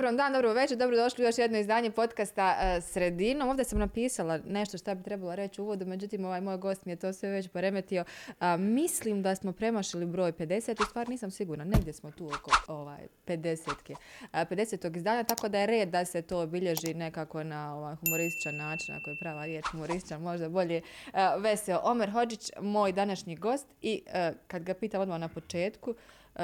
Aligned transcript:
Dobro 0.00 0.16
dan, 0.16 0.32
dobro 0.32 0.52
večer, 0.52 0.76
dobro 0.76 0.96
došli 0.96 1.24
u 1.24 1.28
još 1.28 1.38
jedno 1.38 1.58
izdanje 1.58 1.90
podcasta 1.90 2.56
uh, 2.56 2.84
Sredinom. 2.84 3.48
Ovdje 3.48 3.64
sam 3.64 3.78
napisala 3.78 4.38
nešto 4.46 4.78
što 4.78 4.94
bi 4.94 5.02
trebalo 5.02 5.34
reći 5.34 5.60
u 5.60 5.64
uvodu, 5.64 5.86
međutim 5.86 6.24
ovaj 6.24 6.40
moj 6.40 6.56
gost 6.56 6.86
mi 6.86 6.92
je 6.92 6.96
to 6.96 7.12
sve 7.12 7.28
već 7.28 7.48
poremetio. 7.48 8.04
Uh, 8.28 8.34
mislim 8.58 9.22
da 9.22 9.34
smo 9.34 9.52
premašili 9.52 10.06
broj 10.06 10.32
50, 10.32 10.82
u 10.82 10.84
stvari 10.84 11.10
nisam 11.10 11.30
sigurna, 11.30 11.64
negdje 11.64 11.92
smo 11.92 12.10
tu 12.10 12.26
oko 12.26 12.50
ovaj, 12.66 13.06
50-ke. 13.26 13.92
Uh, 13.92 14.28
50. 14.30 14.96
izdanja, 14.96 15.24
tako 15.24 15.48
da 15.48 15.58
je 15.58 15.66
red 15.66 15.88
da 15.88 16.04
se 16.04 16.22
to 16.22 16.40
obilježi 16.40 16.94
nekako 16.94 17.44
na 17.44 17.76
ovaj, 17.76 17.94
humorističan 17.94 18.56
način, 18.56 18.94
ako 18.94 19.10
je 19.10 19.16
prava 19.20 19.44
riječ 19.44 19.64
humorističan, 19.72 20.22
možda 20.22 20.48
bolje 20.48 20.82
uh, 21.06 21.42
veseo. 21.42 21.80
Omer 21.82 22.10
Hođić, 22.10 22.50
moj 22.60 22.92
današnji 22.92 23.36
gost 23.36 23.66
i 23.82 24.02
uh, 24.06 24.36
kad 24.46 24.62
ga 24.62 24.74
pitam 24.74 25.00
odmah 25.00 25.20
na 25.20 25.28
početku, 25.28 25.90
uh, 25.90 26.40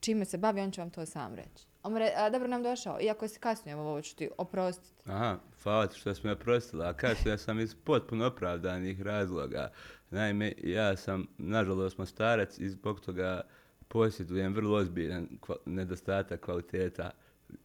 čime 0.00 0.24
se 0.24 0.38
bavi, 0.38 0.60
on 0.60 0.70
će 0.70 0.80
vam 0.80 0.90
to 0.90 1.06
sam 1.06 1.34
reći. 1.34 1.73
Omre, 1.84 2.12
a, 2.16 2.30
dobro 2.30 2.48
nam 2.48 2.62
došao, 2.62 3.00
iako 3.00 3.28
si 3.28 3.40
kasnije, 3.40 3.76
ovo 3.76 4.02
ću 4.02 4.16
ti 4.16 4.28
oprostiti. 4.38 5.10
Aha, 5.10 5.36
hvala 5.62 5.86
ti 5.86 5.98
što 5.98 6.14
si 6.14 6.26
me 6.26 6.32
oprostila, 6.32 6.88
a 6.88 6.92
kažem 6.92 7.32
ja 7.32 7.38
sam 7.38 7.60
iz 7.60 7.74
potpuno 7.74 8.26
opravdanih 8.26 9.02
razloga. 9.02 9.70
Naime, 10.10 10.52
ja 10.62 10.96
sam, 10.96 11.26
nažalost, 11.38 11.94
smo 11.94 12.06
starac 12.06 12.58
i 12.58 12.68
zbog 12.68 13.00
toga 13.00 13.40
posjedujem 13.88 14.54
vrlo 14.54 14.76
ozbiljan 14.76 15.28
kva 15.40 15.56
nedostatak 15.66 16.40
kvaliteta 16.40 17.10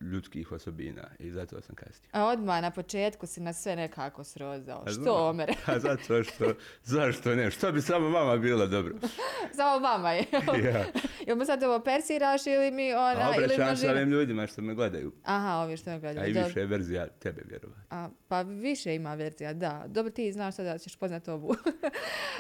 ljudskih 0.02 0.52
osobina 0.52 1.08
i 1.20 1.32
zato 1.32 1.62
sam 1.62 1.76
kasnije. 1.76 2.10
A 2.12 2.26
odmah 2.26 2.62
na 2.62 2.72
početku 2.72 3.28
si 3.28 3.42
na 3.42 3.54
sve 3.54 3.76
nekako 3.76 4.24
srozao. 4.24 4.84
A 4.86 4.90
što, 4.90 5.30
Omer? 5.30 5.56
A 5.66 5.80
zato 5.80 6.24
što, 6.24 6.54
zašto 6.84 7.36
ne? 7.36 7.52
Što 7.52 7.72
bi 7.72 7.82
samo 7.82 8.10
vama 8.10 8.38
bilo 8.38 8.68
dobro? 8.68 8.96
samo 9.58 9.80
vama 9.80 10.12
je. 10.12 10.26
ja. 10.74 10.86
Jel 11.28 11.38
mu 11.38 11.46
sad 11.46 11.64
ovo 11.64 11.80
persiraš 11.80 12.48
ili 12.48 12.72
mi 12.72 12.94
ona... 12.94 13.22
A 13.22 13.34
obraćam 13.38 13.78
se 13.78 13.92
ovim 13.92 14.10
ljudima 14.10 14.48
što 14.48 14.62
me 14.62 14.76
gledaju. 14.76 15.12
Aha, 15.24 15.58
ovi 15.58 15.78
što 15.78 15.90
me 15.90 16.00
gledaju. 16.00 16.26
A 16.26 16.28
i 16.28 16.44
više 16.44 16.60
je 16.60 16.66
verzija 16.66 17.08
tebe, 17.08 17.42
vjerovati. 17.50 17.82
A, 17.90 18.10
pa 18.28 18.42
više 18.42 18.96
ima 18.96 19.16
verzija, 19.16 19.54
da. 19.54 19.84
Dobro, 19.88 20.12
ti 20.12 20.32
znaš 20.32 20.56
sada 20.56 20.72
da 20.72 20.78
ćeš 20.78 20.96
poznat 20.96 21.28
ovu. 21.28 21.56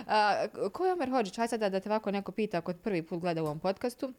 a, 0.07 0.45
ko 0.73 0.85
je 0.85 0.93
Omer 0.93 1.09
Hođić? 1.09 1.37
Hajde 1.37 1.49
sada 1.49 1.69
da 1.69 1.79
te 1.79 1.89
ovako 1.89 2.11
neko 2.11 2.31
pita 2.31 2.61
kod 2.61 2.79
prvi 2.79 3.03
put 3.03 3.19
gleda 3.19 3.43
u 3.43 3.45
ovom 3.45 3.59
podcastu 3.59 4.13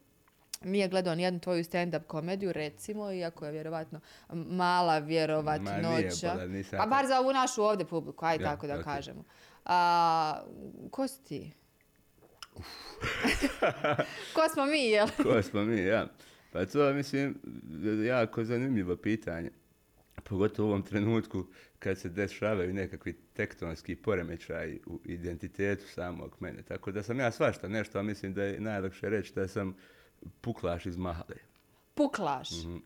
nije 0.64 0.88
gledao 0.88 1.14
ni 1.14 1.22
jednu 1.22 1.40
tvoju 1.40 1.64
stand-up 1.64 2.02
komediju, 2.06 2.52
recimo, 2.52 3.12
iako 3.12 3.46
je 3.46 3.52
vjerovatno 3.52 4.00
mala 4.32 4.98
vjerovatnoća. 4.98 5.82
Ma 5.82 5.88
nije, 5.88 6.10
bola, 6.22 6.46
nisam. 6.46 6.80
A 6.80 6.86
bar 6.86 7.06
za 7.06 7.20
ovu 7.20 7.32
našu 7.32 7.62
ovdje 7.62 7.86
publiku, 7.86 8.24
aj 8.24 8.36
ja, 8.36 8.42
tako 8.42 8.66
da 8.66 8.74
okay. 8.74 8.84
kažemo. 8.84 9.24
A, 9.64 10.42
ko 10.90 11.08
si 11.08 11.24
ti? 11.24 11.52
ko 14.34 14.40
smo 14.54 14.66
mi, 14.66 14.78
jel? 14.78 15.08
ko 15.22 15.42
smo 15.42 15.64
mi, 15.64 15.80
ja. 15.80 16.06
Pa 16.52 16.66
to, 16.66 16.92
mislim, 16.92 17.40
jako 18.06 18.44
zanimljivo 18.44 18.96
pitanje. 18.96 19.50
Pogotovo 20.24 20.68
u 20.68 20.70
ovom 20.70 20.82
trenutku 20.82 21.46
kad 21.78 21.98
se 21.98 22.08
dešavaju 22.08 22.74
nekakvi 22.74 23.12
tektonski 23.12 23.96
poremećaj 23.96 24.78
u 24.86 25.00
identitetu 25.04 25.88
samog 25.88 26.36
mene. 26.40 26.62
Tako 26.62 26.92
da 26.92 27.02
sam 27.02 27.20
ja 27.20 27.30
svašta 27.30 27.68
nešto, 27.68 27.98
a 27.98 28.02
mislim 28.02 28.34
da 28.34 28.44
je 28.44 28.60
najlakše 28.60 29.08
reći 29.08 29.34
da 29.34 29.48
sam 29.48 29.76
puklaš 30.40 30.86
iz 30.86 30.96
mahale. 30.96 31.36
Puklaš? 31.94 32.50
Mm 32.50 32.68
-hmm. 32.68 32.80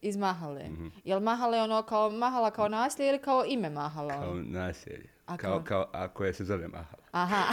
Iz 0.00 0.16
mahale. 0.16 0.68
Mm 0.68 0.76
-hmm. 0.76 0.90
Jel 1.04 1.20
mahale 1.20 1.62
ono 1.62 1.82
kao 1.82 2.10
mahala 2.10 2.50
kao 2.50 2.68
naselje 2.68 3.08
ili 3.08 3.18
kao 3.18 3.44
ime 3.48 3.70
mahala? 3.70 4.14
Kao 4.14 4.34
naselje. 4.34 5.16
A 5.26 5.36
kao, 5.36 5.64
kao, 5.64 5.90
a 5.92 6.08
koje 6.08 6.34
se 6.34 6.44
zove 6.44 6.68
mahala. 6.68 7.02
Aha. 7.12 7.44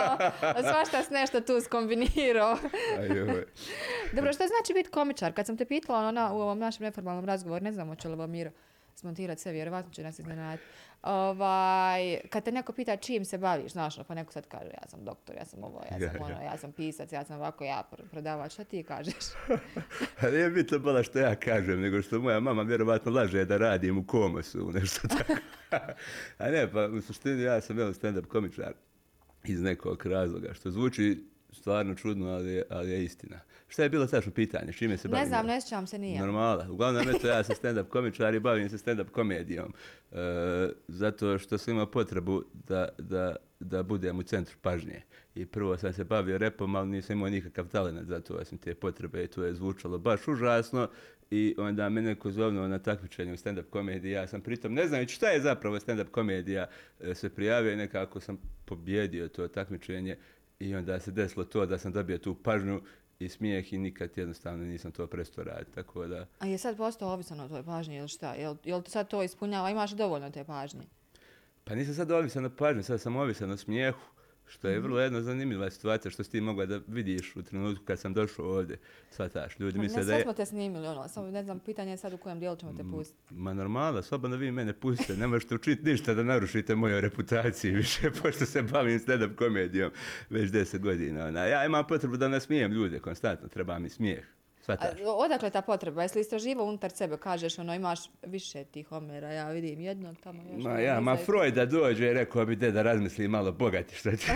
Svašta 0.70 1.02
s 1.02 1.10
nešto 1.10 1.40
tu 1.40 1.60
skombinirao. 1.60 2.56
Dobro, 4.16 4.32
što 4.32 4.46
znači 4.46 4.72
biti 4.74 4.90
komičar? 4.90 5.32
Kad 5.32 5.46
sam 5.46 5.56
te 5.56 5.64
pitala 5.64 6.08
ona, 6.08 6.32
u 6.32 6.40
ovom 6.40 6.58
našem 6.58 6.84
neformalnom 6.84 7.24
razgovoru, 7.24 7.64
ne 7.64 7.72
znam 7.72 7.88
hoće 7.88 8.08
li 8.08 8.28
Miro 8.28 8.50
smontirati 8.94 9.42
sve, 9.42 9.52
vjerovatno 9.52 9.92
će 9.92 10.02
nas 10.02 10.18
iznenati. 10.18 10.62
Ovaj, 11.02 12.20
kad 12.30 12.44
te 12.44 12.52
neko 12.52 12.72
pita 12.72 12.96
čim 12.96 13.24
se 13.24 13.38
baviš, 13.38 13.72
znaš, 13.72 13.96
pa 14.08 14.14
neko 14.14 14.32
sad 14.32 14.46
kaže 14.46 14.70
ja 14.70 14.88
sam 14.88 15.04
doktor, 15.04 15.36
ja 15.36 15.44
sam 15.44 15.64
ovo, 15.64 15.82
ja 15.90 16.10
sam 16.10 16.22
ono, 16.22 16.42
ja 16.42 16.56
sam 16.56 16.72
pisac, 16.72 17.12
ja 17.12 17.24
sam 17.24 17.36
ovako, 17.36 17.64
ja 17.64 17.82
prodavač, 18.10 18.52
šta 18.52 18.64
ti 18.64 18.82
kažeš? 18.82 19.14
Nije 20.32 20.50
bitno 20.50 20.78
bila 20.78 21.02
što 21.02 21.18
ja 21.18 21.34
kažem, 21.34 21.80
nego 21.80 22.02
što 22.02 22.20
moja 22.20 22.40
mama 22.40 22.62
vjerovatno 22.62 23.12
laže 23.12 23.44
da 23.44 23.56
radim 23.56 23.98
u 23.98 24.06
komosu, 24.06 24.70
nešto 24.74 25.08
tako. 25.08 25.32
A 26.38 26.50
ne, 26.50 26.72
pa 26.72 26.86
u 26.86 27.00
suštini 27.00 27.42
ja 27.42 27.60
sam 27.60 27.78
jedan 27.78 27.94
stand-up 27.94 28.26
komičar 28.26 28.72
iz 29.44 29.62
nekog 29.62 30.06
razloga, 30.06 30.54
što 30.54 30.70
zvuči 30.70 31.31
stvarno 31.52 31.94
čudno, 31.94 32.26
ali, 32.26 32.62
ali 32.70 32.90
je 32.90 33.04
istina. 33.04 33.40
Šta 33.68 33.82
je 33.82 33.88
bilo 33.88 34.06
tačno 34.06 34.32
pitanje? 34.32 34.72
Čime 34.72 34.98
se 34.98 35.08
bavim? 35.08 35.22
Ne 35.22 35.28
znam, 35.28 35.46
ne 35.46 35.60
sjećam 35.60 35.86
se 35.86 35.98
nije. 35.98 36.20
Normala. 36.20 36.66
Uglavnom, 36.70 37.08
eto, 37.08 37.26
ja 37.26 37.44
sam 37.44 37.56
stand-up 37.56 37.88
komičar 37.88 38.34
i 38.34 38.40
bavim 38.40 38.68
se 38.70 38.78
stand-up 38.78 39.10
komedijom. 39.10 39.74
E, 40.12 40.16
zato 40.88 41.38
što 41.38 41.58
sam 41.58 41.74
imao 41.74 41.86
potrebu 41.86 42.44
da, 42.52 42.88
da, 42.98 43.36
da 43.60 43.82
budem 43.82 44.18
u 44.18 44.22
centru 44.22 44.56
pažnje. 44.62 45.02
I 45.34 45.46
prvo 45.46 45.76
sam 45.76 45.92
se 45.92 46.04
bavio 46.04 46.38
repom, 46.38 46.76
ali 46.76 46.88
nisam 46.88 47.16
imao 47.16 47.30
nikakav 47.30 47.68
talent 47.68 48.08
za 48.08 48.20
to. 48.20 48.44
Sam 48.44 48.58
te 48.58 48.74
potrebe 48.74 49.24
i 49.24 49.26
to 49.26 49.44
je 49.44 49.54
zvučalo 49.54 49.98
baš 49.98 50.28
užasno. 50.28 50.88
I 51.30 51.54
onda 51.58 51.88
me 51.88 52.02
neko 52.02 52.30
zovnuo 52.30 52.68
na 52.68 52.78
takmičenju 52.78 53.36
stand-up 53.36 53.70
komedije. 53.70 54.12
Ja 54.12 54.26
sam 54.26 54.40
pritom, 54.40 54.74
ne 54.74 54.88
znajući 54.88 55.14
šta 55.14 55.28
je 55.28 55.40
zapravo 55.40 55.76
stand-up 55.76 56.10
komedija, 56.10 56.66
e, 57.00 57.14
se 57.14 57.30
prijavio 57.30 57.72
i 57.72 57.76
nekako 57.76 58.20
sam 58.20 58.38
pobjedio 58.64 59.28
to 59.28 59.48
takmičenje 59.48 60.16
I 60.62 60.74
onda 60.74 61.00
se 61.00 61.10
desilo 61.10 61.44
to 61.44 61.66
da 61.66 61.78
sam 61.78 61.92
dobio 61.92 62.18
tu 62.18 62.34
pažnju 62.34 62.80
i 63.18 63.28
smijeh 63.28 63.72
i 63.72 63.78
nikad 63.78 64.10
jednostavno 64.16 64.64
nisam 64.64 64.92
to 64.92 65.06
prestao 65.06 65.44
raditi, 65.44 65.72
tako 65.74 66.06
da... 66.06 66.26
A 66.38 66.46
je 66.46 66.58
sad 66.58 66.76
postao 66.76 67.12
ovisan 67.12 67.40
o 67.40 67.48
tvojoj 67.48 67.64
pažnji 67.64 67.96
ili 67.96 68.08
šta? 68.08 68.34
Jel, 68.34 68.56
jel 68.64 68.82
sad 68.86 69.08
to 69.08 69.22
ispunjava, 69.22 69.70
imaš 69.70 69.90
dovoljno 69.90 70.30
te 70.30 70.44
pažnje? 70.44 70.82
Pa 71.64 71.74
nisam 71.74 71.94
sad 71.94 72.10
ovisan 72.10 72.44
o 72.44 72.50
pažnji, 72.50 72.82
sad 72.82 73.00
sam 73.00 73.16
ovisan 73.16 73.50
o 73.50 73.56
smijehu. 73.56 74.00
Što 74.52 74.68
je 74.68 74.80
vrlo 74.80 75.00
jedna 75.00 75.22
zanimljiva 75.22 75.70
situacija 75.70 76.12
što 76.12 76.24
si 76.24 76.30
ti 76.30 76.40
mogla 76.40 76.66
da 76.66 76.80
vidiš 76.86 77.36
u 77.36 77.42
trenutku 77.42 77.84
kad 77.84 77.98
sam 77.98 78.14
došao 78.14 78.46
ovdje. 78.46 78.78
Svataš, 79.10 79.58
ljudi 79.58 79.78
pa 79.78 79.82
misle 79.82 80.04
da 80.04 80.12
je... 80.12 80.18
Ne, 80.18 80.22
smo 80.22 80.32
te 80.32 80.46
snimili, 80.46 80.86
ono, 80.86 81.08
samo 81.08 81.30
ne 81.30 81.42
znam, 81.42 81.60
pitanje 81.60 81.90
je 81.90 81.96
sad 81.96 82.12
u 82.12 82.16
kojem 82.16 82.40
dijelu 82.40 82.56
ćemo 82.56 82.72
te 82.72 82.84
pustiti. 82.90 83.34
Ma 83.34 83.54
normalno, 83.54 84.02
slobodno 84.02 84.36
vi 84.36 84.50
mene 84.50 84.72
pustite, 84.72 85.16
ne 85.16 85.26
možete 85.26 85.54
učiti 85.54 85.90
ništa 85.90 86.14
da 86.14 86.22
narušite 86.22 86.74
moju 86.74 87.00
reputaciju 87.00 87.76
više, 87.76 88.10
pošto 88.22 88.46
se 88.46 88.62
bavim 88.62 88.98
stand-up 88.98 89.34
komedijom 89.34 89.90
već 90.30 90.50
deset 90.50 90.82
godina. 90.82 91.26
Ona. 91.26 91.44
Ja 91.44 91.64
imam 91.66 91.86
potrebu 91.86 92.16
da 92.16 92.28
nasmijem 92.28 92.72
ljude 92.72 92.98
konstantno, 92.98 93.48
treba 93.48 93.78
mi 93.78 93.88
smijeh. 93.88 94.24
Svataš. 94.62 95.00
A, 95.00 95.12
odakle 95.12 95.50
ta 95.50 95.62
potreba? 95.62 96.02
Jesi 96.02 96.18
li 96.18 96.20
istraživo 96.20 96.64
unutar 96.64 96.90
sebe, 96.90 97.16
kažeš, 97.16 97.58
ono, 97.58 97.74
imaš 97.74 97.98
više 98.22 98.64
tih 98.64 98.92
omera, 98.92 99.32
ja 99.32 99.50
vidim 99.50 99.80
jednog 99.80 100.16
tamo 100.22 100.42
još. 100.42 100.64
Ma 100.64 100.80
ja, 100.80 101.00
ma 101.00 101.16
Freud 101.16 101.54
da 101.54 101.66
dođe 101.66 102.10
i 102.10 102.14
rekao 102.14 102.46
bi 102.46 102.56
da 102.56 102.82
razmisli 102.82 103.28
malo 103.28 103.52
bogati 103.52 103.94
što 103.94 104.16
će. 104.16 104.32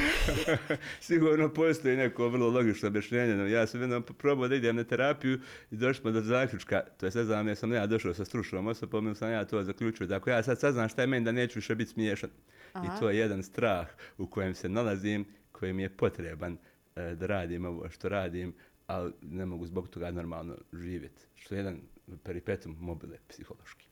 Sigurno 1.00 1.54
postoji 1.54 1.96
neko 1.96 2.28
vrlo 2.28 2.50
logično 2.50 2.88
objašnjenje, 2.88 3.36
no 3.36 3.46
ja 3.46 3.66
sam 3.66 3.80
jednom 3.80 4.02
probao 4.02 4.48
da 4.48 4.54
idem 4.54 4.76
na 4.76 4.84
terapiju 4.84 5.40
i 5.70 5.76
došli 5.76 6.00
smo 6.00 6.10
do 6.10 6.20
zaključka, 6.20 6.82
to 6.96 7.06
je 7.06 7.12
sve 7.12 7.24
znam, 7.24 7.48
ja 7.48 7.54
sam 7.54 7.72
ja 7.72 7.86
došao 7.86 8.14
sa 8.14 8.24
stručnom 8.24 8.66
osobom, 8.66 9.14
sam 9.14 9.30
ja 9.30 9.44
to 9.44 9.64
zaključio, 9.64 10.06
da 10.06 10.16
ako 10.16 10.30
ja 10.30 10.42
sad 10.42 10.60
saznam 10.60 10.88
šta 10.88 11.00
je 11.00 11.06
meni 11.06 11.24
da 11.24 11.32
neću 11.32 11.58
više 11.58 11.74
biti 11.74 11.90
smiješan. 11.90 12.30
Aha. 12.72 12.86
I 12.86 13.00
to 13.00 13.10
je 13.10 13.18
jedan 13.18 13.42
strah 13.42 13.88
u 14.18 14.26
kojem 14.26 14.54
se 14.54 14.68
nalazim, 14.68 15.24
koji 15.52 15.72
mi 15.72 15.82
je 15.82 15.88
potreban 15.88 16.58
e, 16.96 17.14
da 17.14 17.26
radim 17.26 17.64
ovo 17.64 17.90
što 17.90 18.08
radim, 18.08 18.54
ali 18.86 19.12
ne 19.22 19.46
mogu 19.46 19.66
zbog 19.66 19.88
toga 19.88 20.10
normalno 20.10 20.56
živjeti. 20.72 21.22
Što 21.34 21.54
je 21.54 21.58
jedan 21.58 21.80
peripetum 22.22 22.76
mobile 22.80 23.18
psihološki. 23.28 23.86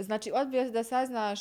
Znači, 0.00 0.30
odbio 0.34 0.70
da 0.70 0.84
saznaš 0.84 1.40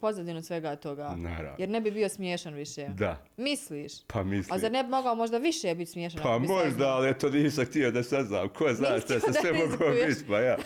pozadinu 0.00 0.42
svega 0.42 0.76
toga. 0.76 1.14
Naravno. 1.16 1.56
Jer 1.58 1.68
ne 1.68 1.80
bi 1.80 1.90
bio 1.90 2.08
smiješan 2.08 2.54
više. 2.54 2.88
Da. 2.88 3.24
Misliš? 3.36 3.92
Pa 4.06 4.22
mislim. 4.22 4.54
A 4.54 4.58
zar 4.58 4.72
ne 4.72 4.84
bi 4.84 4.90
mogao 4.90 5.14
možda 5.14 5.38
više 5.38 5.74
biti 5.74 5.90
smiješan? 5.90 6.22
Pa 6.22 6.38
možda, 6.38 6.70
saznao? 6.70 6.88
ali 6.88 7.18
to 7.18 7.30
nisam 7.30 7.64
htio 7.64 7.90
da 7.90 8.02
saznam. 8.02 8.48
Ko 8.48 8.72
zna 8.74 9.00
što 9.00 9.20
se 9.20 9.32
sve 9.40 9.52
mogu 9.52 9.76
biti, 10.06 10.24
pa 10.28 10.40
ja. 10.40 10.56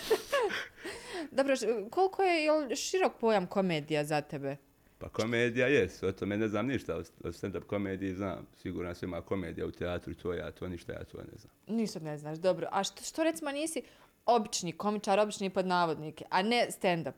Dobro, 1.37 1.55
koliko 1.91 2.23
je 2.23 2.77
širok 2.77 3.13
pojam 3.21 3.47
komedija 3.47 4.05
za 4.05 4.21
tebe? 4.21 4.57
Pa 5.05 5.11
komedija 5.11 5.67
jes, 5.67 6.03
o 6.03 6.13
tome 6.13 6.37
ne 6.37 6.49
znam 6.49 6.67
ništa, 6.67 6.97
o 6.97 7.29
stand-up 7.29 7.67
komediji 7.67 8.15
znam. 8.15 8.47
Sigurno 8.63 8.95
se 8.95 9.07
ima 9.07 9.23
komedija 9.23 9.67
u 9.67 9.71
teatru 9.71 10.13
i 10.13 10.15
to 10.15 10.33
ja, 10.33 10.51
to 10.51 10.69
ništa 10.69 10.93
ja 10.93 11.05
to 11.05 11.19
ne 11.19 11.39
znam. 11.39 11.53
Ništa 11.67 11.99
ne 11.99 12.19
znaš, 12.19 12.39
dobro. 12.39 12.67
A 12.73 12.85
što, 12.85 13.03
što 13.03 13.25
recimo 13.25 13.51
nisi 13.51 13.83
obični 14.27 14.73
komičar, 14.73 15.21
obični 15.21 15.51
pod 15.51 15.67
navodnike, 15.67 16.25
a 16.31 16.43
ne 16.43 16.67
stand-up? 16.71 17.13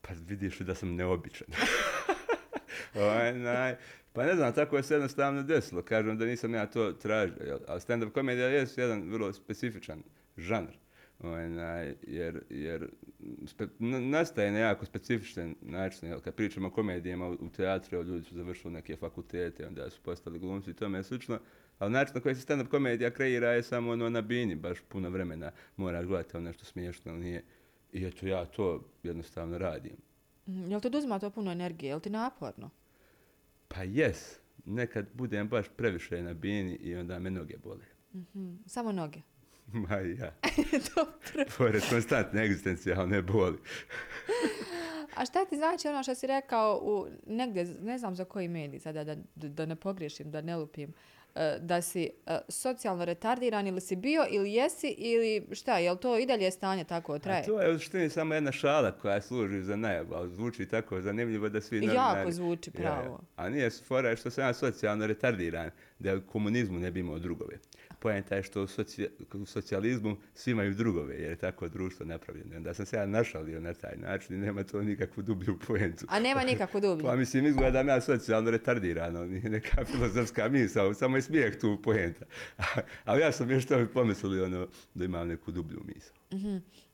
Pa 0.00 0.08
vidiš 0.26 0.60
li 0.60 0.66
da 0.66 0.74
sam 0.74 0.94
neobičan. 0.94 1.48
Oj, 2.94 3.32
naj. 3.32 3.76
Pa 4.12 4.24
ne 4.24 4.34
znam, 4.34 4.52
tako 4.52 4.76
je 4.76 4.82
se 4.82 4.94
jednostavno 4.94 5.42
desilo. 5.42 5.82
Kažem 5.82 6.18
da 6.18 6.24
nisam 6.24 6.54
ja 6.54 6.66
to 6.66 6.92
tražio. 6.92 7.60
Ali 7.68 7.80
stand-up 7.80 8.12
komedija 8.12 8.48
je 8.48 8.66
jedan 8.76 9.10
vrlo 9.10 9.32
specifičan 9.32 10.02
žanr 10.36 10.72
onaj, 11.22 11.94
jer, 12.06 12.42
jer 12.50 12.88
spe, 13.46 13.66
nastaje 13.78 14.52
na 14.52 14.58
jako 14.58 14.84
specifičan 14.86 15.54
način, 15.60 16.08
jel, 16.08 16.20
kad 16.20 16.34
pričamo 16.34 16.68
o 16.68 16.70
komedijama 16.70 17.28
u 17.28 17.48
teatru, 17.56 18.02
ljudi 18.02 18.24
su 18.24 18.34
završili 18.34 18.72
neke 18.74 18.96
fakultete, 18.96 19.66
onda 19.66 19.90
su 19.90 20.00
postali 20.02 20.38
glumci 20.38 20.70
i 20.70 20.74
tome 20.74 21.02
slično, 21.02 21.38
ali 21.78 21.92
način 21.92 22.14
na 22.14 22.20
koji 22.20 22.34
se 22.34 22.46
stand-up 22.46 22.68
komedija 22.68 23.10
kreira 23.10 23.52
je 23.52 23.62
samo 23.62 23.90
ono 23.90 24.10
na 24.10 24.20
bini, 24.20 24.54
baš 24.54 24.78
puno 24.88 25.10
vremena 25.10 25.50
moraš 25.76 26.06
gledati 26.06 26.36
ono 26.36 26.46
nešto 26.46 26.64
smiješno, 26.64 27.12
ali 27.12 27.20
nije, 27.20 27.44
I 27.92 28.04
eto, 28.04 28.26
ja 28.26 28.44
to 28.44 28.84
jednostavno 29.02 29.58
radim. 29.58 29.96
Mhm, 30.48 30.70
Jel 30.70 30.80
te 30.80 30.88
oduzima 30.88 31.18
to 31.18 31.30
puno 31.30 31.52
energije? 31.52 31.88
Jel 31.88 32.00
ti 32.00 32.10
naporno? 32.10 32.70
Pa 33.68 33.82
jes, 33.82 34.38
nekad 34.64 35.06
budem 35.14 35.48
baš 35.48 35.66
previše 35.76 36.22
na 36.22 36.34
bini 36.34 36.74
i 36.74 36.94
onda 36.94 37.18
me 37.18 37.30
noge 37.30 37.56
bole. 37.58 37.84
Mhm, 38.14 38.54
Samo 38.66 38.92
noge. 38.92 39.20
Ma 39.82 39.94
ja, 39.96 40.32
Dobro. 40.96 41.44
pored 41.58 41.82
konstantne 41.90 42.44
egzistencijalne 42.44 43.22
boli. 43.22 43.58
A 45.16 45.24
šta 45.24 45.44
ti 45.44 45.56
znači 45.56 45.88
ono 45.88 46.02
što 46.02 46.14
si 46.14 46.26
rekao 46.26 46.80
u 46.82 47.06
negdje, 47.26 47.64
ne 47.80 47.98
znam 47.98 48.16
za 48.16 48.24
koji 48.24 48.48
medij 48.48 48.80
sada, 48.80 49.04
da, 49.04 49.14
da, 49.14 49.48
da 49.48 49.66
ne 49.66 49.76
pogriješim, 49.76 50.30
da 50.30 50.40
ne 50.40 50.56
lupim, 50.56 50.92
e, 51.34 51.56
da 51.60 51.82
si 51.82 52.10
e, 52.26 52.38
socijalno 52.48 53.04
retardiran 53.04 53.66
ili 53.66 53.80
si 53.80 53.96
bio 53.96 54.26
ili 54.30 54.52
jesi 54.52 54.88
ili 54.88 55.46
šta, 55.52 55.78
jel 55.78 55.96
to 55.96 56.18
i 56.18 56.26
dalje 56.26 56.50
stanje 56.50 56.84
tako 56.84 57.18
traje? 57.18 57.40
A 57.40 57.44
to 57.44 57.60
je 57.60 57.70
u 57.70 57.78
suštini 57.78 58.10
samo 58.10 58.34
jedna 58.34 58.52
šala 58.52 58.92
koja 58.92 59.20
služi 59.20 59.62
za 59.62 59.76
najavu, 59.76 60.14
ali 60.14 60.30
zvuči 60.30 60.66
tako 60.66 61.00
zanimljivo 61.00 61.48
da 61.48 61.60
svi 61.60 61.76
Jako 61.78 61.86
novinari- 61.88 62.32
zvuči 62.32 62.70
Ja, 62.74 62.80
ja. 62.80 62.90
pravo. 62.92 63.20
A 63.36 63.48
nije 63.48 63.70
fora 63.70 64.08
je 64.08 64.16
što 64.16 64.30
sam 64.30 64.44
ja 64.44 64.52
socijalno 64.54 65.06
retardiran, 65.06 65.70
da 65.98 66.16
u 66.16 66.22
komunizmu 66.22 66.78
ne 66.78 66.90
bi 66.90 67.00
imao 67.00 67.18
drugove. 67.18 67.58
Poenta 68.00 68.36
je 68.36 68.42
što 68.42 68.62
u, 68.62 68.66
socija- 68.66 69.08
u 69.34 69.46
socijalizmu 69.46 70.16
svi 70.34 70.52
imaju 70.52 70.74
drugove, 70.74 71.14
jer 71.14 71.30
je 71.30 71.36
tako 71.36 71.68
društvo 71.68 72.06
napravljeno. 72.06 72.56
Onda 72.56 72.74
sam 72.74 72.86
se 72.86 72.96
ja 72.96 73.06
našalio 73.06 73.60
na 73.60 73.74
taj 73.74 73.96
način 73.96 74.36
i 74.36 74.38
nema 74.38 74.64
to 74.64 74.82
nikakvu 74.82 75.22
dublju 75.22 75.58
poentu. 75.66 76.06
A 76.08 76.20
nema 76.20 76.42
nikakvu 76.42 76.80
dublju. 76.80 77.06
Pa 77.06 77.16
mislim, 77.16 77.46
izgleda 77.46 77.82
da 77.82 77.92
ja 77.92 78.00
socijalno 78.00 78.50
retardirano, 78.50 79.24
nije 79.24 79.50
neka 79.50 79.84
filozofska 79.84 80.48
misao, 80.48 80.94
samo 80.94 81.16
je 81.16 81.22
smijeh 81.22 81.58
tu 81.58 81.78
poenta. 81.82 82.24
Ali 83.04 83.20
ja 83.20 83.32
sam 83.32 83.50
još 83.50 83.66
to 83.66 83.86
pomislili 83.94 84.42
ono, 84.42 84.68
da 84.94 85.04
imam 85.04 85.28
neku 85.28 85.52
dublju 85.52 85.82
misao. 85.86 86.16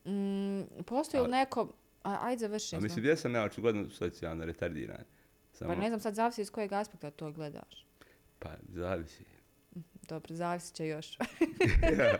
Mm, 0.06 0.84
postoji 0.84 1.22
li 1.22 1.30
neko... 1.30 1.72
A, 2.02 2.18
ajde 2.22 2.38
završi. 2.38 2.76
A 2.76 2.80
mislim, 2.80 3.04
jesam 3.04 3.34
ja 3.34 3.44
očigledno 3.44 3.90
socijalno 3.90 4.44
retardiran. 4.44 5.04
Samo, 5.52 5.74
Pa 5.74 5.80
ne 5.80 5.88
znam, 5.88 6.00
sad 6.00 6.14
zavisi 6.14 6.40
iz 6.40 6.50
kojeg 6.50 6.72
aspekta 6.72 7.10
to 7.10 7.32
gledaš. 7.32 7.86
Pa, 8.38 8.48
zavisi. 8.68 9.24
Dobro, 10.08 10.34
zavisi 10.34 10.74
će 10.74 10.86
još. 10.86 11.18
ja. 11.98 12.18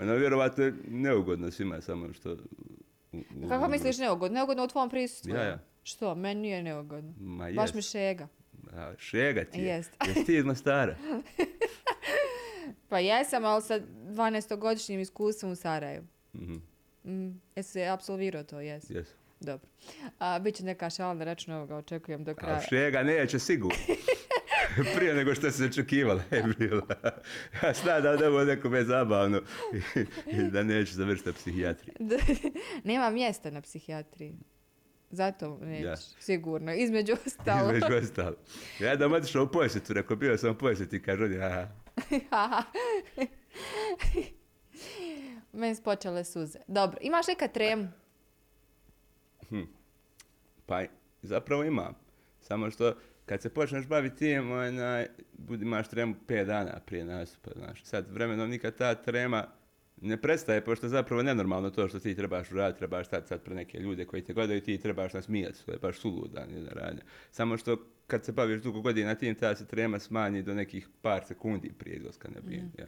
Ono, 0.00 0.14
vjerovatno 0.14 0.64
je 0.64 0.74
neugodno 0.84 1.50
svima, 1.50 1.80
samo 1.80 2.12
što... 2.12 2.32
u- 3.12 3.18
u- 3.36 3.48
Kako 3.48 3.68
misliš 3.68 3.98
neugodno? 3.98 4.34
Neugodno 4.34 4.64
u 4.64 4.68
tvom 4.68 4.90
prisustvu? 4.90 5.30
Ja, 5.30 5.42
ja. 5.42 5.58
Što? 5.82 6.14
Meni 6.14 6.40
nije 6.40 6.62
neugodno. 6.62 7.12
Ma 7.18 7.44
Baš 7.46 7.64
jest. 7.64 7.74
mi 7.74 7.82
šega. 7.82 8.28
A, 8.72 8.92
šega 8.98 9.44
ti 9.44 9.60
je. 9.60 9.66
Jest. 9.66 9.90
Jesi 10.06 10.24
ti 10.24 10.36
iz 10.36 10.44
Mostara? 10.44 10.96
Pa 12.88 12.98
jesam, 12.98 13.44
ali 13.44 13.62
sa 13.62 13.80
12-godišnjim 14.04 15.00
iskustvom 15.00 15.52
u 15.52 15.56
Sarajevu. 15.56 16.06
Mhm, 16.34 16.54
Mm, 17.04 17.40
jesi 17.56 17.82
apsolvirao 17.82 18.44
to, 18.44 18.60
jesi? 18.60 18.94
Jesu. 18.94 19.12
Dobro. 19.40 19.68
A, 20.18 20.38
Biće 20.38 20.64
neka 20.64 20.90
šala 20.90 21.14
na 21.14 21.24
račun 21.24 21.54
ovoga, 21.54 21.76
očekujem 21.76 22.24
do 22.24 22.30
A 22.30 22.34
kraja. 22.34 22.60
šega 22.60 23.02
neće 23.02 23.38
sigurno. 23.38 23.78
Prije 24.96 25.14
nego 25.14 25.34
što 25.34 25.50
se 25.50 25.64
očekivala 25.64 26.22
je 26.30 26.44
bila. 26.58 26.86
Ja 27.62 27.72
znam 27.72 28.02
da 28.02 28.10
je 28.10 28.28
ovo 28.28 28.44
nekome 28.44 28.84
zabavno 28.84 29.42
i, 29.96 30.00
i 30.36 30.50
da 30.50 30.62
neću 30.62 30.94
završiti 30.94 31.28
na 31.28 31.32
psihijatriji. 31.32 31.94
Nema 32.84 33.10
mjesta 33.10 33.50
na 33.50 33.60
psihijatriji. 33.60 34.34
Zato 35.10 35.58
nećeš, 35.62 35.84
Ja. 35.84 35.96
sigurno. 35.96 36.74
Između 36.74 37.12
ostalo. 37.26 37.72
Između 37.72 37.94
ostalo. 38.02 38.36
Ja 38.80 38.96
da 38.96 39.06
otišao 39.06 39.44
u 39.44 39.48
posjetu, 39.48 39.92
rekao 39.92 40.16
bio 40.16 40.38
sam 40.38 40.50
u 40.50 40.54
posjeti, 40.58 41.02
kaže 41.02 41.24
on, 41.24 41.40
aha, 42.30 42.62
Meni 45.52 45.74
su 45.74 45.82
počele 45.82 46.24
suze. 46.24 46.58
Dobro, 46.66 46.98
imaš 47.00 47.26
neka 47.26 47.48
tremu? 47.48 47.88
Pa 50.66 50.82
zapravo 51.22 51.64
imam. 51.64 51.94
Samo 52.40 52.70
što 52.70 52.94
kad 53.26 53.42
se 53.42 53.48
počneš 53.48 53.86
baviti 53.86 54.16
tim, 54.16 54.50
onaj, 54.50 55.06
budi, 55.32 55.64
imaš 55.64 55.88
tremu 55.88 56.14
5 56.28 56.44
dana 56.44 56.80
prije 56.86 57.04
nastupa. 57.04 57.50
Znaš. 57.56 57.84
Sad 57.84 58.10
vremenom 58.10 58.50
nikad 58.50 58.76
ta 58.76 58.94
trema 58.94 59.46
ne 60.00 60.20
prestaje, 60.22 60.64
pošto 60.64 60.88
zapravo 60.88 61.22
nenormalno 61.22 61.70
to 61.70 61.88
što 61.88 62.00
ti 62.00 62.14
trebaš 62.14 62.52
uraditi, 62.52 62.78
trebaš 62.78 63.06
stati 63.06 63.28
sad 63.28 63.42
pred 63.42 63.56
neke 63.56 63.78
ljude 63.78 64.04
koji 64.04 64.24
te 64.24 64.32
gledaju 64.32 64.60
ti 64.60 64.78
trebaš 64.78 65.12
nasmijati. 65.12 65.66
To 65.66 65.72
je 65.72 65.78
baš 65.78 65.98
suludan 65.98 66.50
jedna 66.50 66.70
radnja. 66.70 67.02
Samo 67.30 67.56
što 67.56 67.76
kad 68.06 68.24
se 68.24 68.32
baviš 68.32 68.62
dugo 68.62 68.80
godina 68.80 69.14
tim, 69.14 69.34
ta 69.34 69.56
se 69.56 69.66
trema 69.66 69.98
smanji 69.98 70.42
do 70.42 70.54
nekih 70.54 70.88
par 71.02 71.24
sekundi 71.24 71.72
prije 71.78 71.96
izlaska 71.96 72.28
na 72.34 72.40
bin. 72.40 72.70
Ja. 72.78 72.86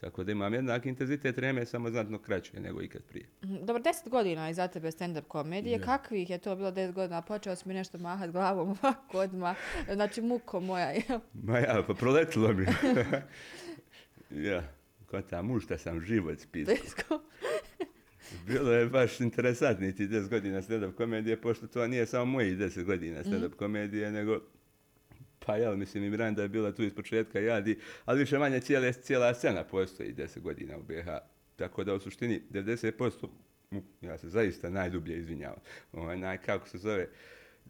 Tako 0.00 0.24
da 0.24 0.32
imam 0.32 0.54
jednak 0.54 0.86
intenzitet 0.86 1.34
treme, 1.36 1.66
samo 1.66 1.90
znatno 1.90 2.18
kraće 2.18 2.60
nego 2.60 2.82
ikad 2.82 3.02
prije. 3.02 3.26
Mhm, 3.44 3.56
Dobro, 3.64 3.82
deset 3.82 4.08
godina 4.08 4.48
je 4.48 4.54
za 4.54 4.68
tebe 4.68 4.90
stand-up 4.90 5.22
komedije. 5.28 5.80
Kakvih 5.80 6.30
je 6.30 6.38
to 6.38 6.56
bilo 6.56 6.70
deset 6.70 6.94
godina? 6.94 7.22
Počeo 7.22 7.56
si 7.56 7.68
mi 7.68 7.74
nešto 7.74 7.98
mahat 7.98 8.30
glavom 8.30 8.68
ovako 8.82 9.18
odmah. 9.18 9.56
Znači, 9.92 10.22
muko 10.22 10.60
moja. 10.60 10.90
jel? 10.90 11.20
Ma 11.32 11.58
ja, 11.58 11.82
pa 11.86 11.94
proletilo 11.94 12.52
mi. 12.52 12.66
ja, 14.48 14.62
ko 15.06 15.22
ta 15.22 15.42
mušta 15.42 15.78
sam 15.78 16.00
život 16.00 16.38
spisao. 16.38 16.76
Bilo 18.46 18.72
je 18.72 18.86
baš 18.86 19.20
interesantni 19.20 19.94
ti 19.94 20.08
10 20.08 20.28
godina 20.28 20.62
stand-up 20.62 20.94
komedije, 20.94 21.40
pošto 21.40 21.66
to 21.66 21.86
nije 21.86 22.06
samo 22.06 22.24
moji 22.24 22.56
10 22.56 22.84
godina 22.84 23.24
stand-up 23.24 23.54
komedije, 23.56 24.10
nego 24.12 24.40
pa 25.46 25.56
ja, 25.56 25.76
mislim 25.76 26.04
i 26.04 26.10
Miranda 26.10 26.42
je 26.42 26.48
bila 26.48 26.72
tu 26.72 26.82
iz 26.82 26.94
početka 26.94 27.40
jadi, 27.40 27.78
ali 28.04 28.18
više 28.18 28.38
manje 28.38 28.60
cijela, 28.60 28.92
cijela 28.92 29.34
scena 29.34 29.64
postoji 29.64 30.14
10 30.14 30.40
godina 30.40 30.78
u 30.78 30.82
BH. 30.82 31.08
Tako 31.56 31.84
da 31.84 31.94
u 31.94 32.00
suštini 32.00 32.42
90%, 32.50 33.28
ja 34.00 34.18
se 34.18 34.28
zaista 34.28 34.70
najdublje 34.70 35.16
izvinjavam, 35.16 35.58
onaj, 35.92 36.18
naj, 36.18 36.38
kako 36.38 36.68
se 36.68 36.78
zove, 36.78 37.08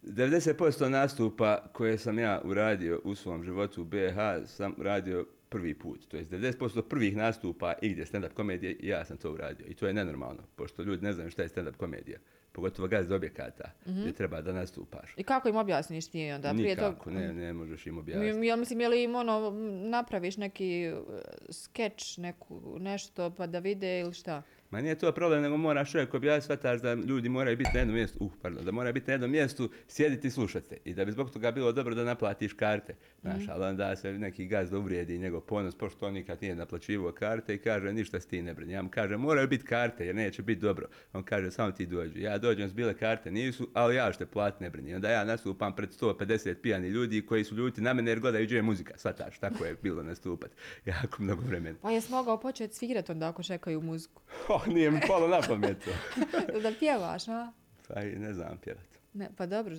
90% 0.03 0.89
nastupa 0.89 1.69
koje 1.73 1.97
sam 1.97 2.19
ja 2.19 2.41
uradio 2.43 3.01
u 3.03 3.15
svom 3.15 3.43
životu 3.43 3.81
u 3.81 3.85
BH 3.85 4.45
sam 4.45 4.75
radio 4.77 5.25
prvi 5.49 5.73
put. 5.73 6.07
To 6.07 6.17
jest 6.17 6.31
90% 6.31 6.81
prvih 6.81 7.15
nastupa 7.15 7.73
igdje 7.81 8.05
stand-up 8.05 8.33
komedije 8.33 8.77
ja 8.81 9.05
sam 9.05 9.17
to 9.17 9.31
uradio. 9.31 9.65
I 9.67 9.73
to 9.73 9.87
je 9.87 9.93
nenormalno, 9.93 10.43
pošto 10.55 10.83
ljudi 10.83 11.05
ne 11.05 11.13
znaju 11.13 11.31
šta 11.31 11.41
je 11.41 11.49
stand-up 11.49 11.77
komedija. 11.77 12.19
Pogotovo 12.57 12.87
gazda 12.87 13.15
objekata 13.15 13.71
gdje 13.85 14.13
treba 14.13 14.41
da 14.41 14.53
nastupaš. 14.53 15.13
I 15.17 15.23
kako 15.23 15.49
im 15.49 15.55
objasniš 15.55 16.07
ti 16.07 16.31
onda? 16.31 16.53
Prije 16.53 16.69
Nikako, 16.75 17.09
tog- 17.09 17.13
ne, 17.13 17.33
ne 17.33 17.53
možeš 17.53 17.87
im 17.87 17.97
objasniti. 17.97 18.47
Ja 18.47 18.55
mislim, 18.55 18.81
je 18.81 18.89
li 18.89 19.03
im 19.03 19.15
ono, 19.15 19.51
napraviš 19.89 20.37
neki 20.37 20.91
uh, 20.93 21.15
skeč, 21.49 22.17
neku, 22.17 22.79
nešto 22.79 23.29
pa 23.29 23.47
da 23.47 23.59
vide 23.59 23.99
ili 23.99 24.13
šta? 24.13 24.41
Ma 24.71 24.81
nije 24.81 24.95
to 24.95 25.11
problem, 25.11 25.41
nego 25.41 25.57
moraš 25.57 25.91
čovjek 25.91 26.13
objasniti, 26.13 26.45
shvataš 26.45 26.81
da 26.81 26.93
ljudi 26.93 27.29
moraju 27.29 27.57
biti 27.57 27.69
na 27.73 27.79
jednom 27.79 27.95
mjestu, 27.95 28.17
uh, 28.25 28.31
pardon, 28.41 28.65
da 28.65 28.71
moraju 28.71 28.93
biti 28.93 29.07
na 29.07 29.13
jednom 29.13 29.31
mjestu, 29.31 29.69
sjediti 29.87 30.27
i 30.27 30.31
slušati. 30.31 30.69
te. 30.69 30.77
I 30.85 30.93
da 30.93 31.05
bi 31.05 31.11
zbog 31.11 31.29
toga 31.29 31.51
bilo 31.51 31.71
dobro 31.71 31.95
da 31.95 32.03
naplatiš 32.03 32.53
karte. 32.53 32.95
Znaš, 33.21 33.43
ali 33.49 33.65
onda 33.65 33.95
se 33.95 34.13
neki 34.13 34.47
gazda 34.47 34.77
uvrijedi 34.77 35.17
njegov 35.17 35.41
ponos, 35.41 35.75
pošto 35.75 36.07
on 36.07 36.13
nikad 36.13 36.41
nije 36.41 36.55
naplaćivao 36.55 37.11
karte 37.11 37.55
i 37.55 37.57
kaže 37.57 37.93
ništa 37.93 38.19
s 38.19 38.25
ti 38.25 38.41
ne 38.41 38.53
brini. 38.53 38.73
Ja 38.73 38.81
mu 38.81 38.89
kaže 38.89 39.17
moraju 39.17 39.47
biti 39.47 39.65
karte 39.65 40.05
jer 40.05 40.15
neće 40.15 40.41
biti 40.41 40.61
dobro. 40.61 40.87
On 41.13 41.23
kaže 41.23 41.51
samo 41.51 41.71
ti 41.71 41.85
dođi. 41.85 42.21
Ja 42.21 42.37
dođem 42.37 42.69
s 42.69 42.73
bile 42.73 42.93
karte, 42.93 43.31
nisu, 43.31 43.67
ali 43.73 43.95
ja 43.95 44.13
što 44.13 44.25
plati 44.25 44.63
ne 44.63 44.69
brini. 44.69 44.95
Onda 44.95 45.09
ja 45.09 45.25
nastupam 45.25 45.75
pred 45.75 45.89
150 46.01 46.53
pijani 46.53 46.87
ljudi 46.87 47.25
koji 47.25 47.43
su 47.43 47.55
ljuti 47.55 47.81
na 47.81 47.93
mene 47.93 48.11
jer 48.11 48.19
gledaju 48.19 48.45
gdje 48.45 48.55
je 48.55 48.61
muzika. 48.61 48.97
Shvataš, 48.97 49.39
tako 49.39 49.65
je 49.65 49.75
bilo 49.81 50.03
nastupat. 50.03 50.51
Jako 50.85 51.23
mnogo 51.23 51.41
vremena. 51.41 51.77
Pa 51.81 51.91
jes 51.91 52.09
mogao 52.09 52.39
početi 52.39 52.75
svirati 52.75 53.11
onda 53.11 53.29
ako 53.29 53.43
čekaju 53.43 53.81
muziku? 53.81 54.21
Oh, 54.57 54.67
nije 54.67 54.91
mi 54.91 54.99
palo 55.07 55.27
na 55.27 55.41
pamet 55.47 55.77
to. 55.85 55.91
da 56.63 56.71
pjevaš, 56.79 57.27
a? 57.27 57.51
Pa 57.87 58.01
i 58.01 58.15
ne 58.15 58.33
znam 58.33 58.57
pjevat. 58.63 58.87
Ne, 59.13 59.29
pa 59.37 59.45
dobro, 59.45 59.75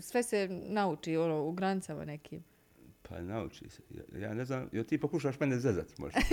sve 0.00 0.22
se 0.22 0.48
nauči 0.68 1.16
ono, 1.16 1.42
u 1.42 1.52
granicama 1.52 2.04
nekim. 2.04 2.44
Pa 3.08 3.20
nauči 3.20 3.68
se. 3.68 3.82
Ja, 3.90 4.20
ja 4.20 4.34
ne 4.34 4.44
znam, 4.44 4.68
jel 4.72 4.84
ti 4.84 5.00
pokušaš 5.00 5.40
mene 5.40 5.58
zezat 5.58 5.98
možda? 5.98 6.20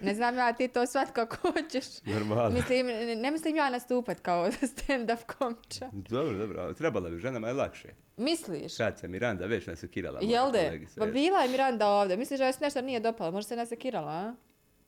Ne 0.00 0.14
znam 0.14 0.36
ja, 0.36 0.52
ti 0.52 0.68
to 0.68 0.86
svat 0.86 1.10
kako 1.10 1.36
hoćeš. 1.52 1.84
Normalno. 2.04 2.50
Mislim, 2.50 2.86
ne, 2.86 3.16
ne 3.16 3.30
mislim 3.30 3.56
ja 3.56 3.70
nastupat 3.70 4.20
kao 4.20 4.50
stand-up 4.72 5.18
komiča. 5.38 5.88
Dobro, 5.92 6.38
dobro, 6.38 6.60
ali 6.62 6.74
trebala 6.74 7.10
bi, 7.10 7.18
ženama 7.18 7.48
je 7.48 7.54
lakše. 7.54 7.88
Misliš? 8.16 8.76
Kad 8.76 8.98
se 8.98 9.08
Miranda 9.08 9.46
već 9.46 9.66
nasekirala. 9.66 10.20
Jel 10.22 10.52
de? 10.52 10.86
Pa 10.98 11.06
bila 11.06 11.38
je 11.38 11.48
Miranda 11.48 11.88
ovdje. 11.88 12.16
Misliš 12.16 12.40
da 12.40 12.52
se 12.52 12.64
nešto 12.64 12.80
nije 12.80 13.00
dopalo? 13.00 13.30
Možda 13.30 13.48
se 13.48 13.56
nasekirala, 13.56 14.12
a? 14.12 14.34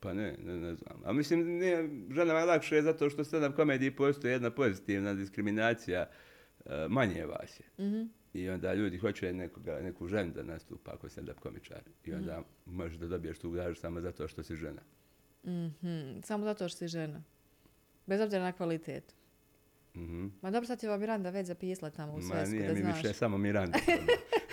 Pa 0.05 0.13
ne, 0.13 0.35
ne, 0.39 0.57
ne 0.57 0.75
znam. 0.75 1.01
A 1.05 1.13
mislim, 1.13 1.47
nije, 1.49 1.89
ženama 2.09 2.39
je 2.39 2.45
lakše 2.45 2.81
zato 2.81 3.09
što 3.09 3.23
stand-up 3.23 3.55
komediji 3.55 3.91
postoji 3.91 4.31
jedna 4.31 4.51
pozitivna 4.51 5.13
diskriminacija, 5.13 6.09
e, 6.65 6.87
manje 6.89 7.25
vas 7.25 7.59
je. 7.59 7.85
Mhm. 7.87 8.03
I 8.33 8.49
onda 8.49 8.73
ljudi 8.73 8.97
hoće 8.97 9.33
nekoga, 9.33 9.79
neku 9.81 10.07
ženu 10.07 10.31
da 10.33 10.43
nastupa 10.43 10.93
ako 10.93 11.07
je 11.07 11.11
stand-up 11.11 11.33
komičar. 11.35 11.81
I 12.05 12.13
onda 12.13 12.41
možeš 12.65 12.97
da 12.97 13.07
dobiješ 13.07 13.39
tu 13.39 13.51
gražu 13.51 13.75
samo 13.75 14.01
zato 14.01 14.27
što 14.27 14.43
si 14.43 14.55
žena. 14.55 14.81
Mhm, 15.45 16.19
Samo 16.23 16.43
zato 16.45 16.69
što 16.69 16.77
si 16.77 16.87
žena. 16.87 17.23
Bez 18.05 18.21
obzira 18.21 18.43
na 18.43 18.51
kvalitetu. 18.51 19.13
Mhm. 19.95 20.27
Ma 20.41 20.51
dobro, 20.51 20.67
sad 20.67 20.79
će 20.79 20.87
vam 20.87 20.99
Miranda 20.99 21.29
već 21.29 21.47
zapisala 21.47 21.89
tamo 21.91 22.13
u 22.13 22.17
Ma 22.17 22.21
svesku, 22.21 22.55
nije 22.55 22.67
da 22.67 22.73
mi 22.73 22.79
znaš. 22.79 22.97
više 22.97 23.13
samo 23.13 23.37
Miranda. 23.37 23.77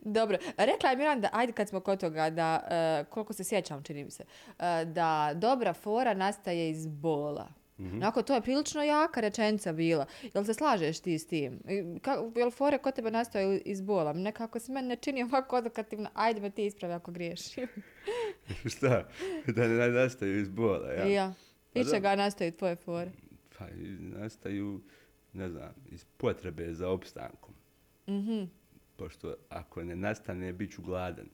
Dobro, 0.00 0.38
rekla 0.56 0.90
je 0.90 0.96
Miranda, 0.96 1.28
ajde 1.32 1.52
kad 1.52 1.68
smo 1.68 1.80
kod 1.80 2.00
toga, 2.00 2.30
da, 2.30 2.66
e, 2.70 3.04
koliko 3.10 3.32
se 3.32 3.44
sjećam, 3.44 3.82
čini 3.82 4.04
mi 4.04 4.10
se, 4.10 4.24
e, 4.58 4.84
da 4.84 5.32
dobra 5.34 5.72
fora 5.72 6.14
nastaje 6.14 6.70
iz 6.70 6.86
bola. 6.86 7.48
Mhm. 7.80 7.96
Onako, 7.96 8.22
to 8.22 8.34
je 8.34 8.40
prilično 8.40 8.82
jaka 8.82 9.20
rečenica 9.20 9.72
bila. 9.72 10.06
Jel 10.34 10.44
se 10.44 10.54
slažeš 10.54 11.00
ti 11.00 11.18
s 11.18 11.26
tim? 11.26 11.60
Ka, 12.02 12.16
jel 12.36 12.50
fore 12.50 12.78
kod 12.78 12.94
tebe 12.94 13.10
nastaje 13.10 13.58
iz 13.58 13.80
bola? 13.80 14.12
Nekako 14.12 14.58
se 14.58 14.72
meni 14.72 14.88
ne 14.88 14.96
čini 14.96 15.22
ovako 15.22 15.56
odokativno. 15.56 16.08
Ajde 16.14 16.40
me 16.40 16.50
ti 16.50 16.66
ispravi 16.66 16.94
ako 16.94 17.10
griješim. 17.12 17.68
Šta? 18.76 19.08
Da 19.46 19.68
ne 19.68 19.88
nastaju 19.88 20.40
iz 20.40 20.48
bola, 20.48 20.92
ja? 20.92 21.06
Ja. 21.06 21.34
Pa 21.72 21.80
I 21.80 21.84
čega 21.90 22.16
nastaju 22.16 22.52
tvoje 22.52 22.76
fore? 22.76 23.10
Pa 23.58 23.64
nastaju, 23.98 24.80
ne 25.32 25.48
znam, 25.48 25.74
iz 25.90 26.04
potrebe 26.04 26.74
za 26.74 26.88
opstankom. 26.88 27.54
Mhm. 28.08 28.44
Pošto 29.00 29.34
ako 29.48 29.84
ne 29.84 29.96
nastane, 29.96 30.52
bit 30.52 30.72
ću 30.72 30.82
gladan. 30.82 31.26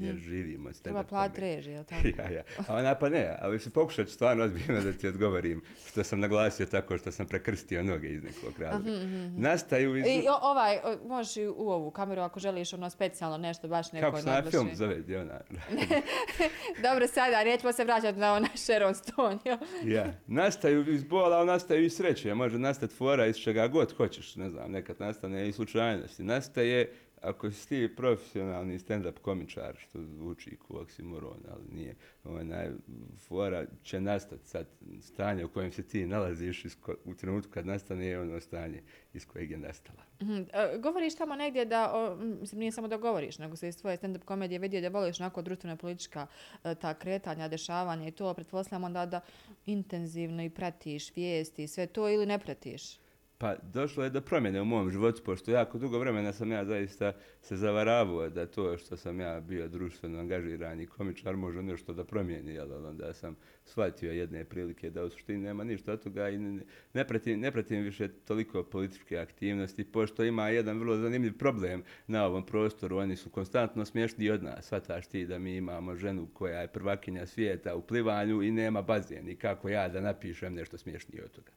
Jer 0.00 0.16
živimo. 0.16 0.72
s 0.72 0.80
Treba 0.80 1.02
plat 1.02 1.38
režije, 1.38 1.74
jel 1.74 1.84
tako? 1.84 2.08
ja, 2.18 2.30
ja. 2.30 2.42
A 2.68 2.76
ona 2.76 2.94
pa 2.94 3.08
ne, 3.08 3.36
ali 3.40 3.58
se 3.58 3.70
pokušat 3.70 4.08
stvarno 4.08 4.44
ozbiljno 4.44 4.80
da 4.80 4.92
ti 4.92 5.08
odgovorim 5.08 5.62
što 5.86 6.04
sam 6.04 6.20
naglasio 6.20 6.66
tako 6.66 6.98
što 6.98 7.12
sam 7.12 7.26
prekrstio 7.26 7.82
noge 7.82 8.08
iz 8.08 8.22
nekog 8.22 8.58
razloga. 8.58 8.90
Nastaju 9.36 9.96
iz... 9.96 10.04
I 10.06 10.28
o- 10.28 10.50
ovaj, 10.50 10.76
o, 10.84 11.08
možeš 11.08 11.36
i 11.36 11.46
u 11.46 11.70
ovu 11.70 11.90
kameru 11.90 12.22
ako 12.22 12.40
želiš 12.40 12.72
ono 12.72 12.90
specijalno 12.90 13.38
nešto, 13.38 13.68
baš 13.68 13.92
neko 13.92 14.06
Kako 14.06 14.20
se 14.20 14.28
na 14.28 14.50
film 14.50 14.70
zove, 14.74 14.98
gdje 14.98 15.20
ona? 15.20 15.40
Dobro, 16.88 17.06
sada, 17.06 17.44
nećemo 17.44 17.72
se 17.72 17.84
vraćati 17.84 18.18
na 18.18 18.32
ona 18.34 18.48
Sharon 18.54 18.94
Stone. 18.94 19.38
jel? 19.44 19.58
ja. 19.84 20.12
Nastaju 20.26 20.92
iz 20.92 21.04
bola, 21.04 21.36
ali 21.36 21.46
nastaju 21.46 21.84
iz 21.84 21.96
sreće. 21.96 22.34
Može 22.34 22.58
nastati 22.58 22.94
fora 22.94 23.26
iz 23.26 23.36
čega 23.36 23.68
god 23.68 23.96
hoćeš, 23.96 24.36
ne 24.36 24.50
znam, 24.50 24.70
nekad 24.72 24.96
nastane 25.00 25.48
i 25.48 25.52
slučajnosti. 25.52 26.22
Nastaje, 26.22 26.92
ako 27.22 27.50
si 27.50 27.68
ti 27.68 27.96
profesionalni 27.96 28.78
stand-up 28.78 29.18
komičar, 29.18 29.76
što 29.78 30.02
zvuči 30.02 30.56
kao 30.68 30.80
oksimoron, 30.80 31.40
ali 31.50 31.64
nije, 31.72 31.94
ovaj, 32.24 32.40
onaj, 32.40 32.70
fora 33.28 33.66
će 33.82 34.00
nastati 34.00 34.48
sad 34.48 34.66
stanje 35.00 35.44
u 35.44 35.48
kojem 35.48 35.72
se 35.72 35.82
ti 35.82 36.06
nalaziš 36.06 36.64
ko- 36.80 36.96
u 37.04 37.14
trenutku 37.14 37.52
kad 37.52 37.66
nastane 37.66 38.06
je 38.06 38.20
ono 38.20 38.40
stanje 38.40 38.82
iz 39.14 39.26
kojeg 39.26 39.50
je 39.50 39.58
nastala. 39.58 40.02
Mhm. 40.22 40.32
-hmm. 40.32 40.80
Govoriš 40.80 41.14
tamo 41.14 41.36
negdje 41.36 41.64
da, 41.64 41.92
o, 41.94 42.16
mislim, 42.16 42.58
nije 42.58 42.72
samo 42.72 42.88
da 42.88 42.96
govoriš, 42.96 43.38
nego 43.38 43.56
se 43.56 43.68
iz 43.68 43.80
tvoje 43.80 43.96
stand-up 43.96 44.24
komedije 44.24 44.58
vidio 44.58 44.80
da 44.80 44.88
voliš 44.88 45.20
onako 45.20 45.42
društvena 45.42 45.76
politička 45.76 46.26
e, 46.64 46.74
ta 46.74 46.94
kretanja, 46.94 47.48
dešavanja 47.48 48.08
i 48.08 48.12
to, 48.12 48.34
pretpostavljam 48.34 48.84
onda 48.84 49.06
da 49.06 49.20
intenzivno 49.66 50.42
i 50.42 50.50
pratiš 50.50 51.16
vijesti 51.16 51.62
i 51.62 51.68
sve 51.68 51.86
to 51.86 52.08
ili 52.08 52.26
ne 52.26 52.38
pratiš. 52.38 52.98
Pa 53.40 53.56
došlo 53.62 54.04
je 54.04 54.10
do 54.10 54.20
promjene 54.20 54.60
u 54.60 54.64
mom 54.64 54.90
životu, 54.90 55.22
pošto 55.24 55.50
jako 55.50 55.78
dugo 55.78 55.98
vremena 55.98 56.32
sam 56.32 56.52
ja 56.52 56.64
zaista 56.64 57.12
se 57.42 57.56
zavaravao 57.56 58.30
da 58.30 58.46
to 58.46 58.78
što 58.78 58.96
sam 58.96 59.20
ja 59.20 59.40
bio 59.40 59.68
društveno 59.68 60.18
angažiran 60.18 60.80
i 60.80 60.86
komičar 60.86 61.36
može 61.36 61.62
nešto 61.62 61.92
da 61.92 62.04
promijeni, 62.04 62.54
jel, 62.54 62.86
onda 62.86 63.12
sam 63.12 63.36
shvatio 63.64 64.12
jedne 64.12 64.44
prilike 64.44 64.90
da 64.90 65.04
u 65.04 65.10
suštini 65.10 65.38
nema 65.38 65.64
ništa 65.64 65.92
od 65.92 66.02
toga 66.02 66.28
i 66.28 66.38
ne, 66.38 66.62
ne, 66.94 67.06
pratim, 67.06 67.40
ne 67.40 67.52
pratim 67.52 67.82
više 67.82 68.08
toliko 68.08 68.62
političke 68.62 69.18
aktivnosti, 69.18 69.84
pošto 69.84 70.24
ima 70.24 70.48
jedan 70.48 70.78
vrlo 70.78 70.96
zanimljiv 70.96 71.38
problem 71.38 71.82
na 72.06 72.26
ovom 72.26 72.46
prostoru, 72.46 72.96
oni 72.96 73.16
su 73.16 73.30
konstantno 73.30 73.84
smješni 73.84 74.30
od 74.30 74.42
nas, 74.42 74.66
shvataš 74.66 75.06
ti 75.06 75.26
da 75.26 75.38
mi 75.38 75.56
imamo 75.56 75.96
ženu 75.96 76.26
koja 76.32 76.60
je 76.60 76.68
prvakinja 76.68 77.26
svijeta 77.26 77.74
u 77.74 77.82
plivanju 77.82 78.42
i 78.42 78.50
nema 78.50 78.82
bazen 78.82 79.28
i 79.28 79.36
kako 79.36 79.68
ja 79.68 79.88
da 79.88 80.00
napišem 80.00 80.54
nešto 80.54 80.78
smiješnije 80.78 81.24
od 81.24 81.30
toga. 81.30 81.50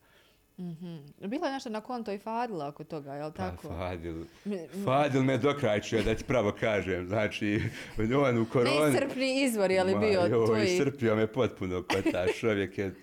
Mhm. 0.62 0.98
Bilo 1.28 1.46
je 1.46 1.52
nešto 1.54 1.70
na 1.70 1.82
konto 1.82 2.12
i 2.12 2.18
Fadila 2.18 2.68
oko 2.68 2.84
toga, 2.84 3.14
jel 3.14 3.32
tako? 3.32 3.68
Pa, 3.68 3.74
Fadil, 3.76 4.26
Fadil 4.86 5.24
me 5.24 5.38
dokrajčio, 5.38 6.04
da 6.04 6.16
ti 6.16 6.24
pravo 6.24 6.52
kažem. 6.60 7.08
Znači, 7.08 7.62
on 8.28 8.38
u 8.38 8.46
koroni... 8.46 8.80
Neiscrpni 8.80 9.44
izvor 9.44 9.72
je 9.72 9.84
li 9.84 9.96
bio 10.00 10.20
joj, 10.22 10.46
tvoj... 10.46 10.64
iscrpio 10.64 11.16
me 11.16 11.28
potpuno 11.28 11.84
kotač. 11.84 12.40
Čovjek 12.40 12.78
je 12.78 12.96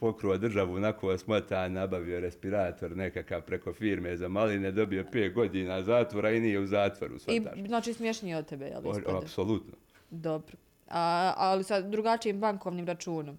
pokruo 0.00 0.38
državu 0.38 0.74
onako 0.74 1.18
smota, 1.18 1.68
nabavio 1.68 2.20
respirator 2.20 2.96
nekakav 2.96 3.42
preko 3.42 3.72
firme 3.72 4.16
za 4.16 4.28
maline, 4.28 4.72
dobio 4.72 5.04
5 5.04 5.32
godina 5.34 5.82
zatvora 5.82 6.30
i 6.30 6.40
nije 6.40 6.58
u 6.58 6.66
zatvoru, 6.66 7.14
I, 7.14 7.18
shvataš. 7.18 7.58
znači 7.66 7.94
smješniji 7.94 8.34
od 8.34 8.46
tebe, 8.46 8.64
jel 8.64 8.88
O- 8.88 8.90
ispada? 8.98 9.18
Apsolutno. 9.18 9.74
Dobro. 10.10 10.56
A, 10.88 11.32
ali 11.36 11.64
sa 11.64 11.80
drugačijim 11.80 12.40
bankovnim 12.40 12.86
računom. 12.86 13.38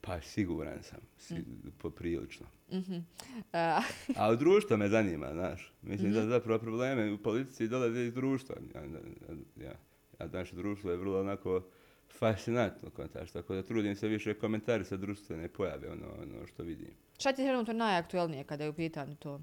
Pa 0.00 0.20
siguran 0.20 0.82
sam, 0.82 1.00
si, 1.18 1.34
poprilično. 1.78 2.46
Mhm. 2.72 2.96
A, 3.52 3.82
A 4.16 4.30
u 4.30 4.36
društvo 4.36 4.76
me 4.76 4.88
zanima, 4.88 5.32
znaš. 5.32 5.72
Mislim 5.82 6.12
da 6.12 6.26
zapravo 6.26 6.58
probleme 6.58 7.12
u 7.12 7.18
politici 7.18 7.68
dolaze 7.68 8.00
iz 8.00 8.14
društva. 8.14 8.56
Ja, 8.74 8.80
ja, 9.64 9.72
ja, 10.20 10.26
naše 10.32 10.56
društvo 10.56 10.90
je 10.90 10.96
vrlo 10.96 11.20
onako 11.20 11.62
fascinantno 12.18 12.90
kontač, 12.90 13.30
tako 13.30 13.54
da 13.54 13.62
trudim 13.62 13.96
se 13.96 14.08
više 14.08 14.34
komentari 14.34 14.84
sa 14.84 14.96
društvene 14.96 15.48
pojave, 15.48 15.90
ono, 15.92 16.06
ono 16.22 16.46
što 16.46 16.62
vidim. 16.62 16.90
šta 17.18 17.32
ti 17.32 17.42
je 17.42 17.48
trenutno 17.48 17.72
najaktuelnije 17.72 18.44
kada 18.44 18.64
je 18.64 18.70
u 18.70 18.74
pitanju 18.74 19.16
to? 19.16 19.40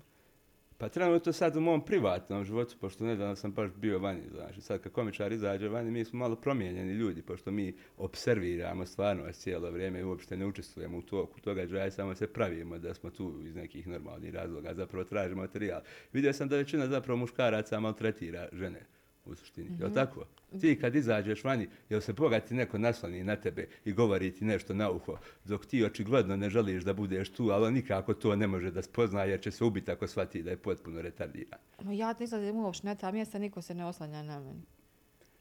Pa 0.79 0.89
trenutno 0.89 1.33
sad 1.33 1.55
u 1.55 1.61
mom 1.61 1.85
privatnom 1.85 2.45
životu, 2.45 2.75
pošto 2.81 3.03
nedavno 3.03 3.35
sam 3.35 3.51
baš 3.51 3.71
bio 3.75 3.99
vani, 3.99 4.21
znaš, 4.31 4.55
sad 4.59 4.81
kad 4.81 4.91
komičar 4.91 5.31
izađe 5.31 5.69
vani, 5.69 5.91
mi 5.91 6.05
smo 6.05 6.19
malo 6.19 6.35
promijenjeni 6.35 6.93
ljudi, 6.93 7.21
pošto 7.21 7.51
mi 7.51 7.75
observiramo 7.97 8.85
stvarno 8.85 9.31
cijelo 9.31 9.71
vrijeme 9.71 9.99
i 9.99 10.03
uopšte 10.03 10.37
ne 10.37 10.45
učestvujemo 10.45 10.97
u 10.97 11.01
toku 11.01 11.39
događaja, 11.43 11.91
samo 11.91 12.15
se 12.15 12.27
pravimo 12.27 12.77
da 12.77 12.93
smo 12.93 13.09
tu 13.09 13.41
iz 13.45 13.55
nekih 13.55 13.87
normalnih 13.87 14.33
razloga, 14.33 14.73
zapravo 14.73 15.03
tražimo 15.03 15.41
materijal. 15.41 15.81
Vidio 16.13 16.33
sam 16.33 16.47
da 16.47 16.57
većina 16.57 16.87
zapravo 16.87 17.17
muškaraca 17.17 17.79
maltretira 17.79 18.49
žene 18.53 18.96
u 19.31 19.35
suštini. 19.35 19.69
Jel 19.79 19.93
tako? 19.93 20.25
Ti 20.61 20.77
kad 20.81 20.95
izađeš 20.95 21.43
vani, 21.43 21.67
jel 21.89 22.01
se 22.01 22.13
bogati 22.13 22.53
neko 22.53 22.77
nasloni 22.77 23.23
na 23.23 23.35
tebe 23.35 23.67
i 23.85 23.93
govori 23.93 24.31
ti 24.31 24.45
nešto 24.45 24.73
na 24.73 24.91
uho, 24.91 25.17
dok 25.45 25.65
ti 25.65 25.83
očigledno 25.85 26.35
ne 26.35 26.49
želiš 26.49 26.83
da 26.83 26.93
budeš 26.93 27.29
tu, 27.29 27.49
ali 27.51 27.71
nikako 27.71 28.13
to 28.13 28.35
ne 28.35 28.47
može 28.47 28.71
da 28.71 28.81
spozna 28.81 29.23
jer 29.23 29.41
će 29.41 29.51
se 29.51 29.63
ubiti 29.63 29.91
ako 29.91 30.07
shvati 30.07 30.43
da 30.43 30.49
je 30.49 30.57
potpuno 30.57 31.01
retardiran. 31.01 31.59
Ma 31.83 31.93
ja 31.93 32.15
ne 32.19 32.23
izlazim 32.23 32.55
uopšte 32.55 32.87
na 32.87 32.95
ta 32.95 33.11
mjesta, 33.11 33.39
niko 33.39 33.61
se 33.61 33.73
ne 33.73 33.85
oslanja 33.85 34.23
na 34.23 34.39
meni. 34.39 34.61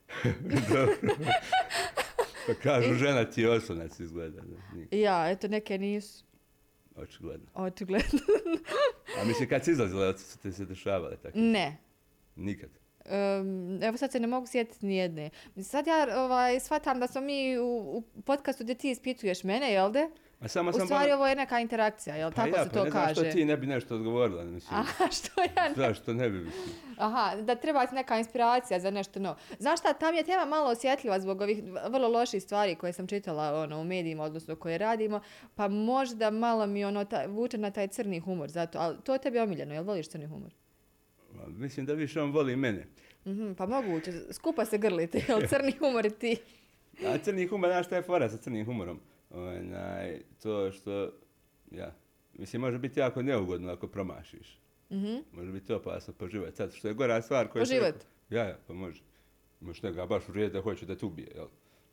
Pa 2.47 2.55
kažu, 2.55 2.95
žena 2.95 3.25
ti 3.25 3.41
je 3.43 3.51
oslonac 3.51 4.01
izgleda. 4.01 4.41
da, 4.41 4.57
nije, 4.75 5.01
Ja, 5.03 5.31
eto, 5.31 5.49
neke 5.49 5.79
nisu. 5.79 6.25
Očigledno. 6.97 7.47
Očigledno. 7.55 8.21
A 9.21 9.25
mislim, 9.25 9.49
kad 9.49 9.65
si 9.65 9.71
izlazila, 9.71 10.19
su 10.19 10.39
te 10.39 10.53
se 10.53 10.65
dešavale 10.65 11.17
tako? 11.17 11.39
ne. 11.39 11.77
Nikad. 12.37 12.71
Um, 13.09 13.83
evo 13.83 13.97
sad 13.97 14.13
se 14.13 14.21
ne 14.21 14.27
mogu 14.27 14.47
sjetiti 14.47 14.87
ni 14.87 14.97
jedne. 14.97 15.31
Sad 15.63 15.87
ja 15.87 16.07
ovaj, 16.17 16.61
shvatam 16.61 17.01
da 17.01 17.07
smo 17.07 17.21
mi 17.21 17.59
u, 17.59 17.65
u 17.67 18.03
podcastu 18.23 18.65
gdje 18.65 18.75
ti 18.75 18.91
ispituješ 18.91 19.45
mene, 19.45 19.73
jel 19.73 19.93
de? 19.93 20.09
A 20.41 20.49
samo 20.49 20.71
U 20.71 20.73
sam... 20.73 20.87
stvari 20.87 21.05
pola- 21.11 21.15
ovo 21.17 21.27
je 21.27 21.37
neka 21.37 21.61
interakcija, 21.61 22.17
jel 22.17 22.31
pa 22.31 22.37
tako 22.37 22.57
ja, 22.57 22.65
se 22.65 22.71
pa 22.71 22.75
to 22.75 22.85
ne 22.85 22.91
znam 22.91 23.03
kaže? 23.05 23.15
što 23.15 23.31
ti 23.33 23.45
ne 23.45 23.57
bi 23.57 23.67
nešto 23.67 23.95
odgovorila. 23.95 24.45
Mislim, 24.45 24.79
Aha, 24.81 25.05
što 25.19 25.43
ja 25.43 25.69
ne... 25.69 25.75
Zašto 25.77 26.15
ne 26.15 26.31
bi? 26.31 26.39
mislim? 26.39 26.75
Aha, 26.99 27.37
da 27.43 27.55
treba 27.55 27.87
ti 27.87 27.95
neka 27.95 28.19
inspiracija 28.19 28.81
za 28.81 28.91
nešto 28.91 29.21
novo. 29.21 29.37
Znaš 29.59 29.81
šta, 29.81 29.93
tam 29.93 30.15
je 30.15 30.25
tema 30.25 30.45
malo 30.45 30.71
osjetljiva 30.71 31.21
zbog 31.21 31.41
ovih 31.41 31.63
vrlo 31.89 32.09
loših 32.09 32.43
stvari 32.43 32.75
koje 32.75 32.93
sam 32.93 33.07
čitala 33.07 33.61
ono, 33.61 33.81
u 33.81 33.85
medijima, 33.85 34.25
odnosno 34.25 34.57
koje 34.57 34.79
radimo, 34.79 35.21
pa 35.55 35.69
možda 35.69 36.31
malo 36.31 36.67
mi 36.67 36.85
ono 36.85 37.05
ta, 37.05 37.25
vuče 37.27 37.59
na 37.59 37.71
taj 37.71 37.89
crni 37.89 38.21
humor, 38.21 38.49
zato, 38.51 38.79
ali 38.79 38.97
to 39.05 39.13
je 39.13 39.19
tebi 39.19 39.39
omiljeno, 39.39 39.75
jel 39.75 39.85
voliš 39.85 40.09
crni 40.09 40.27
humor? 40.27 40.51
Mislim 41.49 41.87
da 41.87 41.93
više 41.93 42.23
on 42.23 42.31
voli 42.31 42.57
mene. 42.57 42.87
Mhm, 43.27 43.53
pa 43.53 43.67
moguće, 43.67 44.13
skupa 44.33 44.65
se 44.65 44.79
grlite, 44.79 45.23
jel 45.29 45.41
crni 45.49 45.73
humor 45.79 46.07
i 46.07 46.11
ti? 46.11 46.37
A 47.07 47.19
crni 47.19 47.47
humor, 47.47 47.71
znaš 47.71 47.87
šta 47.87 47.97
je 47.97 48.03
fora 48.03 48.29
sa 48.29 48.37
crnim 48.37 48.67
humorom? 48.67 49.01
Onaj, 49.31 50.21
to 50.43 50.73
što, 50.73 51.13
ja, 51.71 51.95
mislim, 52.33 52.63
može 52.63 52.79
biti 52.79 53.01
jako 53.01 53.23
neugodno 53.23 53.73
ako 53.73 53.89
promašiš. 53.89 54.61
Mhm. 54.93 55.17
Može 55.33 55.53
biti 55.53 55.73
opasno 55.73 56.15
po 56.15 56.29
život. 56.29 56.57
Sad, 56.57 56.73
što 56.73 56.89
je 56.89 56.95
gora 56.95 57.23
stvar 57.23 57.49
koja... 57.49 57.63
Po 57.63 57.67
život? 57.67 57.95
Ja, 58.31 58.45
ja, 58.45 58.59
pa 58.67 58.73
može. 58.73 59.03
Možeš 59.61 59.83
njega 59.83 60.07
baš 60.07 60.29
uvrijeti 60.29 60.53
da 60.53 60.61
hoće 60.61 60.87
da 60.87 60.97
te 60.97 61.07
ubije, 61.07 61.33
jel? 61.35 61.47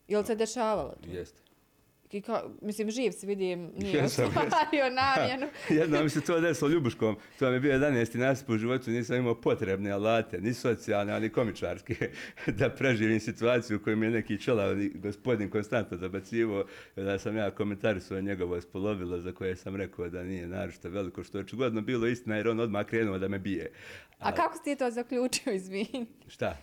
Jel 0.08 0.24
se 0.24 0.36
dešavalo 0.36 0.96
to? 1.04 1.10
Jeste. 1.10 1.42
I 2.14 2.22
kao, 2.22 2.52
mislim, 2.62 2.92
živ 2.92 3.12
si 3.12 3.26
vidim, 3.28 3.72
nije 3.78 3.94
Jesam, 3.94 4.26
jesam. 4.26 4.44
ostvario 4.44 4.90
namjenu. 4.90 5.48
Jednom 5.80 6.04
mi 6.04 6.10
se 6.10 6.22
to 6.22 6.40
desilo 6.40 6.70
Ljubuškom, 6.70 7.16
to 7.40 7.50
mi 7.50 7.54
je 7.56 7.60
bio 7.60 7.74
11. 7.74 8.18
nasip 8.18 8.50
u 8.50 8.58
životu, 8.58 8.92
nisam 8.92 9.16
imao 9.16 9.42
potrebne 9.42 9.92
alate, 9.92 10.42
ni 10.42 10.54
socijalne, 10.54 11.14
ali 11.14 11.30
komičarske, 11.30 12.10
da 12.60 12.70
preživim 12.70 13.20
situaciju 13.20 13.78
u 13.78 13.80
kojoj 13.80 13.96
mi 13.96 14.06
je 14.06 14.12
neki 14.12 14.42
čelav 14.42 14.70
gospodin 14.96 15.50
konstantno 15.50 15.98
zabacivo, 15.98 16.66
da 16.96 17.20
sam 17.20 17.38
ja 17.38 17.52
komentarisao 17.52 18.22
njegovo 18.22 18.62
spolovilo 18.62 19.20
za 19.20 19.32
koje 19.32 19.56
sam 19.56 19.76
rekao 19.76 20.10
da 20.10 20.24
nije 20.24 20.48
naročito 20.48 20.90
veliko, 20.90 21.24
što 21.24 21.38
je 21.38 21.44
očigledno 21.44 21.82
bilo 21.82 22.08
istina 22.08 22.36
jer 22.36 22.48
on 22.48 22.60
odmah 22.60 22.86
krenuo 22.86 23.18
da 23.20 23.28
me 23.28 23.40
bije. 23.40 23.72
A 24.20 24.32
kako 24.36 24.58
si 24.58 24.64
ti 24.64 24.76
to 24.76 24.92
zaključio, 24.92 25.54
izvini? 25.62 26.06
Šta? 26.28 26.58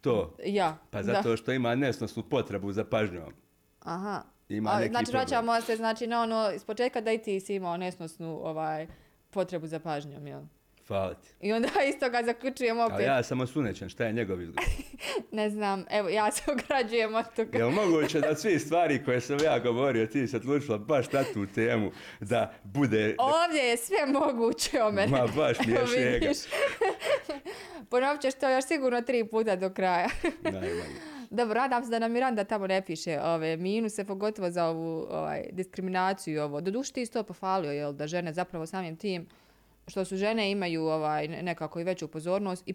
To. 0.00 0.36
Ja, 0.46 0.78
Pa 0.90 1.02
da. 1.02 1.12
zato 1.12 1.36
što 1.36 1.52
ima 1.52 1.74
nesnosnu 1.74 2.22
potrebu 2.22 2.72
za 2.72 2.84
pažnjom. 2.84 3.32
Aha. 3.80 4.22
Ima 4.48 4.70
A, 4.70 4.78
neki 4.78 4.90
znači, 4.90 5.04
problem. 5.04 5.22
vraćamo 5.22 5.60
se 5.60 5.76
znači, 5.76 6.06
na 6.06 6.22
ono 6.22 6.50
iz 6.54 6.64
početka 6.64 7.00
da 7.00 7.12
i 7.12 7.18
ti 7.18 7.40
si 7.40 7.54
imao 7.54 7.76
nesnosnu 7.76 8.40
ovaj, 8.42 8.86
potrebu 9.30 9.66
za 9.66 9.78
pažnjom, 9.78 10.26
jel? 10.26 10.40
Hvala 10.88 11.14
ti. 11.14 11.28
I 11.40 11.52
onda 11.52 11.68
isto 11.94 12.10
ga 12.10 12.22
zaključujem 12.24 12.80
A 12.80 12.86
opet. 12.86 13.06
ja 13.06 13.22
sam 13.22 13.40
osunećen, 13.40 13.88
šta 13.88 14.04
je 14.04 14.12
njegov 14.12 14.42
izgled? 14.42 14.58
Ne 15.32 15.50
znam, 15.50 15.84
evo, 15.90 16.08
ja 16.08 16.32
se 16.32 16.42
ograđujem 16.50 17.14
od 17.14 17.24
toga. 17.36 17.58
Je 17.58 17.64
moguće 17.84 18.20
da 18.20 18.34
svi 18.34 18.58
stvari 18.58 19.04
koje 19.04 19.20
sam 19.20 19.38
ja 19.44 19.58
govorio, 19.58 20.06
ti 20.06 20.26
se 20.26 20.36
odlučila 20.36 20.78
baš 20.78 21.12
na 21.12 21.24
tu 21.34 21.46
temu, 21.54 21.90
da 22.20 22.52
bude... 22.64 23.16
Ovdje 23.18 23.62
je 23.62 23.76
sve 23.76 24.06
moguće 24.06 24.82
o 24.82 24.92
mene. 24.92 25.08
Ma, 25.08 25.26
baš 25.36 25.58
mi 25.66 25.72
je 25.72 25.86
šega. 25.86 26.30
Ponovit 27.90 28.20
ćeš 28.20 28.34
to 28.34 28.48
još 28.48 28.64
sigurno 28.64 29.02
tri 29.02 29.24
puta 29.24 29.56
do 29.56 29.70
kraja. 29.70 30.08
Najmanje. 30.42 31.17
Dobro, 31.30 31.60
nadam 31.60 31.84
se 31.84 31.90
da 31.90 31.98
nam 31.98 32.12
Miranda 32.12 32.44
tamo 32.44 32.66
ne 32.66 32.84
piše 32.86 33.20
ove 33.20 33.56
minuse, 33.56 34.04
pogotovo 34.04 34.50
za 34.50 34.64
ovu 34.64 35.06
ovaj, 35.10 35.44
diskriminaciju 35.52 36.34
i 36.34 36.38
ovo. 36.38 36.60
Doduše 36.60 36.92
ti 36.92 37.02
isto 37.02 37.22
pohvalio, 37.22 37.72
jel, 37.72 37.92
da 37.92 38.06
žene 38.06 38.32
zapravo 38.32 38.66
samim 38.66 38.96
tim 38.96 39.26
što 39.86 40.04
su 40.04 40.16
žene 40.16 40.50
imaju 40.50 40.82
ovaj, 40.82 41.28
ne- 41.28 41.42
nekako 41.42 41.80
i 41.80 41.84
veću 41.84 42.08
pozornost 42.08 42.62
i 42.68 42.74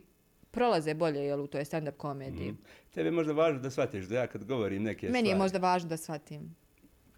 prolaze 0.52 0.94
bolje 0.94 1.20
jel, 1.20 1.42
u 1.42 1.48
toj 1.48 1.66
stand-up 1.66 1.98
komediji. 1.98 2.52
Mm. 2.52 2.58
Tebi 2.94 3.08
je 3.08 3.12
možda 3.12 3.34
važno 3.34 3.60
da 3.60 3.70
shvatiš 3.70 4.06
da 4.06 4.16
ja 4.16 4.28
kad 4.28 4.44
govorim 4.44 4.84
neke 4.84 5.06
Meni 5.10 5.18
je 5.18 5.22
stvari... 5.22 5.40
možda 5.40 5.58
važno 5.58 5.90
da 5.90 5.98
shvatim. 5.98 6.56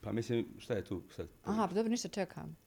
Pa 0.02 0.12
mislim, 0.12 0.46
šta 0.58 0.74
je 0.74 0.84
tu 0.84 1.04
sad? 1.16 1.28
Aha, 1.44 1.68
pa 1.68 1.74
dobro, 1.74 1.90
ništa 1.90 2.08
čekam. 2.08 2.58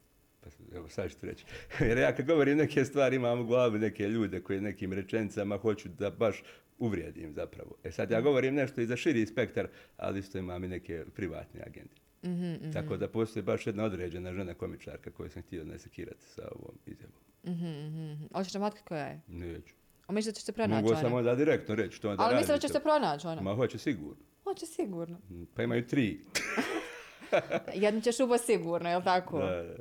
Pa, 0.41 0.51
evo, 0.77 0.89
sad 0.89 1.11
ću 1.11 1.17
reći. 1.27 1.45
Jer 1.89 1.99
ja 1.99 2.15
kad 2.17 2.27
govorim 2.27 2.59
neke 2.59 2.85
stvari, 2.85 3.17
imam 3.17 3.41
u 3.41 3.47
glavi 3.47 3.79
neke 3.79 4.09
ljude 4.09 4.41
koji 4.41 4.61
nekim 4.61 4.93
rečenicama 4.93 5.57
hoću 5.57 5.89
da 5.89 6.11
baš 6.11 6.43
uvrijedim 6.79 7.33
zapravo. 7.33 7.75
E 7.85 7.93
sad 7.93 8.11
ja 8.11 8.21
govorim 8.21 8.55
nešto 8.55 8.81
i 8.81 8.87
za 8.87 8.97
širi 8.97 9.27
spektar, 9.27 9.67
ali 9.97 10.19
isto 10.19 10.39
imam 10.39 10.65
i 10.65 10.69
neke 10.69 11.05
privatne 11.07 11.61
agende. 11.63 11.95
Mhm, 12.25 12.73
Tako 12.73 12.97
da 12.97 13.09
postoji 13.09 13.43
baš 13.43 13.67
jedna 13.67 13.85
određena 13.85 14.33
žena 14.33 14.55
komičarka 14.55 15.11
koju 15.11 15.31
sam 15.31 15.43
htio 15.43 15.65
ne 15.65 15.79
sekirati 15.79 16.25
sa 16.25 16.43
ovom 16.53 16.79
izjavom. 16.87 17.15
Mhm. 17.47 18.25
Hoćeš 18.33 18.55
nam 18.55 18.63
otkriti 18.63 18.89
koja 18.89 19.05
je? 19.05 19.21
Neću. 19.29 19.75
A 20.07 20.13
misliš 20.13 20.35
da 20.35 20.39
će 20.39 20.45
se 20.45 20.53
pronaći 20.53 20.83
Mogu 20.83 20.95
sam 20.95 21.07
ona? 21.07 21.17
onda 21.17 21.35
direktno 21.35 21.75
reći 21.75 21.97
što 21.97 22.11
onda 22.11 22.23
Ali 22.23 22.33
radi 22.33 22.43
mislim 22.43 22.57
da 22.57 22.61
će 22.61 22.69
to. 22.69 22.73
se 22.73 22.81
pronaći 22.81 23.27
ona. 23.27 23.43
Ma 23.43 23.55
hoće 23.55 23.79
sigurno. 23.79 24.23
Hoće 24.45 24.67
sigurno. 24.67 25.21
Pa 25.55 25.63
imaju 25.63 25.87
tri. 25.87 26.21
Jednu 27.75 28.01
ćeš 28.01 28.21
ubo 28.21 28.39
sigurno, 28.39 28.91
jel 28.91 29.03
tako? 29.03 29.39
Da, 29.39 29.63
da. 29.63 29.77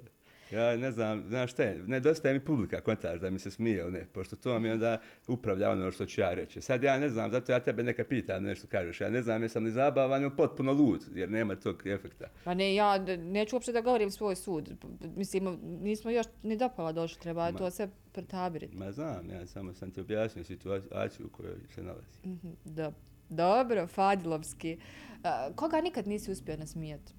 Ja 0.52 0.78
ne 0.78 0.92
znam, 0.92 1.24
znaš 1.28 1.52
šta 1.52 1.64
je, 1.64 1.84
nedostaje 1.88 2.34
mi 2.34 2.40
publika 2.40 2.82
kontaž 2.82 3.20
da 3.20 3.30
mi 3.30 3.40
se 3.40 3.52
smije 3.52 3.92
ne, 3.92 4.06
pošto 4.14 4.36
to 4.36 4.60
mi 4.60 4.72
onda 4.72 5.02
upravlja 5.28 5.72
ono 5.72 5.92
što 5.92 6.06
ću 6.06 6.22
ja 6.22 6.34
reći. 6.34 6.62
Sad 6.62 6.84
ja 6.84 7.00
ne 7.00 7.10
znam, 7.10 7.32
zato 7.32 7.52
ja 7.52 7.60
tebe 7.60 7.84
neka 7.84 8.04
pitam 8.04 8.44
nešto 8.44 8.68
kažeš, 8.68 9.02
ja 9.02 9.10
ne 9.10 9.22
znam 9.22 9.42
jesam 9.44 9.64
li 9.64 9.72
zabavan 9.72 10.22
ili 10.22 10.36
potpuno 10.36 10.74
lud, 10.74 11.02
jer 11.16 11.32
nema 11.32 11.56
tog 11.56 11.88
efekta. 11.88 12.28
Pa 12.44 12.54
ne, 12.54 12.76
ja 12.76 12.98
neću 13.18 13.56
uopšte 13.56 13.72
da 13.72 13.82
govorim 13.82 14.12
svoj 14.12 14.36
sud. 14.36 14.72
Mislim, 15.16 15.60
nismo 15.62 16.12
još 16.12 16.26
ni 16.44 16.58
do 16.58 16.70
pola 16.76 16.92
došli, 16.92 17.22
treba 17.22 17.52
Ma. 17.52 17.58
to 17.58 17.72
sve 17.72 17.90
pretabiriti. 18.12 18.78
Ma 18.78 18.92
znam, 18.92 19.30
ja 19.30 19.48
samo 19.48 19.74
sam 19.74 19.92
ti 19.92 20.02
objasnio 20.02 20.44
situaciju 20.44 21.26
u 21.26 21.30
kojoj 21.30 21.56
se 21.76 21.84
nalazi. 21.84 22.20
Mhm, 22.26 22.48
Da. 22.66 22.92
Dobro, 23.30 23.88
Fadilovski. 23.88 24.78
A, 25.24 25.50
koga 25.56 25.82
nikad 25.82 26.08
nisi 26.08 26.32
uspio 26.32 26.58
nasmijati? 26.58 27.14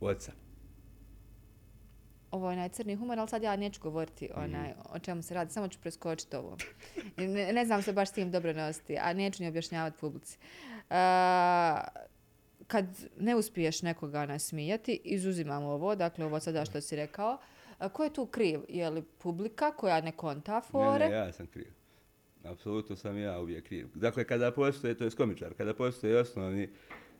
Oca. 0.00 0.32
Ovo 2.32 2.50
je 2.50 2.52
onaj 2.52 2.68
crni 2.68 2.94
humor, 2.94 3.18
ali 3.18 3.28
sad 3.28 3.42
ja 3.42 3.56
neću 3.56 3.80
govoriti 3.80 4.30
onaj, 4.34 4.72
o 4.90 4.98
čemu 4.98 5.22
se 5.22 5.34
radi, 5.34 5.52
samo 5.52 5.68
ću 5.68 5.78
preskočiti 5.80 6.36
ovo. 6.36 6.56
Ne, 7.16 7.52
ne 7.52 7.64
znam 7.64 7.82
se 7.82 7.92
baš 7.92 8.08
s 8.08 8.12
tim 8.12 8.30
dobro 8.30 8.52
nositi, 8.52 8.98
a 8.98 9.12
neću 9.12 9.42
ni 9.42 9.48
objašnjavati 9.48 9.98
publici. 10.00 10.38
A, 10.90 11.84
kad 12.66 12.86
ne 13.18 13.36
uspiješ 13.36 13.82
nekoga 13.82 14.26
nasmijati, 14.26 15.00
izuzimamo 15.04 15.66
ovo, 15.66 15.94
dakle 15.94 16.24
ovo 16.24 16.40
sada 16.40 16.64
što 16.64 16.80
si 16.80 16.96
rekao, 16.96 17.38
a, 17.78 17.88
ko 17.88 18.04
je 18.04 18.12
tu 18.12 18.26
kriv? 18.26 18.60
Je 18.68 18.90
li 18.90 19.02
publika 19.02 19.70
koja 19.70 20.00
ne 20.00 20.12
konta 20.12 20.60
fore? 20.60 21.04
Ne, 21.04 21.10
ne, 21.10 21.16
ja 21.16 21.32
sam 21.32 21.46
kriv. 21.46 21.72
Apsolutno 22.44 22.96
sam 22.96 23.18
ja 23.18 23.40
uvijek 23.40 23.64
kriv. 23.64 23.88
Dakle, 23.94 24.24
kada 24.24 24.52
postoje, 24.52 24.94
to 24.96 25.04
je 25.04 25.10
komičar, 25.10 25.54
kada 25.54 25.74
postoje 25.74 26.20
osnovni 26.20 26.68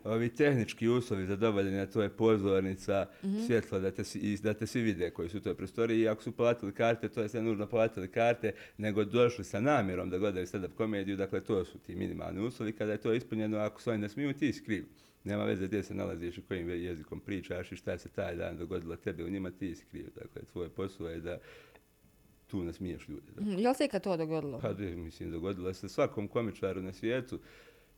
ovi 0.04 0.28
tehnički 0.28 0.88
uslovi 0.88 1.26
za 1.26 1.36
dovoljenje, 1.36 1.86
to 1.86 2.02
je 2.02 2.08
pozornica, 2.08 3.06
svjetlo, 3.46 3.80
da 3.80 3.90
te, 3.90 4.02
da 4.42 4.54
te 4.54 4.66
svi 4.66 4.82
vide 4.82 5.10
koji 5.10 5.28
su 5.28 5.38
u 5.38 5.40
toj 5.40 5.54
prostoriji. 5.54 6.00
I 6.00 6.08
ako 6.08 6.22
su 6.22 6.32
platili 6.32 6.72
karte, 6.72 7.08
to 7.08 7.22
je 7.22 7.28
sve 7.28 7.42
nužno 7.42 7.66
platili 7.66 8.08
karte, 8.08 8.52
nego 8.78 9.04
došli 9.04 9.44
sa 9.44 9.60
namjerom 9.60 10.10
da 10.10 10.18
gledaju 10.18 10.46
stand-up 10.46 10.74
komediju, 10.74 11.16
dakle, 11.16 11.40
to 11.40 11.64
su 11.64 11.78
ti 11.78 11.94
minimalni 11.94 12.40
uslovi. 12.40 12.72
Kada 12.72 12.92
je 12.92 13.00
to 13.00 13.12
ispunjeno, 13.12 13.58
ako 13.58 13.82
se 13.82 13.90
oni 13.90 13.98
ne 13.98 14.08
smiju, 14.08 14.32
ti 14.32 14.52
si 14.52 14.64
kriv. 14.64 14.84
Nema 15.24 15.44
veze 15.44 15.66
gdje 15.66 15.82
se 15.82 15.94
nalaziš 15.94 16.38
i 16.38 16.42
kojim 16.42 16.70
jezikom 16.70 17.20
pričaš 17.20 17.72
i 17.72 17.76
šta 17.76 17.98
se 17.98 18.08
taj 18.08 18.36
dan 18.36 18.56
dogodilo 18.56 18.96
tebi 18.96 19.24
u 19.24 19.30
njima, 19.30 19.50
ti 19.50 19.74
si 19.74 19.84
kriv. 19.90 20.06
Dakle, 20.14 20.42
tvoj 20.52 20.68
posao 20.68 21.08
je 21.08 21.20
da 21.20 21.38
tu 22.46 22.64
ne 22.64 22.72
smiješ 22.72 23.08
ljude. 23.08 23.32
Dakle. 23.34 23.52
Mhm, 23.52 23.58
Je 23.58 23.68
li 23.68 23.74
se 23.74 23.84
ikad 23.84 24.02
to 24.02 24.16
dogodilo? 24.16 24.58
Pa 24.60 24.72
mislim, 24.72 25.30
dogodilo 25.30 25.74
se 25.74 25.88
svakom 25.88 26.28
komičaru 26.28 26.82
na 26.82 26.92
svijetu. 26.92 27.38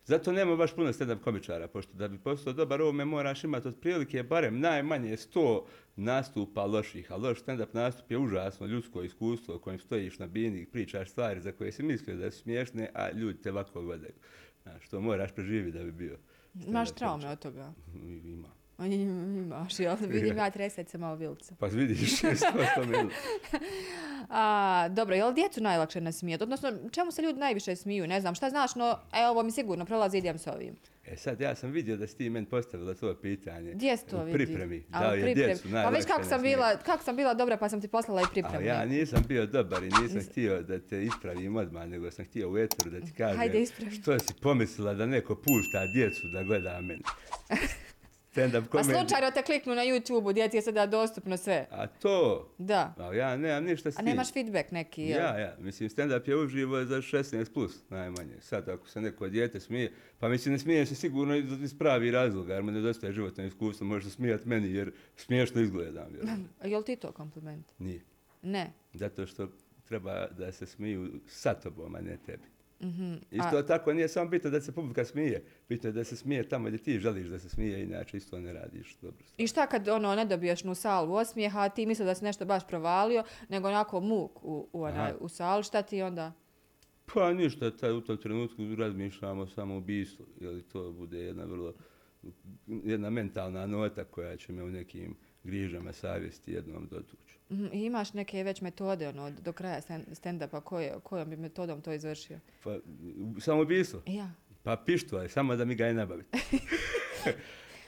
Zato 0.07 0.33
nema 0.33 0.57
baš 0.57 0.75
puno 0.75 0.93
stand-up 0.93 1.21
komičara, 1.21 1.69
pošto 1.69 1.93
da 1.93 2.09
bi 2.09 2.19
postao 2.19 2.53
dobar 2.53 2.83
ovome 2.83 3.05
moraš 3.05 3.45
imati 3.45 3.69
otprilike 3.69 4.23
barem 4.23 4.61
najmanje 4.61 5.17
100 5.17 5.63
nastupa 5.97 6.65
loših, 6.65 7.13
a 7.13 7.17
loš 7.17 7.45
stand-up 7.45 7.73
nastup 7.73 8.11
je 8.11 8.19
užasno 8.19 8.67
ljudsko 8.67 9.03
iskustvo 9.03 9.57
u 9.57 9.59
kojem 9.59 9.79
stojiš 9.79 10.19
na 10.19 10.27
bini 10.27 10.61
i 10.61 10.67
pričaš 10.67 11.11
stvari 11.11 11.41
za 11.41 11.53
koje 11.53 11.73
si 11.73 11.83
mislio 11.83 12.17
da 12.17 12.31
su 12.31 12.39
smiješne, 12.39 12.91
a 12.95 13.11
ljudi 13.11 13.43
te 13.43 13.51
ovako 13.51 13.83
gledaju. 13.83 14.15
Znaš, 14.63 14.89
to 14.89 15.01
moraš 15.01 15.33
preživjeti 15.35 15.79
da 15.79 15.85
bi 15.85 15.93
bio. 15.93 16.19
Imaš 16.67 16.95
traume 16.95 17.29
od 17.29 17.39
toga? 17.39 17.73
Ima. 18.25 18.64
A 18.79 18.87
im- 18.87 19.37
Imaš, 19.39 19.81
jel? 19.81 19.97
Vidim 20.01 20.37
ja 20.37 20.51
tresec 20.51 20.91
se 20.91 20.99
malo 20.99 21.17
vilca. 21.17 21.55
Pa 21.55 21.67
vidiš, 21.69 22.19
što 22.19 22.27
ili. 22.85 23.11
A, 24.31 24.89
dobro, 24.89 25.15
je 25.15 25.25
li 25.25 25.35
djecu 25.35 25.63
najlakše 25.63 26.01
nasmijati? 26.01 26.43
Odnosno, 26.43 26.73
čemu 26.91 27.11
se 27.11 27.23
ljudi 27.23 27.39
najviše 27.39 27.77
smiju? 27.77 28.07
Ne 28.07 28.21
znam, 28.21 28.35
šta 28.35 28.51
znaš, 28.51 28.75
no, 28.75 28.99
e, 29.15 29.27
ovo 29.27 29.43
mi 29.43 29.51
sigurno 29.51 29.85
prolazi, 29.85 30.19
idem 30.19 30.39
s 30.39 30.47
ovim. 30.47 30.77
E 31.07 31.17
sad, 31.17 31.41
ja 31.41 31.55
sam 31.55 31.71
vidio 31.71 31.97
da 31.97 32.07
si 32.07 32.17
ti 32.17 32.31
meni 32.31 32.47
postavila 32.47 32.95
to 32.95 33.15
pitanje. 33.15 33.73
Gdje 33.73 33.97
si 33.97 34.07
to 34.07 34.17
U 34.17 34.21
vidi? 34.21 34.33
pripremi. 34.35 34.85
A, 34.93 35.01
Da 35.01 35.11
li 35.11 35.19
je 35.19 35.25
pripremi. 35.25 35.47
djecu 35.47 35.63
Pa 35.63 35.69
već 35.69 35.75
najlakše 35.75 36.09
kako 36.09 36.25
sam, 36.25 36.43
bila, 36.43 36.77
kako 36.77 37.05
sam 37.05 37.17
bila 37.17 37.35
dobra, 37.35 37.57
pa 37.57 37.69
sam 37.69 37.81
ti 37.81 37.89
poslala 37.89 38.21
i 38.21 38.25
A 38.25 38.29
pripremu. 38.29 38.61
ja 38.61 38.85
nisam 38.87 39.23
bio 39.29 39.47
dobar 39.47 39.83
i 39.83 39.91
nisam 39.93 40.21
htio 40.23 40.63
da 40.63 40.79
te 40.81 41.05
ispravim 41.05 41.57
odmah, 41.57 41.87
nego 41.87 42.11
sam 42.11 42.25
htio 42.25 42.51
u 42.51 42.59
eteru 42.59 42.91
da 42.91 43.01
ti 43.01 43.13
kažem 43.13 43.37
Hajde, 43.39 43.65
što 43.93 44.19
si 44.19 44.35
pomislila 44.35 44.95
da 44.95 45.07
neko 45.07 45.35
pušta 45.37 45.87
djecu 45.87 46.27
da 46.27 46.43
gleda 46.43 46.81
mene. 46.81 47.03
Stand-up 48.35 48.67
komedija. 48.67 48.99
slučajno 48.99 49.31
te 49.31 49.43
kliknu 49.43 49.75
na 49.75 49.83
YouTube-u, 49.83 50.33
djeci 50.33 50.57
je 50.57 50.63
sada 50.63 50.87
dostupno 50.87 51.37
sve. 51.37 51.67
A 51.71 51.87
to, 51.87 52.51
Da. 52.59 52.95
a 52.99 53.15
ja 53.15 53.37
nemam 53.37 53.65
ništa 53.65 53.91
s 53.91 53.95
A 53.95 53.99
tim. 53.99 54.05
nemaš 54.05 54.33
feedback 54.33 54.71
neki, 54.71 55.03
jel? 55.03 55.21
Ja, 55.21 55.39
ja, 55.39 55.57
mislim 55.59 55.89
stand-up 55.89 56.29
je 56.29 56.37
uživo 56.37 56.85
za 56.85 56.97
16 56.97 57.53
plus 57.53 57.83
najmanje. 57.91 58.35
Sad 58.41 58.69
ako 58.69 58.89
se 58.89 59.01
neko 59.01 59.29
dijete 59.29 59.61
smije, 59.61 59.93
pa 60.19 60.29
mislim 60.29 60.53
ne 60.53 60.59
smije 60.59 60.87
se 60.87 60.95
sigurno 60.95 61.35
iz, 61.37 61.79
pravi 61.79 62.11
razloga, 62.11 62.55
jer 62.55 62.63
mu 62.63 62.71
nedostaje 62.71 63.13
životno 63.13 63.45
iskustvo, 63.45 63.87
može 63.87 64.05
se 64.05 64.15
smijati 64.15 64.49
meni 64.49 64.71
jer 64.71 64.93
smiješno 65.17 65.61
izgledam. 65.61 66.15
Jer 66.15 66.25
A 66.61 66.67
je 66.67 66.79
li 66.79 66.85
ti 66.85 66.97
to 66.97 67.13
kompliment? 67.13 67.67
nije. 67.79 68.01
Ne. 68.43 68.73
Zato 68.93 69.27
što 69.27 69.49
treba 69.85 70.27
da 70.29 70.53
se 70.53 70.67
smiju 70.67 71.11
sa 71.27 71.55
tobom, 71.55 71.95
a 71.95 72.01
ne 72.01 72.17
tebi. 72.17 72.54
Mhm. 72.85 73.15
Isto 73.31 73.63
tako 73.63 73.93
nije 73.93 74.09
samo 74.09 74.31
bitno 74.31 74.51
da 74.51 74.61
se 74.61 74.73
publika 74.73 75.05
smije, 75.05 75.45
bitno 75.69 75.89
je 75.89 75.93
da 75.93 76.05
se 76.05 76.17
smije 76.17 76.49
tamo 76.49 76.69
gdje 76.69 76.79
ti 76.79 76.99
želiš 76.99 77.27
da 77.27 77.39
se 77.39 77.49
smije, 77.49 77.83
inače 77.83 78.17
isto 78.17 78.41
ne 78.41 78.53
radiš 78.53 78.97
dobro. 79.03 79.25
I 79.37 79.47
šta 79.47 79.67
kad 79.67 79.89
ono 79.89 80.15
ne 80.15 80.25
dobiješ 80.25 80.65
nu 80.65 80.75
salu 80.75 81.15
osmijeha, 81.15 81.61
a 81.61 81.69
ti 81.69 81.87
misli 81.87 82.05
da 82.05 82.15
si 82.15 82.25
nešto 82.25 82.45
baš 82.45 82.67
provalio, 82.67 83.25
nego 83.49 83.69
onako 83.69 84.01
muk 84.01 84.45
u, 84.45 84.69
u, 84.73 84.83
onaj, 84.83 85.13
u 85.21 85.29
salu, 85.29 85.63
šta 85.63 85.83
ti 85.83 86.03
onda? 86.03 86.33
Pa 87.15 87.33
ništa, 87.33 87.71
taj, 87.71 87.93
u 87.93 88.01
tom 88.01 88.17
trenutku 88.17 88.75
razmišljamo 88.79 89.47
samo 89.47 89.75
o 89.75 89.79
ubistvu, 89.79 90.27
jer 90.41 90.63
to 90.63 90.93
bude 90.93 91.19
jedna 91.19 91.45
vrlo, 91.45 91.75
jedna 92.67 93.11
mentalna 93.11 93.67
nota 93.67 94.05
koja 94.05 94.37
će 94.37 94.53
me 94.53 94.63
u 94.63 94.71
nekim 94.71 95.17
grižama 95.45 95.93
savjesti 95.93 96.53
jednom 96.53 96.89
dotući. 96.91 97.39
Mhm, 97.51 97.67
I 97.73 97.85
imaš 97.85 98.13
neke 98.13 98.43
već 98.43 98.61
metode 98.61 99.09
ono, 99.09 99.31
do 99.31 99.53
kraja 99.53 99.81
stand- 99.81 100.15
stand-upa, 100.15 100.61
koje, 100.61 100.95
kojom 101.03 101.31
bi 101.31 101.37
metodom 101.37 101.81
to 101.83 101.93
izvršio? 101.93 102.39
Pa, 102.65 102.77
samo 103.41 103.63
ubistvo? 103.63 104.03
Ja. 104.07 104.31
Pa 104.63 104.77
pištolj, 104.77 105.29
samo 105.29 105.57
da 105.57 105.65
mi 105.65 105.75
ga 105.75 105.87
je 105.87 105.95
nabaviti. 105.95 106.39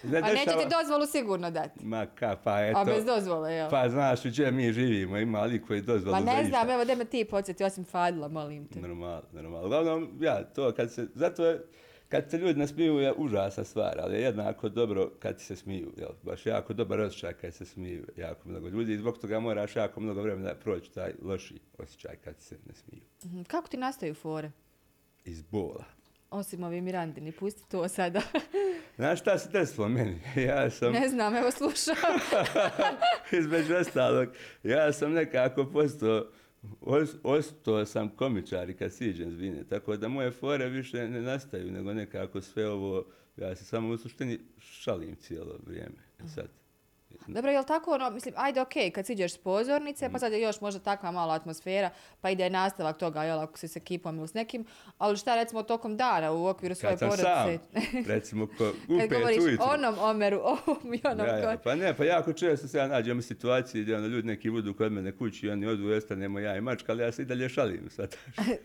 ne 0.03 0.19
A 0.19 0.21
neće 0.23 0.45
ti 0.45 0.75
dozvolu 0.81 1.07
sigurno 1.07 1.51
dati. 1.51 1.85
Ma 1.85 2.07
ka, 2.07 2.37
pa 2.45 2.61
eto. 2.61 2.79
A 2.79 2.85
bez 2.85 3.05
dozvole, 3.05 3.53
jel? 3.53 3.71
Pa 3.71 3.89
znaš 3.89 4.25
u 4.25 4.35
čem 4.35 4.57
mi 4.57 4.73
živimo, 4.73 5.19
ima 5.19 5.43
li 5.43 5.63
koji 5.63 5.83
dozvolu 5.83 6.19
za 6.19 6.25
ne 6.25 6.33
išta. 6.33 6.49
znam, 6.49 6.71
evo 6.71 6.85
da 6.85 6.95
me 6.95 7.05
ti 7.05 7.25
podsjeti, 7.25 7.65
osim 7.65 7.85
Fadila, 7.85 8.29
molim 8.29 8.67
te. 8.67 8.81
Normalno, 8.81 9.23
normalno. 9.33 9.67
Uglavnom, 9.67 10.19
ja, 10.21 10.45
to 10.45 10.73
kad 10.73 10.93
se, 10.93 11.09
zato 11.15 11.47
je, 11.47 11.61
kad 12.09 12.31
se 12.31 12.39
ljudi 12.39 12.59
nasmiju 12.59 12.95
je 12.95 13.13
užasna 13.13 13.65
stvar, 13.65 13.97
ali 13.99 14.15
je 14.15 14.23
jednako 14.23 14.69
dobro 14.69 15.11
kad 15.19 15.41
se 15.41 15.57
smiju, 15.57 15.93
jel? 15.97 16.11
Baš 16.23 16.47
jako 16.47 16.73
dobar 16.73 17.01
osjećaj 17.01 17.33
kad 17.33 17.55
se 17.55 17.65
smiju 17.65 18.07
jako 18.17 18.49
mnogo 18.49 18.69
ljudi 18.69 18.93
i 18.93 18.99
zbog 18.99 19.19
toga 19.19 19.41
moraš 19.41 19.77
jako 19.77 20.01
mnogo 20.01 20.23
vremena 20.23 20.55
proći 20.55 20.93
taj 20.93 21.13
loši 21.23 21.59
osjećaj 21.79 22.17
kad 22.17 22.41
se 22.41 22.57
ne 22.67 22.75
smiju. 22.75 23.03
Mhm, 23.25 23.43
Kako 23.43 23.69
ti 23.69 23.77
nastaju 23.77 24.15
fore? 24.15 24.51
Iz 25.25 25.43
bola. 25.43 25.85
Osim 26.31 26.63
ovi 26.65 26.81
Mirandini, 26.81 27.33
pusti 27.33 27.69
to 27.69 27.89
sada. 27.89 28.21
Znaš 28.97 29.21
šta 29.21 29.39
se 29.39 29.49
desilo 29.51 29.89
meni? 29.89 30.21
Ja 30.47 30.71
sam, 30.71 30.93
ne 30.93 31.09
znam, 31.09 31.37
evo 31.37 31.51
slušam. 31.51 31.95
između 33.41 33.75
ostalog, 33.77 34.29
ja 34.63 34.93
sam 34.93 35.13
nekako 35.13 35.65
postao 35.67 36.11
Os- 36.11 36.27
ostao 37.23 37.87
sam 37.87 38.09
komičar 38.09 38.71
i 38.71 38.75
kad 38.75 38.93
siđem 38.93 39.31
zvine, 39.31 39.65
tako 39.65 39.97
da 39.97 40.09
moje 40.09 40.31
fore 40.31 40.69
više 40.69 41.09
ne 41.09 41.23
nastaju, 41.23 41.73
nego 41.73 41.95
nekako 41.95 42.41
sve 42.41 42.69
ovo, 42.69 43.05
ja 43.37 43.57
se 43.57 43.65
samo 43.65 43.89
u 43.89 43.99
suštini 43.99 44.39
šalim 44.59 45.17
cijelo 45.17 45.59
vrijeme. 45.67 45.97
Sad, 46.35 46.49
Dobro, 47.29 47.51
jel 47.51 47.65
tako 47.65 47.91
ono, 47.91 48.11
mislim, 48.11 48.35
ajde 48.37 48.61
okej, 48.61 48.91
kad 48.91 49.07
siđeš 49.07 49.33
s 49.33 49.39
pozornice, 49.39 50.09
Mm. 50.09 50.13
pa 50.13 50.19
sad 50.19 50.33
je 50.33 50.41
još 50.41 50.61
možda 50.61 50.81
takva 50.81 51.11
mala 51.11 51.35
atmosfera, 51.35 51.91
pa 52.21 52.31
ide 52.31 52.51
nastavak 52.51 52.99
toga, 52.99 53.23
jel, 53.23 53.41
ako 53.41 53.59
si 53.59 53.69
s 53.69 53.77
ekipom 53.77 54.19
ili 54.19 54.29
s 54.29 54.35
nekim, 54.35 54.65
ali 54.99 55.17
šta 55.17 55.35
recimo 55.35 55.63
tokom 55.63 55.97
dana 55.97 56.33
u 56.33 56.47
okviru 56.47 56.75
svoje 56.75 56.91
kad 56.91 56.99
sam 57.01 57.11
sam, 57.13 57.25
porodice? 57.45 57.65
recimo 58.15 58.47
ko, 58.49 58.65
u 58.89 58.99
Kad 58.99 59.09
pet 59.09 59.11
govoriš 59.13 59.39
ujutru. 59.39 59.67
onom 59.69 59.95
Omeru, 60.01 60.39
ovom 60.39 60.95
i 60.95 61.01
onom 61.05 61.27
Ja, 61.27 61.37
ja, 61.39 61.57
pa 61.59 61.75
ne, 61.75 61.97
pa 61.97 62.05
jako 62.05 62.33
često 62.33 62.69
se 62.69 62.79
ja 62.79 62.87
nađem 62.89 63.19
u 63.19 63.23
situaciji 63.23 63.83
gdje 63.83 63.97
ono, 63.97 64.07
ljudi 64.07 64.27
neki 64.27 64.51
budu 64.51 64.75
kod 64.75 64.93
mene 64.93 65.13
kući 65.13 65.47
i 65.47 65.51
oni 65.51 65.67
odu 65.67 65.89
ostanemo 65.89 66.39
ja 66.39 66.57
i 66.57 66.61
mačka, 66.61 66.93
ali 66.93 67.03
ja 67.03 67.13
se 67.13 67.23
i 67.23 67.27
dalje 67.27 67.49
šalim 67.49 67.91
sad. 67.97 68.17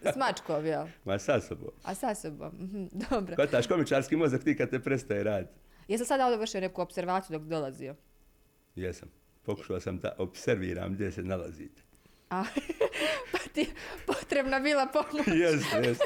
s 0.03 0.15
mačkom, 0.17 0.65
jel? 0.65 0.85
Ma 1.05 1.19
sa 1.19 1.39
sobom. 1.41 1.71
A 1.83 1.95
sa 1.95 2.15
sobom, 2.15 2.51
mhm, 2.51 2.85
dobro. 3.09 3.35
Kotaš 3.35 3.67
komičarski 3.67 4.15
mozak 4.15 4.43
ti 4.43 4.57
kad 4.57 4.69
te 4.69 4.79
prestaje 4.79 5.23
raditi. 5.23 5.53
Jesi 5.87 6.01
li 6.01 6.07
sad 6.07 6.21
ovdje 6.21 6.37
vršio 6.37 6.61
neku 6.61 6.81
observaciju 6.81 7.39
dok 7.39 7.47
dolazio? 7.47 7.95
Jesam. 8.75 9.09
Pokušao 9.43 9.79
sam 9.79 9.97
da 9.97 10.15
observiram 10.17 10.93
gdje 10.93 11.11
se 11.11 11.23
nalazite. 11.23 11.81
A, 12.29 12.43
pa 13.31 13.37
ti 13.53 13.69
potrebna 14.05 14.59
bila 14.59 14.87
pomoć. 14.87 15.27
Jeste, 15.27 15.77
jeste. 15.77 16.05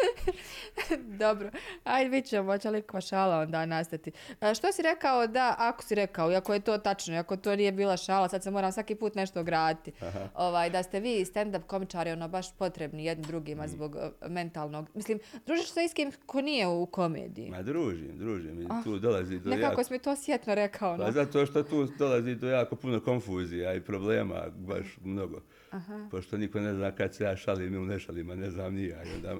Dobro, 1.24 1.50
ajde 1.84 2.10
vidit 2.10 2.30
ćemo, 2.30 2.52
hoće 2.52 2.70
li 2.70 2.82
šala 3.08 3.38
onda 3.40 3.66
nastati. 3.66 4.12
E, 4.40 4.54
što 4.54 4.72
si 4.72 4.82
rekao 4.82 5.26
da, 5.26 5.54
ako 5.58 5.82
si 5.84 5.94
rekao, 5.94 6.32
iako 6.32 6.54
je 6.54 6.60
to 6.60 6.78
tačno, 6.78 7.14
iako 7.14 7.36
to 7.36 7.56
nije 7.56 7.72
bila 7.72 7.96
šala, 7.96 8.28
sad 8.28 8.42
se 8.42 8.50
moram 8.50 8.72
svaki 8.72 8.94
put 8.94 9.14
nešto 9.14 9.40
ograditi, 9.40 9.92
ovaj, 10.34 10.70
da 10.70 10.82
ste 10.82 11.00
vi 11.00 11.24
stand-up 11.24 11.62
komičari 11.62 12.10
ono 12.10 12.28
baš 12.28 12.56
potrebni 12.56 13.04
jedni 13.04 13.24
drugima 13.26 13.64
Mm. 13.64 13.68
zbog 13.68 13.96
e, 13.96 14.28
mentalnog, 14.28 14.88
mislim, 14.94 15.18
družiš 15.46 15.70
se 15.70 15.88
s 15.88 15.94
kim 15.94 16.12
ko 16.26 16.40
nije 16.40 16.66
u 16.66 16.86
komediji. 16.86 17.50
Ma 17.50 17.62
družim, 17.62 18.18
družim. 18.18 18.62
I 18.62 18.66
tu 18.84 18.98
dolazi 18.98 19.38
do 19.38 19.50
Nekako 19.50 19.72
jako... 19.72 19.84
si 19.84 19.92
mi 19.92 19.98
to 19.98 20.16
sjetno 20.16 20.54
rekao, 20.54 20.96
Pa 20.96 21.04
no. 21.04 21.12
zato 21.12 21.46
što 21.46 21.62
tu 21.62 21.84
dolazi 21.98 22.34
do 22.34 22.48
jako 22.48 22.76
puno 22.76 23.00
konfuzija 23.00 23.74
i 23.74 23.80
problema, 23.80 24.42
baš 24.56 24.96
mnogo. 25.04 25.40
Aha. 25.70 26.08
Pošto 26.10 26.36
niko 26.36 26.60
ne 26.60 26.74
zna 26.74 26.90
kad 26.92 27.14
se 27.14 27.24
ja 27.24 27.36
šalim 27.36 27.74
ili 27.74 27.86
ne 27.86 27.98
šalim, 28.00 28.30
a 28.30 28.34
ne 28.34 28.50
znam 28.50 28.74
ni 28.74 28.84
ja. 28.84 29.02
I 29.04 29.14
onda 29.14 29.36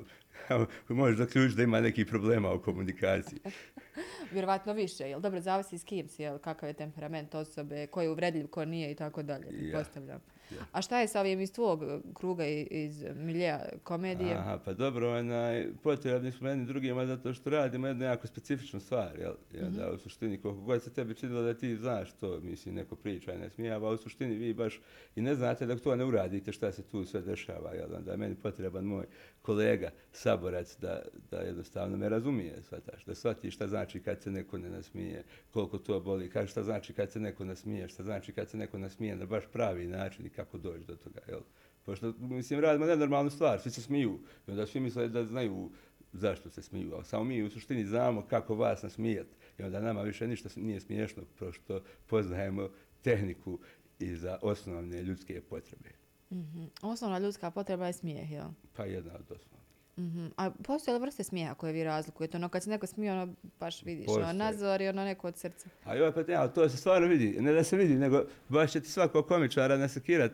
možeš 0.89 1.19
zaključiti 1.19 1.57
da 1.57 1.63
ima 1.63 1.81
nekih 1.81 2.07
problema 2.07 2.53
u 2.53 2.61
komunikaciji. 2.63 3.39
Vjerovatno 4.33 4.73
više, 4.73 5.05
jel? 5.09 5.21
Dobro, 5.21 5.41
zavisi 5.41 5.79
s 5.79 5.85
kim 5.85 6.09
si, 6.09 6.23
jel? 6.23 6.39
Kakav 6.39 6.69
je 6.69 6.73
temperament 6.73 7.35
osobe, 7.35 7.87
ko 7.87 8.03
je 8.03 8.11
uvredljiv, 8.11 8.47
ko 8.47 8.65
nije 8.65 8.91
i 8.91 8.95
tako 8.95 9.23
dalje, 9.23 9.47
Ja. 9.51 9.51
pretpostavljam. 9.61 10.21
Ja. 10.51 10.65
A 10.73 10.83
šta 10.83 11.01
je 11.01 11.09
sa 11.09 11.21
ovim 11.21 11.41
iz 11.41 11.53
tvog 11.53 11.83
kruga 12.15 12.47
i- 12.47 12.69
iz 12.71 13.05
milija 13.15 13.61
komedije? 13.83 14.35
Aha, 14.35 14.59
pa 14.65 14.73
dobro, 14.73 15.19
onaj, 15.19 15.67
potrebni 15.83 16.33
smo 16.33 16.49
jedni 16.49 16.67
drugima 16.67 17.07
zato 17.07 17.35
što 17.35 17.51
radimo 17.51 17.87
jednu 17.87 18.05
jako 18.05 18.27
specifičnu 18.27 18.81
stvar, 18.81 19.19
jel? 19.19 19.33
I 19.55 19.59
onda 19.59 19.91
u 19.93 19.99
suštini 19.99 20.39
koliko 20.39 20.61
god 20.61 20.83
se 20.83 20.91
tebi 20.91 21.15
činilo 21.15 21.43
da 21.43 21.55
ti 21.55 21.77
znaš 21.77 22.13
to, 22.13 22.41
mislim, 22.41 22.75
neko 22.75 22.97
priča 22.97 23.33
i 23.35 23.39
ne 23.39 23.51
smijava, 23.51 23.91
u 23.91 23.97
suštini 23.97 24.35
vi 24.35 24.55
baš 24.55 24.81
i 25.17 25.23
ne 25.23 25.35
znate 25.35 25.67
dok 25.67 25.81
to 25.81 25.97
ne 25.97 26.05
uradite 26.05 26.53
šta 26.53 26.73
se 26.73 26.83
tu 26.83 27.05
sve 27.05 27.21
dešava, 27.21 27.73
jel? 27.73 27.95
Onda 27.97 28.11
je 28.11 28.17
meni 28.17 28.35
potreban 28.35 28.85
moj 28.85 29.05
kolega, 29.43 29.91
saborac, 30.13 30.77
da, 30.79 31.03
da 31.31 31.39
jednostavno 31.39 31.97
me 31.97 32.09
razumije, 32.09 32.63
shvataš, 32.63 33.05
da 33.05 33.15
shvati 33.15 33.51
šta 33.51 33.69
znači 33.69 34.01
kad 34.01 34.23
se 34.23 34.31
neko 34.31 34.59
ne 34.59 34.71
nasmije, 34.71 35.25
koliko 35.51 35.79
to 35.79 36.01
boli, 36.01 36.31
kaže 36.31 36.49
šta 36.49 36.63
znači 36.63 36.93
kad 36.93 37.13
se 37.13 37.21
neko 37.21 37.45
nasmije, 37.45 37.89
šta 37.89 38.03
znači 38.03 38.33
kad 38.33 38.49
se 38.49 38.57
neko 38.57 38.79
nasmije 38.79 39.17
na 39.17 39.27
baš 39.27 39.45
pravi 39.53 39.87
način 39.87 40.27
kako 40.37 40.59
doći 40.59 40.85
do 40.85 40.97
toga, 40.97 41.21
jel? 41.29 41.41
Pošto, 41.83 42.13
mislim, 42.19 42.61
radimo 42.61 42.87
nenormalnu 42.87 43.31
stvar, 43.31 43.61
svi 43.61 43.71
se 43.71 43.83
smiju. 43.83 44.19
I 44.47 44.51
onda 44.51 44.67
svi 44.67 44.81
misle 44.81 45.09
da 45.09 45.25
znaju 45.25 45.71
zašto 46.13 46.51
se 46.51 46.63
smiju, 46.63 46.93
ali 46.95 47.05
samo 47.05 47.25
mi 47.25 47.43
u 47.43 47.51
suštini 47.51 47.85
znamo 47.85 48.23
kako 48.23 48.55
vas 48.55 48.83
nasmijati. 48.83 49.37
I 49.59 49.63
onda 49.63 49.81
nama 49.81 50.03
više 50.03 50.29
ništa 50.29 50.49
nije 50.57 50.81
smiješno, 50.81 51.23
pošto 51.39 51.83
poznajemo 52.07 52.69
tehniku 53.03 53.59
i 53.99 54.17
za 54.17 54.39
osnovne 54.43 55.03
ljudske 55.03 55.41
potrebe. 55.41 55.91
Mhm. 56.33 56.65
Osnovna 56.83 57.19
ljudska 57.19 57.51
potreba 57.51 57.87
je 57.87 57.93
smijeh, 57.93 58.31
jel? 58.31 58.49
Pa 58.77 58.85
jedna 58.85 59.13
od 59.15 59.56
Mhm. 59.99 60.27
A 60.37 60.51
postoje 60.51 60.95
li 60.95 61.01
vrste 61.01 61.25
smijeha 61.25 61.55
koje 61.55 61.73
vi 61.73 61.85
razlikujete? 61.85 62.37
Ono 62.37 62.49
kad 62.49 62.63
se 62.63 62.71
neko 62.71 62.87
smije, 62.87 63.13
ono 63.13 63.35
baš 63.61 63.83
vidiš, 63.83 64.09
ono 64.09 64.17
Postoje. 64.17 64.35
nazor 64.35 64.81
i 64.81 64.89
ono 64.89 65.05
neko 65.05 65.29
od 65.29 65.37
srca. 65.39 65.69
A 65.85 65.95
joj, 65.95 66.13
pa 66.13 66.33
ja, 66.33 66.49
to 66.49 66.69
se 66.69 66.77
stvarno 66.77 67.09
vidi. 67.09 67.37
Ne 67.41 67.53
da 67.53 67.65
se 67.65 67.77
vidi, 67.77 67.95
nego 67.95 68.25
baš 68.49 68.73
će 68.73 68.81
ti 68.81 68.91
svakog 68.91 69.27
komičara 69.27 69.77
nasekirat 69.77 70.33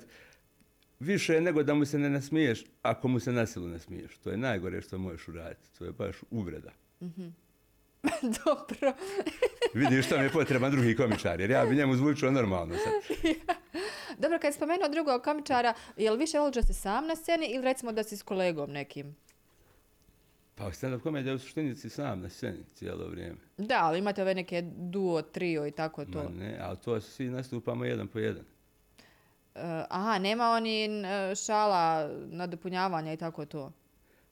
više 1.00 1.40
nego 1.40 1.62
da 1.62 1.74
mu 1.74 1.84
se 1.84 1.98
ne 1.98 2.10
nasmiješ 2.10 2.64
ako 2.82 3.08
mu 3.08 3.20
se 3.20 3.32
nasilu 3.32 3.68
nasmiješ. 3.68 4.18
To 4.18 4.30
je 4.30 4.36
najgore 4.36 4.82
što 4.82 4.98
možeš 4.98 5.28
uraditi. 5.28 5.78
To 5.78 5.84
je 5.84 5.92
baš 5.92 6.16
uvreda. 6.30 6.70
Dobro. 8.44 8.94
Vidiš 9.74 10.06
što 10.06 10.18
mi 10.18 10.24
je 10.24 10.30
potreban 10.30 10.70
drugi 10.72 10.96
komičar, 10.96 11.40
jer 11.40 11.50
ja 11.50 11.64
bi 11.66 11.76
njemu 11.76 11.96
zvučao 11.96 12.30
normalno 12.30 12.74
sad. 12.74 13.16
Dobro, 14.22 14.38
kad 14.38 14.48
je 14.48 14.52
spomenuo 14.52 14.88
drugog 14.88 15.22
komičara, 15.22 15.74
je 15.96 16.10
li 16.10 16.18
više 16.18 16.38
voliš 16.38 16.54
da 16.54 16.62
si 16.62 16.74
sam 16.74 17.06
na 17.06 17.16
sceni 17.16 17.46
ili 17.46 17.64
recimo 17.64 17.92
da 17.92 18.02
si 18.04 18.16
s 18.16 18.22
kolegom 18.22 18.70
nekim? 18.70 19.16
Pa 20.54 20.64
stand-up 20.64 21.02
komedija 21.02 21.34
u 21.34 21.38
suštini 21.38 21.74
si 21.74 21.90
sam 21.90 22.20
na 22.20 22.28
sceni 22.28 22.64
cijelo 22.74 23.08
vrijeme. 23.08 23.38
Da, 23.58 23.78
ali 23.82 23.98
imate 23.98 24.22
ove 24.22 24.34
neke 24.34 24.62
duo, 24.76 25.22
trio 25.22 25.66
i 25.66 25.70
tako 25.70 26.04
to. 26.04 26.22
Ma 26.22 26.28
ne, 26.38 26.58
ali 26.60 26.76
to 26.84 27.00
svi 27.00 27.28
nastupamo 27.30 27.84
jedan 27.84 28.08
po 28.08 28.18
jedan. 28.18 28.44
E, 29.54 29.84
aha, 29.88 30.18
nema 30.18 30.50
oni 30.50 30.84
e, 30.84 31.34
šala 31.34 32.10
nadopunjavanja 32.30 33.12
i 33.12 33.16
tako 33.16 33.44
to. 33.44 33.72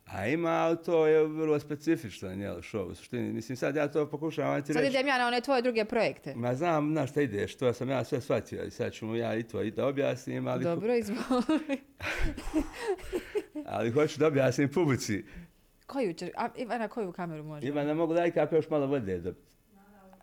A 0.07 0.27
ima, 0.27 0.51
ali 0.51 0.77
to 0.85 1.07
je 1.07 1.27
vrlo 1.27 1.61
specifičan 1.61 2.41
jel, 2.41 2.57
show 2.57 2.91
u 2.91 2.95
suštini. 2.95 3.33
Mislim, 3.33 3.57
sad 3.57 3.77
ja 3.77 3.89
to 3.89 4.11
pokušavam 4.11 4.63
ti 4.63 4.73
Sad 4.73 4.83
reći. 4.83 4.97
idem 4.97 5.07
ja 5.07 5.19
na 5.19 5.27
one 5.27 5.41
tvoje 5.41 5.63
druge 5.63 5.85
projekte. 5.85 6.35
Ma 6.35 6.55
znam 6.55 6.93
na 6.93 7.07
šta 7.07 7.23
ideš, 7.23 7.57
to 7.57 7.73
sam 7.73 7.89
ja 7.91 8.05
sve 8.05 8.21
shvatio 8.21 8.65
i 8.65 8.71
sad 8.71 8.93
ću 8.93 9.07
mu 9.07 9.17
ja 9.17 9.35
i 9.37 9.43
to 9.43 9.63
i 9.63 9.71
da 9.71 9.87
objasnim, 9.87 10.47
ali, 10.47 10.65
Dobro, 10.65 10.95
izvoli. 10.95 11.81
ali 13.75 13.91
hoću 13.91 14.19
da 14.21 14.27
objasnim 14.27 14.69
publici. 14.69 15.25
Koju 15.91 16.13
će, 16.15 16.31
a, 16.37 16.49
Ivana, 16.57 16.89
koju 16.89 17.13
kameru 17.13 17.45
može? 17.45 17.67
Ivana, 17.67 17.95
mogu 17.95 18.15
da 18.15 18.27
i 18.27 18.31
kako 18.31 18.57
još 18.57 18.71
malo 18.71 18.87
vode 18.87 19.19
dobiti. 19.19 19.51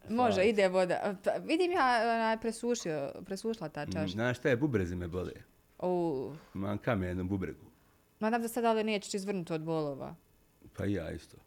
Može, 0.09 0.43
ide 0.43 0.67
voda. 0.67 1.15
Pa, 1.23 1.31
vidim 1.33 1.71
ja, 1.71 1.85
onaj, 2.05 2.37
presušio, 2.37 3.11
presušla 3.25 3.69
ta 3.69 3.85
Mm, 3.85 3.91
čaša. 3.91 4.07
Znaš 4.07 4.37
šta 4.37 4.49
je, 4.49 4.57
bubrezi 4.57 4.95
me 4.95 5.07
bole. 5.07 5.31
U, 5.79 6.31
Imam 6.55 6.77
kamen 6.77 7.19
u 7.19 7.25
bubregu. 7.25 7.65
nadam 8.19 8.41
se 8.41 8.47
sad 8.47 8.65
ali 8.65 8.83
nećeš 8.83 9.13
izvrnuti 9.13 9.53
od 9.53 9.61
bolova. 9.61 10.15
Pa 10.77 10.85
i 10.85 10.93
ja 10.93 11.11
isto. 11.11 11.37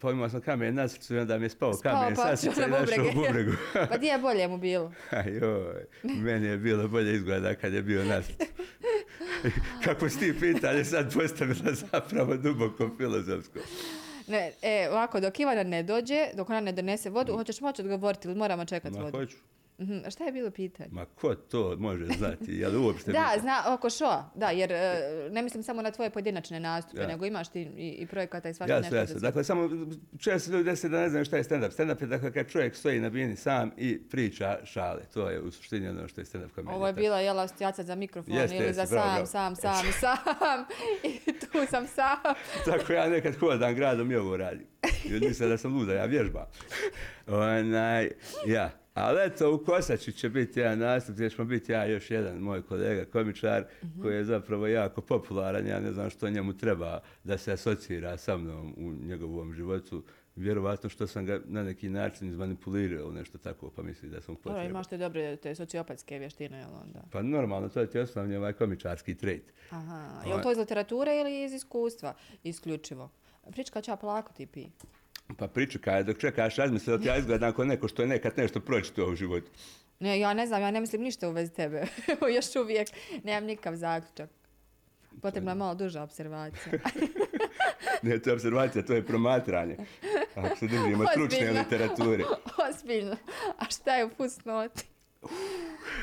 Pa 0.00 0.10
imao 0.10 0.28
sam 0.28 0.40
kamen 0.40 0.74
na 0.74 0.88
srcu 0.88 1.14
i 1.14 1.18
onda 1.18 1.38
mi 1.38 1.44
je 1.44 1.48
spao, 1.48 1.72
Spao, 1.72 1.92
kamen 1.92 2.14
pa 2.14 2.22
sa 2.22 2.28
otišao 2.28 2.52
srca 2.54 2.66
i 2.66 2.70
na 2.70 2.78
našao 2.80 3.04
u 3.04 3.14
bubregu. 3.14 3.52
Pa 3.72 3.96
gdje 3.96 4.08
je 4.08 4.18
bolje 4.18 4.48
mu 4.48 4.58
bilo? 4.58 4.92
Joj, 5.40 5.84
meni 6.02 6.46
je 6.46 6.58
bilo 6.58 6.88
bolje 6.88 7.14
izgleda 7.14 7.54
kad 7.54 7.72
je 7.72 7.82
bio 7.82 8.04
na 8.04 8.22
srcu. 8.22 8.38
Kako 9.84 10.08
si 10.08 10.18
ti 10.18 10.40
pitanje 10.40 10.84
sad 10.84 11.14
postavila 11.14 11.72
zapravo 11.74 12.36
duboko 12.36 12.90
filozofsko. 12.96 13.58
Ne, 14.26 14.52
e, 14.62 14.88
ovako, 14.90 15.20
dok 15.20 15.40
Ivana 15.40 15.62
ne 15.62 15.82
dođe, 15.82 16.26
dok 16.34 16.50
ona 16.50 16.60
ne 16.60 16.72
donese 16.72 17.10
vodu, 17.10 17.32
hoćeš 17.32 17.60
moći 17.60 17.82
odgovoriti 17.82 18.28
ili 18.28 18.36
moramo 18.36 18.64
čekati 18.64 18.96
Ma 18.96 19.02
vodu? 19.04 19.18
hoću. 19.18 19.36
Mhm, 19.82 19.98
a 20.06 20.10
šta 20.10 20.24
je 20.24 20.32
bilo 20.32 20.50
pitanje? 20.50 20.88
Ma 20.92 21.04
ko 21.04 21.34
to 21.34 21.76
može 21.78 22.06
znati? 22.08 22.52
Je 22.52 22.68
li 22.68 22.76
uopšte 22.78 23.12
Da, 23.12 23.26
bitno? 23.26 23.42
zna, 23.42 23.74
oko 23.74 23.90
šoa, 23.90 24.30
da, 24.34 24.50
jer 24.50 24.72
e, 24.72 25.00
ne 25.30 25.42
mislim 25.42 25.62
samo 25.62 25.82
na 25.82 25.90
tvoje 25.90 26.10
pojedinačne 26.10 26.60
nastupe, 26.60 27.00
Ja. 27.00 27.06
nego 27.08 27.26
imaš 27.26 27.48
ti 27.48 27.62
i, 27.62 27.88
i 27.90 28.06
projekata 28.06 28.48
i 28.48 28.54
svašta 28.54 28.74
Jasno, 28.74 28.84
nešto. 28.84 28.96
jasno. 28.96 29.20
Dakle, 29.20 29.44
samo 29.44 29.68
često 30.18 30.52
ljudi 30.52 30.64
desi 30.64 30.88
da 30.88 31.00
ne 31.00 31.08
znaju 31.08 31.24
šta 31.24 31.36
je 31.36 31.44
stand-up. 31.44 31.70
Stand-up 31.72 32.00
je 32.00 32.06
dakle 32.06 32.32
kad 32.32 32.48
čovjek 32.48 32.76
stoji 32.76 33.00
na 33.00 33.10
bini 33.10 33.36
sam 33.36 33.70
i 33.76 33.98
priča 34.00 34.58
šale. 34.64 35.02
To 35.04 35.30
je 35.30 35.40
u 35.40 35.50
suštini 35.50 35.88
ono 35.88 36.08
što 36.08 36.20
je 36.20 36.24
stand-up 36.24 36.50
komedija. 36.50 36.76
Ovo 36.76 36.86
je 36.86 36.92
bila 36.92 37.20
jela 37.20 37.48
stjaca 37.48 37.82
za 37.82 37.94
mikrofon 37.94 38.34
Jeste, 38.34 38.56
ili 38.56 38.66
jeste, 38.66 38.86
za 38.86 38.90
bravo, 38.90 39.26
sam, 39.26 39.54
bravo. 39.54 39.56
sam, 39.56 39.92
sam 39.92 39.92
sam. 39.92 40.64
I 41.26 41.32
tu 41.32 41.66
sam 41.70 41.86
sam. 41.86 42.16
Tako 42.70 42.92
ja 42.92 43.08
nekad 43.08 43.36
hodam 43.36 43.74
gradom 43.74 44.10
i 44.10 44.16
ovo 44.16 44.36
radim. 44.36 44.66
I 45.04 45.20
misle 45.20 45.48
da 45.48 45.58
sam 45.58 45.74
luda, 45.74 45.92
ja 45.94 46.04
vježbam. 46.04 46.44
Onaj, 47.26 48.10
ja. 48.46 48.70
Ali 48.94 49.18
eto, 49.26 49.54
u 49.54 49.64
Kosaču 49.64 50.12
će 50.12 50.28
biti 50.28 50.60
jedan 50.60 50.78
nastup 50.78 51.14
gdje 51.14 51.30
ćemo 51.30 51.44
biti 51.44 51.72
ja 51.72 51.86
još 51.86 52.10
jedan 52.10 52.38
moj 52.38 52.62
kolega, 52.62 53.04
komičar, 53.04 53.64
koji 54.02 54.16
je 54.16 54.24
zapravo 54.24 54.66
jako 54.66 55.00
popularan. 55.00 55.66
Ja 55.66 55.80
ne 55.80 55.92
znam 55.92 56.10
što 56.10 56.30
njemu 56.30 56.56
treba 56.56 57.00
da 57.24 57.38
se 57.38 57.52
asocira 57.52 58.16
sa 58.16 58.36
mnom 58.36 58.74
u 58.76 58.92
njegovom 59.06 59.54
životu. 59.54 60.02
Vjerovatno 60.36 60.88
što 60.88 61.06
sam 61.06 61.26
ga 61.26 61.40
na 61.44 61.62
neki 61.62 61.88
način 61.88 62.28
izmanipulirao 62.28 63.00
ili 63.00 63.14
nešto 63.14 63.38
tako, 63.38 63.70
pa 63.76 63.82
misli 63.82 64.08
da 64.08 64.20
sam 64.20 64.34
Dobro, 64.34 64.42
potreban. 64.42 64.70
imaš 64.70 64.86
te 64.86 64.96
dobre 64.96 65.36
te 65.36 65.54
sociopatske 65.54 66.18
vještine, 66.18 66.58
jel 66.58 66.70
onda? 66.82 67.02
Pa 67.10 67.22
normalno, 67.22 67.68
to 67.68 67.80
je 67.80 67.90
ti 67.90 67.98
osnovni 67.98 68.36
ovaj 68.36 68.52
komičarski 68.52 69.14
trait. 69.14 69.52
Aha, 69.70 70.22
je 70.26 70.34
li 70.34 70.42
to 70.42 70.52
iz 70.52 70.58
literature 70.58 71.20
ili 71.20 71.44
iz 71.44 71.52
iskustva 71.52 72.14
isključivo? 72.42 73.10
Prička 73.50 73.82
ja 73.86 73.96
polako 73.96 74.32
ti 74.32 74.46
pi. 74.46 74.66
Pa 75.36 75.48
pričekaj, 75.48 76.04
dok 76.04 76.18
čekaš 76.18 76.56
razmisli 76.56 76.92
da 76.92 77.02
ti 77.02 77.08
ja 77.08 77.16
izgledam 77.16 77.52
kao 77.52 77.64
neko 77.64 77.88
što 77.88 78.02
je 78.02 78.08
nekad 78.08 78.32
nešto 78.36 78.60
pročitao 78.60 79.06
u 79.06 79.14
životu. 79.14 79.50
Ne, 80.00 80.20
ja 80.20 80.34
ne 80.34 80.46
znam, 80.46 80.62
ja 80.62 80.70
ne 80.70 80.80
mislim 80.80 81.02
ništa 81.02 81.28
u 81.28 81.32
vezi 81.32 81.52
tebe. 81.52 81.86
Još 82.36 82.56
uvijek 82.56 82.88
nemam 83.24 83.44
nikakav 83.44 83.76
zaključak. 83.76 84.30
Potrebna 85.22 85.50
je 85.50 85.54
malo 85.54 85.74
duža 85.74 86.02
observacija. 86.02 86.72
Ne, 88.02 88.18
to 88.18 88.30
je 88.30 88.34
observacija, 88.34 88.84
to 88.84 88.92
je 88.92 89.06
promatranje. 89.06 89.76
Ako 90.34 90.56
se 90.56 90.66
držimo 90.66 91.04
stručne 91.12 91.52
literature. 91.52 92.24
Ozbiljno. 92.70 93.16
A 93.58 93.64
šta 93.70 93.96
je 93.96 94.04
u 94.04 94.10
fusnoti? 94.16 94.84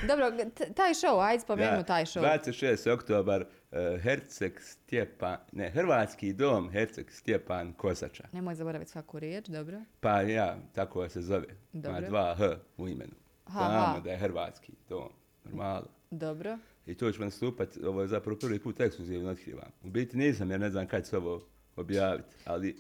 Dobro, 0.08 0.32
taj 0.76 0.94
show, 0.94 1.28
ajde 1.28 1.42
spomenu 1.42 1.84
taj 1.84 2.06
show. 2.06 2.22
26. 2.22 2.90
oktobar, 2.92 3.42
uh, 3.42 3.78
Herceg 4.02 4.60
Stjepan, 4.62 5.38
ne, 5.52 5.70
Hrvatski 5.70 6.34
dom 6.34 6.70
Herceg 6.72 7.12
Stjepan 7.12 7.74
Kosača. 7.74 8.24
Nemoj 8.32 8.56
zaboraviti 8.56 8.92
svaku 8.92 9.20
riječ, 9.20 9.48
dobro. 9.48 9.82
Pa 10.00 10.22
ja, 10.22 10.58
tako 10.74 11.10
se 11.10 11.22
zove. 11.22 11.48
Ma 11.74 11.82
Dobro. 11.82 12.08
dva 12.08 12.36
H 12.36 12.56
u 12.78 12.88
imenu. 12.88 13.14
Ha, 13.46 13.60
Znamo 13.60 13.94
ha. 13.94 14.00
da 14.00 14.12
je 14.12 14.18
Hrvatski 14.18 14.74
dom. 14.90 15.10
Normalno. 15.44 15.88
Dobro. 16.12 16.58
I 16.86 16.96
tu 16.98 17.12
ću 17.12 17.22
nastupati, 17.22 17.86
ovo 17.86 18.02
je 18.02 18.08
zapravo 18.08 18.40
prvi 18.40 18.60
put 18.60 18.80
ekskluzivno 18.80 19.30
otkrivam. 19.30 19.72
U 19.84 19.90
biti 19.90 20.18
nisam, 20.18 20.52
jer 20.52 20.60
ne 20.60 20.70
znam 20.70 20.88
kad 20.88 21.04
će 21.04 21.10
se 21.10 21.18
ovo 21.18 21.42
objaviti, 21.76 22.36
ali 22.46 22.78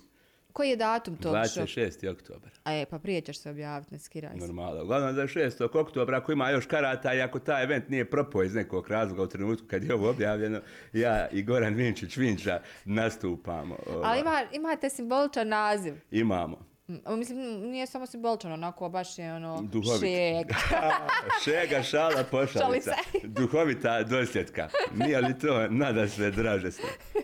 Koji 0.53 0.69
je 0.69 0.75
datum 0.75 1.17
tog 1.17 1.35
show? 1.35 1.61
26. 1.63 2.11
oktobar. 2.11 2.51
A 2.63 2.71
je, 2.71 2.85
pa 2.85 2.99
prije 2.99 3.21
ćeš 3.21 3.39
se 3.39 3.49
objaviti, 3.49 3.93
ne 3.93 3.99
skiraj 3.99 4.31
se. 4.33 4.37
Normalno. 4.47 4.83
Uglavnom 4.83 5.13
za 5.15 5.21
6. 5.23 5.79
oktobra, 5.79 6.17
ako 6.17 6.31
ima 6.31 6.49
još 6.49 6.65
karata 6.65 7.13
i 7.13 7.21
ako 7.21 7.39
taj 7.39 7.63
event 7.63 7.89
nije 7.89 8.09
propao 8.09 8.43
iz 8.43 8.55
nekog 8.55 8.89
razloga 8.89 9.23
u 9.23 9.27
trenutku 9.27 9.67
kad 9.67 9.83
je 9.83 9.93
ovo 9.93 10.09
objavljeno, 10.09 10.59
ja 10.93 11.27
i 11.29 11.43
Goran 11.43 11.73
Vinčić 11.73 12.17
Vinča 12.17 12.61
nastupamo. 12.85 13.75
ovaj, 13.87 14.09
Ali 14.09 14.19
ima, 14.19 14.43
imate 14.51 14.89
simboličan 14.89 15.47
naziv. 15.47 15.93
Imamo. 16.11 16.69
Mislim, 17.17 17.37
nije 17.61 17.87
samo 17.87 18.05
simboličan, 18.05 18.51
onako, 18.51 18.89
baš 18.89 19.17
je 19.17 19.33
ono... 19.33 19.61
Duhovit. 19.61 19.99
Šeg. 19.99 20.47
Šega, 21.43 21.83
šala, 21.83 22.11
Šali 22.11 22.25
pošalica. 22.31 22.91
se. 23.11 23.27
Duhovita 23.27 24.03
dosljedka. 24.03 24.69
Nije 24.95 25.21
li 25.21 25.39
to 25.39 25.67
nada 25.69 26.07
sve 26.07 26.31
draže 26.31 26.71
sve? 26.71 26.89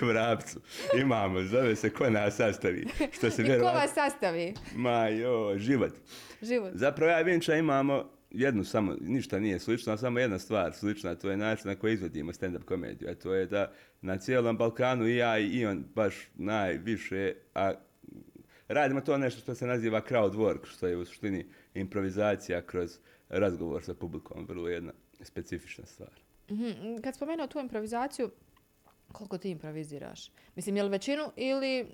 K 0.00 0.02
vrapcu. 0.02 0.60
Imamo, 1.00 1.42
zove 1.42 1.76
se 1.76 1.90
ko 1.90 2.10
nas 2.10 2.36
sastavi. 2.36 2.86
Što 3.12 3.30
se 3.30 3.42
I 3.56 3.58
ko 3.58 3.64
vas 3.64 3.94
sastavi? 3.94 4.54
Ma 4.74 5.08
jo, 5.08 5.58
život. 5.58 5.92
Život. 6.42 6.70
Zapravo 6.74 7.12
ja 7.12 7.20
i 7.20 7.24
Vinča 7.24 7.54
imamo 7.54 8.10
jednu 8.30 8.64
samo, 8.64 8.96
ništa 9.00 9.38
nije 9.38 9.58
slično, 9.58 9.96
samo 9.96 10.18
jedna 10.18 10.38
stvar 10.38 10.72
slična, 10.72 11.14
to 11.14 11.30
je 11.30 11.36
način 11.36 11.68
na 11.68 11.74
koji 11.76 11.94
izvodimo 11.94 12.32
stand-up 12.32 12.64
komediju, 12.64 13.10
a 13.10 13.14
to 13.14 13.34
je 13.34 13.46
da 13.46 13.72
na 14.00 14.18
cijelom 14.18 14.56
Balkanu 14.56 15.08
i 15.08 15.16
ja 15.16 15.38
i 15.38 15.66
on 15.66 15.84
baš 15.94 16.14
najviše, 16.34 17.34
a 17.54 17.72
radimo 18.68 19.00
to 19.00 19.18
nešto 19.18 19.40
što 19.40 19.54
se 19.54 19.66
naziva 19.66 20.00
crowd 20.08 20.32
work, 20.32 20.66
što 20.66 20.86
je 20.86 20.96
u 20.96 21.04
suštini 21.04 21.46
improvizacija 21.74 22.62
kroz 22.62 22.98
razgovor 23.28 23.84
sa 23.84 23.94
publikom, 23.94 24.46
vrlo 24.48 24.68
jedna 24.68 24.92
specifična 25.20 25.86
stvar. 25.86 26.20
Mhm, 26.50 26.96
Kad 27.02 27.14
spomenuo 27.14 27.46
tu 27.46 27.58
improvizaciju, 27.58 28.30
koliko 29.12 29.38
ti 29.38 29.50
improviziraš? 29.50 30.30
Mislim, 30.56 30.76
je 30.76 30.82
li 30.82 30.88
većinu 30.88 31.22
ili 31.36 31.86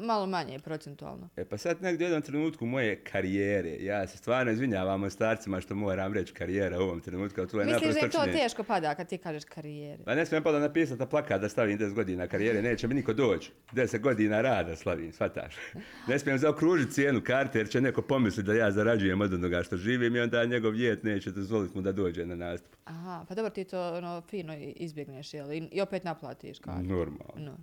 malo 0.00 0.26
manje 0.26 0.58
procentualno? 0.58 1.28
E 1.36 1.44
pa 1.44 1.58
sad 1.58 1.82
negdje 1.82 2.04
u 2.04 2.08
jednom 2.08 2.22
trenutku 2.22 2.66
moje 2.66 3.04
karijere, 3.04 3.76
ja 3.80 4.06
se 4.06 4.18
stvarno 4.18 4.52
izvinjavam 4.52 5.10
starcima 5.10 5.60
što 5.60 5.74
moram 5.74 6.14
reći 6.14 6.32
karijera 6.32 6.78
u 6.78 6.82
ovom 6.82 7.00
trenutku, 7.00 7.46
to 7.46 7.60
je 7.60 7.66
Misliš 7.66 7.94
da 7.94 8.00
im 8.00 8.10
to 8.10 8.24
teško 8.24 8.62
pada 8.62 8.94
kad 8.94 9.08
ti 9.08 9.18
kažeš 9.18 9.44
karijere? 9.44 10.04
Pa 10.04 10.14
ne 10.14 10.26
smijem 10.26 10.42
pa 10.42 10.52
da 10.52 10.58
napisati 10.58 11.00
na 11.00 11.06
plakat 11.06 11.40
da 11.40 11.48
stavim 11.48 11.78
10 11.78 11.94
godina 11.94 12.26
karijere, 12.26 12.62
neće 12.62 12.88
mi 12.88 12.94
niko 12.94 13.12
doći. 13.12 13.52
10 13.72 14.00
godina 14.00 14.40
rada 14.40 14.76
slavim, 14.76 15.12
shvataš. 15.12 15.54
Ne 16.08 16.18
smijem 16.18 16.38
zaokružiti 16.38 16.92
cijenu 16.92 17.20
karte 17.24 17.58
jer 17.58 17.68
će 17.68 17.80
neko 17.80 18.02
pomisliti 18.02 18.46
da 18.46 18.54
ja 18.54 18.70
zarađujem 18.70 19.20
od 19.20 19.34
onoga 19.34 19.62
što 19.62 19.76
živim 19.76 20.16
i 20.16 20.20
onda 20.20 20.44
njegov 20.44 20.72
vjet 20.72 21.02
neće 21.02 21.30
dozvoliti 21.30 21.76
mu 21.76 21.82
da 21.82 21.92
dođe 21.92 22.26
na 22.26 22.34
nastup. 22.34 22.74
Aha, 22.84 23.24
pa 23.28 23.34
dobro 23.34 23.50
ti 23.50 23.64
to 23.64 23.94
ono, 23.94 24.20
fino 24.20 24.54
izbjegneš, 24.58 25.34
jel? 25.34 25.52
I, 25.52 25.68
i 25.72 25.80
opet 25.80 26.04
kartu. 26.60 26.82
Normalno. 26.82 27.34
No. 27.36 27.56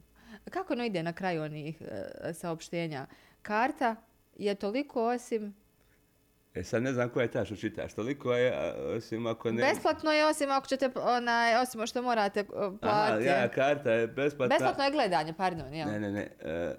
Kako 0.49 0.73
ono 0.73 0.85
ide 0.85 1.03
na 1.03 1.13
kraju 1.13 1.41
onih 1.41 1.81
e, 1.81 2.33
saopštenja? 2.33 3.05
Karta 3.41 3.95
je 4.37 4.55
toliko 4.55 5.07
osim... 5.07 5.55
E 6.53 6.63
sad 6.63 6.83
ne 6.83 6.93
znam 6.93 7.09
koja 7.09 7.23
je 7.23 7.31
ta 7.31 7.45
što 7.45 7.55
čitaš, 7.55 7.93
toliko 7.93 8.33
je, 8.33 8.73
osim 8.97 9.27
ako 9.27 9.51
ne... 9.51 9.63
Besplatno 9.63 10.11
je 10.11 10.25
osim 10.25 10.51
ako 10.51 10.67
ćete, 10.67 10.89
onaj, 11.01 11.61
osim 11.61 11.87
što 11.87 12.01
morate 12.01 12.39
e, 12.39 12.43
Aha, 12.55 12.77
platiti. 12.81 13.27
ja, 13.27 13.47
karta 13.47 13.91
je 13.91 14.07
besplatna. 14.07 14.55
Besplatno 14.55 14.83
je 14.83 14.91
gledanje, 14.91 15.33
pardon, 15.33 15.73
jel? 15.73 15.87
Ne, 15.87 15.99
ne, 15.99 16.11
ne. 16.11 16.31
E, 16.39 16.75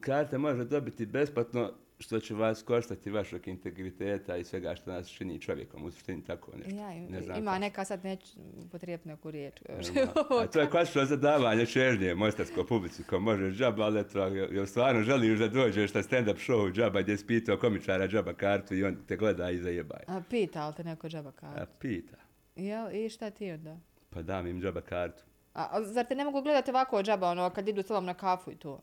karta 0.00 0.38
može 0.38 0.64
dobiti 0.64 1.06
besplatno 1.06 1.72
što 1.98 2.20
će 2.20 2.34
vas 2.34 2.62
koštati 2.62 3.10
vašeg 3.10 3.48
integriteta 3.48 4.36
i 4.36 4.44
svega 4.44 4.74
što 4.74 4.92
nas 4.92 5.08
čini 5.08 5.40
čovjekom, 5.40 5.84
u 5.84 5.90
suštini 5.90 6.24
tako 6.24 6.52
nešto. 6.56 6.74
Ja, 6.74 6.88
ne 6.94 7.22
znam 7.22 7.38
ima 7.38 7.50
kako. 7.50 7.60
neka, 7.60 7.84
sad 7.84 8.04
neću 8.04 8.32
potrijeti 8.72 9.08
neku 9.08 9.30
riječ. 9.30 9.54
A 10.42 10.46
to 10.46 10.60
je 10.60 10.70
klasično 10.70 11.04
zadavanje 11.04 11.66
čežnje 11.66 12.14
mostarskoj 12.14 12.66
publici, 12.66 13.02
ko 13.04 13.20
može 13.20 13.50
džaba, 13.50 13.84
ali 13.84 14.00
eto, 14.00 14.26
jel 14.26 14.66
stvarno 14.66 15.02
želiš 15.02 15.38
da 15.38 15.48
dođeš 15.48 15.94
na 15.94 16.02
stand-up 16.02 16.36
show 16.48 16.72
džaba 16.72 17.02
gdje 17.02 17.16
si 17.16 17.26
pitao 17.26 17.56
komičara 17.56 18.08
džaba 18.08 18.32
kartu 18.32 18.74
i 18.74 18.84
on 18.84 18.96
te 19.08 19.16
gleda 19.16 19.50
i 19.50 19.58
zajebaj. 19.58 20.00
A, 20.06 20.20
pita, 20.30 20.62
ali 20.62 20.74
te 20.74 20.84
neko 20.84 21.08
džaba 21.08 21.28
A 21.28 21.32
kartu. 21.32 21.72
pita, 21.78 22.16
Jel, 22.56 22.94
i 22.94 23.08
šta 23.08 23.30
ti 23.30 23.50
onda? 23.50 23.76
pa 24.10 24.22
dam 24.22 24.46
im 24.46 24.60
džaba 24.62 24.80
kartu. 24.80 25.22
A, 25.54 25.68
a 25.70 25.82
zar 25.84 26.06
te 26.06 26.14
ne 26.14 26.24
mogu 26.24 26.42
gledati 26.42 26.70
ovako 26.70 27.02
džaba, 27.02 27.28
ono, 27.30 27.50
kad 27.50 27.68
idu 27.68 27.82
s 27.82 27.86
tobom 27.86 28.04
na 28.04 28.14
kafu 28.14 28.50
i 28.52 28.56
to? 28.56 28.80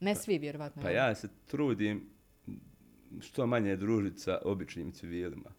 Ne 0.00 0.14
svi, 0.14 0.38
vjerovatno. 0.38 0.82
Pa 0.82 0.88
jel? 0.88 0.96
ja 0.96 1.14
se 1.14 1.28
trudim 1.46 2.10
što 3.20 3.46
manje 3.46 3.76
družiti 3.76 4.18
sa 4.18 4.38
običnim 4.44 4.92
civilima. 4.92 5.50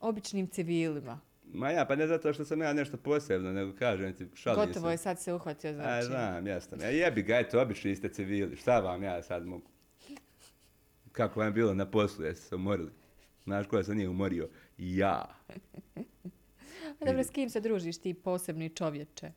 Običnim 0.00 0.46
civilima. 0.46 1.20
Ma 1.52 1.70
ja, 1.70 1.84
pa 1.84 1.96
ne 1.96 2.06
zato 2.06 2.32
što 2.32 2.44
sam 2.44 2.62
ja 2.62 2.72
nešto 2.72 2.96
posebno, 2.96 3.52
nego 3.52 3.72
kažem 3.78 4.12
ti, 4.12 4.26
šalim 4.34 4.66
Gotovo 4.66 4.88
se. 4.88 4.92
je 4.92 4.96
sad 4.96 5.20
se 5.20 5.32
uhvatio 5.32 5.72
za 5.74 5.82
A, 5.82 6.02
znam, 6.02 6.46
jasno. 6.46 6.78
Ja 6.82 6.88
jebi 6.88 7.22
ga, 7.22 7.38
eto, 7.38 7.60
obični 7.60 7.96
ste 7.96 8.08
civili. 8.08 8.56
Šta 8.56 8.80
vam 8.80 9.02
ja 9.02 9.22
sad 9.22 9.46
mogu? 9.46 9.70
Kako 11.12 11.40
vam 11.40 11.48
je 11.48 11.52
bilo 11.52 11.74
na 11.74 11.90
poslu, 11.90 12.24
jeste 12.24 12.46
se 12.46 12.54
umorili? 12.54 12.90
Znaš 13.44 13.66
koja 13.66 13.84
se 13.84 13.94
nije 13.94 14.08
umorio? 14.08 14.48
Ja. 14.78 15.36
Dobro, 17.06 17.24
s 17.24 17.30
kim 17.30 17.50
se 17.50 17.60
družiš 17.60 17.98
ti 17.98 18.14
posebni 18.14 18.68
čovječe? 18.68 19.32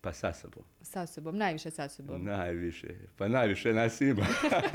Pa 0.00 0.12
sa 0.12 0.32
sobom. 0.32 0.64
Sa 0.82 1.06
sobom, 1.06 1.36
najviše 1.36 1.70
sa 1.70 1.88
sobom. 1.88 2.24
Najviše. 2.24 2.94
Pa 3.16 3.28
najviše 3.28 3.72
nas 3.72 4.00
ima. 4.00 4.26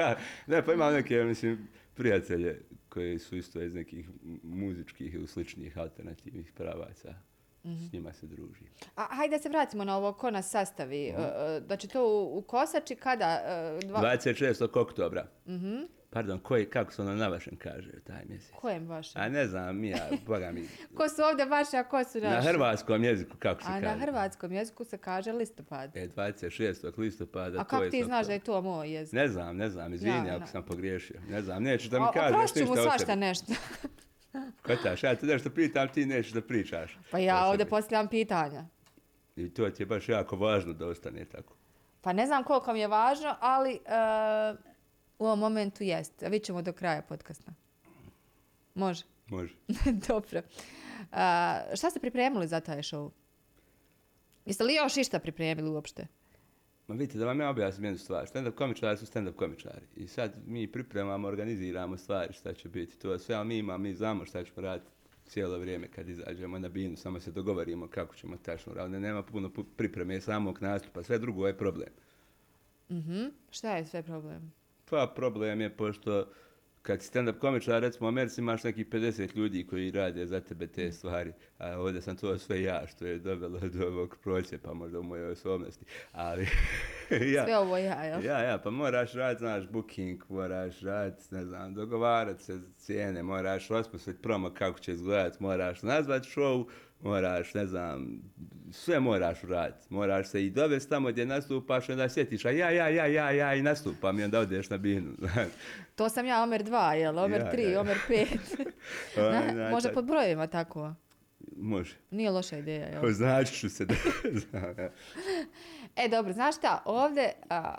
ne, 0.47 0.65
pa 0.65 0.73
imam 0.73 0.93
neke, 0.93 1.23
mislim, 1.23 1.67
prijatelje 1.93 2.61
koji 2.89 3.19
su 3.19 3.37
isto 3.37 3.61
iz 3.61 3.73
nekih 3.73 4.09
muzičkih 4.43 5.13
ili 5.13 5.27
sličnih 5.27 5.77
alternativnih 5.77 6.51
pravaca. 6.51 7.13
Mhm. 7.65 7.85
S 7.85 7.93
njima 7.93 8.13
se 8.13 8.27
druži. 8.27 8.65
A 8.95 9.07
hajde 9.15 9.35
da 9.35 9.41
se 9.41 9.49
vratimo 9.49 9.83
na 9.83 9.97
ovo 9.97 10.13
ko 10.13 10.31
nas 10.31 10.49
sastavi. 10.49 11.07
E, 11.07 11.11
e, 11.11 11.61
Znači 11.65 11.87
to 11.87 12.07
u, 12.07 12.37
u 12.37 12.41
Kosači 12.41 12.95
kada? 12.95 13.41
E, 13.45 13.85
Dva... 13.85 14.01
26. 14.01 14.79
oktobra. 14.79 15.27
Mhm. 15.47 15.98
Pardon, 16.09 16.39
koji, 16.39 16.65
kako 16.65 16.91
se 16.91 17.01
ono 17.01 17.15
na 17.15 17.27
vašem 17.27 17.55
kaže 17.57 17.91
taj 18.03 18.25
mjesec? 18.29 18.51
Kojem 18.55 18.87
vašem? 18.87 19.21
A 19.21 19.29
ne 19.29 19.47
znam, 19.47 19.77
mi 19.77 19.89
ja, 19.89 20.09
boga 20.25 20.51
mi. 20.51 20.67
Ko 20.97 21.09
su 21.09 21.21
ovdje 21.31 21.45
vaši, 21.45 21.77
a 21.77 21.83
ko 21.83 22.03
su 22.03 22.19
naši? 22.19 22.35
Na 22.35 22.41
hrvatskom 22.41 23.03
jeziku, 23.03 23.37
kako 23.39 23.61
se 23.61 23.67
A 23.67 23.73
kaže? 23.73 23.85
na 23.85 23.95
hrvatskom 23.95 24.51
jeziku 24.51 24.83
se 24.83 24.97
kaže 24.97 25.31
listopad. 25.31 25.97
E, 25.97 26.07
26. 26.07 26.97
listopada. 26.99 27.61
A 27.61 27.63
kako 27.63 27.89
ti 27.89 28.03
znaš 28.03 28.25
to. 28.25 28.27
da 28.27 28.33
je 28.33 28.39
to 28.39 28.61
moj 28.61 28.91
jezik? 28.91 29.13
Ne 29.13 29.27
znam, 29.27 29.57
ne 29.57 29.69
znam, 29.69 29.93
izvini 29.93 30.27
Ja, 30.27 30.35
ako 30.35 30.47
sam 30.47 30.63
pogriješio. 30.63 31.19
Ne 31.29 31.41
znam, 31.41 31.63
nećeš 31.63 31.89
da 31.89 31.99
mi 31.99 32.05
O- 32.05 32.11
kažeš 32.11 32.35
oprošću 32.35 32.59
mu 32.59 32.75
ništa 32.75 32.83
svašta 32.83 33.15
nešto. 33.15 33.53
Kotaš, 34.65 35.03
ja 35.03 35.15
te 35.15 35.25
nešto 35.25 35.49
pitam, 35.49 35.87
ti 35.87 36.05
nećeš 36.05 36.31
da 36.33 36.41
pričaš. 36.41 36.97
Pa 37.11 37.17
ja 37.19 37.45
ovdje 37.45 37.65
postavljam 37.65 38.07
pitanja. 38.07 38.65
I 39.35 39.53
to 39.53 39.69
ti 39.69 39.81
je 39.83 39.87
baš 39.87 40.09
jako 40.09 40.35
važno 40.35 40.73
da 40.73 40.87
ostane 40.87 41.25
tako. 41.25 41.55
Pa 42.01 42.13
ne 42.13 42.25
znam 42.27 42.43
koliko 42.43 42.73
mi 42.73 42.79
je 42.79 42.87
važno, 42.87 43.35
ali 43.39 43.73
e, 43.73 43.79
u 45.19 45.25
ovom 45.25 45.39
momentu 45.39 45.83
jest. 45.83 46.23
A 46.23 46.27
vidjet 46.27 46.43
ćemo 46.43 46.61
do 46.61 46.73
kraja 46.73 47.01
podcasta. 47.01 47.53
Može. 48.75 49.03
Može. 49.27 49.53
Dobro. 50.07 50.41
A, 51.11 51.59
šta 51.75 51.89
ste 51.89 51.99
pripremili 51.99 52.47
za 52.47 52.59
taj 52.59 52.77
show? 52.77 53.09
Jeste 54.45 54.63
li 54.63 54.73
još 54.75 54.97
išta 54.97 55.19
pripremili 55.19 55.69
uopšte? 55.69 56.07
Ma 56.87 56.95
vidite, 56.95 57.17
da 57.17 57.25
vam 57.25 57.39
ja 57.39 57.49
objasnim 57.49 57.85
jednu 57.85 57.97
stvar. 57.99 58.25
Stand-up 58.25 58.51
komičari 58.51 58.97
su 58.97 59.05
stand-up 59.05 59.35
komičari. 59.35 59.85
I 59.95 60.07
sad 60.07 60.33
mi 60.45 60.67
pripremamo, 60.67 61.27
organiziramo 61.27 61.97
stvari 61.97 62.33
šta 62.33 62.53
će 62.53 62.69
biti. 62.69 62.97
To 62.97 63.19
sve, 63.19 63.35
ali 63.35 63.47
mi 63.47 63.57
imamo, 63.57 63.77
mi 63.77 63.93
znamo 63.93 64.25
šta 64.25 64.43
ćemo 64.43 64.61
raditi 64.61 64.91
cijelo 65.25 65.57
vrijeme 65.59 65.87
kad 65.87 66.09
izađemo 66.09 66.59
na 66.59 66.69
binu. 66.69 66.97
Samo 66.97 67.19
se 67.19 67.31
dogovorimo 67.31 67.87
kako 67.87 68.15
ćemo 68.15 68.37
tačno 68.37 68.73
raditi. 68.73 68.99
Nema 68.99 69.23
puno 69.23 69.49
pu- 69.49 69.65
pripreme 69.75 70.21
samog 70.21 70.61
nastupa. 70.61 71.03
Sve 71.03 71.19
drugo 71.19 71.47
je 71.47 71.57
problem. 71.57 71.89
Mhm. 72.91 73.23
Šta 73.51 73.75
je 73.77 73.85
sve 73.85 74.03
problem? 74.03 74.53
Pa 74.89 75.13
problem 75.15 75.61
je 75.61 75.77
pošto 75.77 76.25
kad 76.81 77.01
si 77.01 77.07
stand-up 77.07 77.39
komičar, 77.39 77.81
recimo 77.81 78.05
u 78.05 78.09
Americi 78.09 78.41
imaš 78.41 78.63
nekih 78.63 78.87
50 78.87 79.35
ljudi 79.35 79.67
koji 79.67 79.91
rade 79.91 80.25
za 80.25 80.39
tebe 80.39 80.67
te 80.67 80.91
stvari, 80.91 81.33
a 81.57 81.79
ovdje 81.79 82.01
sam 82.01 82.15
to 82.15 82.37
sve 82.37 82.61
ja, 82.61 82.87
što 82.87 83.05
je 83.05 83.19
dovelo 83.19 83.59
do 83.59 83.87
ovog 83.87 84.17
procjepa, 84.23 84.73
možda 84.73 84.99
u 84.99 85.03
mojoj 85.03 85.31
osobnosti, 85.31 85.85
ali 86.11 86.47
ja. 87.35 87.45
Sve 87.45 87.57
ovo 87.57 87.77
ja, 87.77 88.03
jel? 88.03 88.25
Ja, 88.25 88.39
ja, 88.39 88.57
pa 88.57 88.69
moraš 88.69 89.13
raditi, 89.13 89.39
znaš, 89.39 89.67
booking, 89.67 90.23
moraš 90.29 90.79
raditi, 90.79 91.23
ne 91.31 91.45
znam, 91.45 91.73
dogovarati 91.73 92.43
se 92.43 92.59
cijene, 92.77 93.23
moraš 93.23 93.71
osmisliti 93.71 94.21
promo 94.21 94.53
kako 94.53 94.79
će 94.79 94.91
izgledati, 94.91 95.37
moraš 95.43 95.81
nazvat 95.81 96.23
show, 96.23 96.65
moraš, 97.01 97.53
ne 97.53 97.65
znam, 97.65 98.21
sve 98.71 98.99
moraš 98.99 99.43
uraditi. 99.43 99.87
Moraš 99.89 100.27
se 100.27 100.45
i 100.45 100.49
dovesti 100.49 100.89
tamo 100.89 101.09
gdje 101.09 101.25
nastupaš, 101.25 101.89
onda 101.89 102.09
sjetiš, 102.09 102.45
a 102.45 102.49
ja, 102.49 102.69
ja, 102.69 102.87
ja, 102.89 103.05
ja, 103.05 103.31
ja, 103.31 103.55
i 103.55 103.61
nastupam 103.61 104.19
i 104.19 104.23
onda 104.23 104.39
odeš 104.39 104.69
na 104.69 104.77
binu. 104.77 105.11
To 105.95 106.09
sam 106.09 106.25
ja, 106.25 106.43
Omer 106.43 106.63
2, 106.63 106.91
jel? 106.91 107.19
Omer 107.19 107.41
Ja, 107.41 107.51
3, 107.51 107.59
ja, 107.59 107.69
ja. 107.69 107.81
Omer 107.81 107.97
5. 108.09 108.25
Onaj, 109.17 109.53
Na, 109.53 109.69
možda 109.69 109.89
tak- 109.89 109.93
pod 109.93 110.05
brojevima 110.05 110.47
tako. 110.47 110.93
Može. 111.53 111.95
Nije 112.11 112.29
loša 112.31 112.57
ideja, 112.57 112.87
jel? 112.87 113.05
Označit 113.07 113.59
ću 113.59 113.69
se 113.69 113.85
da... 113.85 113.93
znam, 114.31 114.75
ja. 114.77 114.89
E, 115.95 116.07
dobro, 116.07 116.33
znaš 116.33 116.55
šta, 116.57 116.81
ovdje, 116.85 117.31
a, 117.49 117.77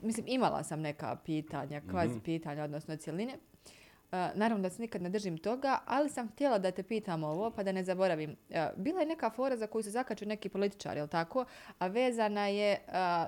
mislim, 0.00 0.26
imala 0.28 0.64
sam 0.64 0.80
neka 0.80 1.16
pitanja, 1.16 1.80
kvazi 1.82 2.10
Mhm. 2.10 2.20
pitanja, 2.20 2.64
odnosno 2.64 2.96
cjeline. 2.96 3.34
Naravno 4.10 4.58
da 4.58 4.70
se 4.70 4.82
nikad 4.82 5.02
ne 5.02 5.10
držim 5.10 5.38
toga, 5.38 5.78
ali 5.86 6.08
sam 6.08 6.28
htjela 6.28 6.58
da 6.58 6.70
te 6.70 6.82
pitam 6.82 7.24
ovo, 7.24 7.50
pa 7.50 7.62
da 7.62 7.72
ne 7.72 7.84
zaboravim. 7.84 8.36
Bila 8.76 9.00
je 9.00 9.06
neka 9.06 9.30
fora 9.30 9.56
za 9.56 9.66
koju 9.66 9.82
se 9.82 9.90
zakaču 9.90 10.26
neki 10.26 10.48
političari, 10.48 11.00
jel 11.00 11.08
tako? 11.08 11.44
A 11.78 11.86
vezana 11.86 12.46
je 12.46 12.78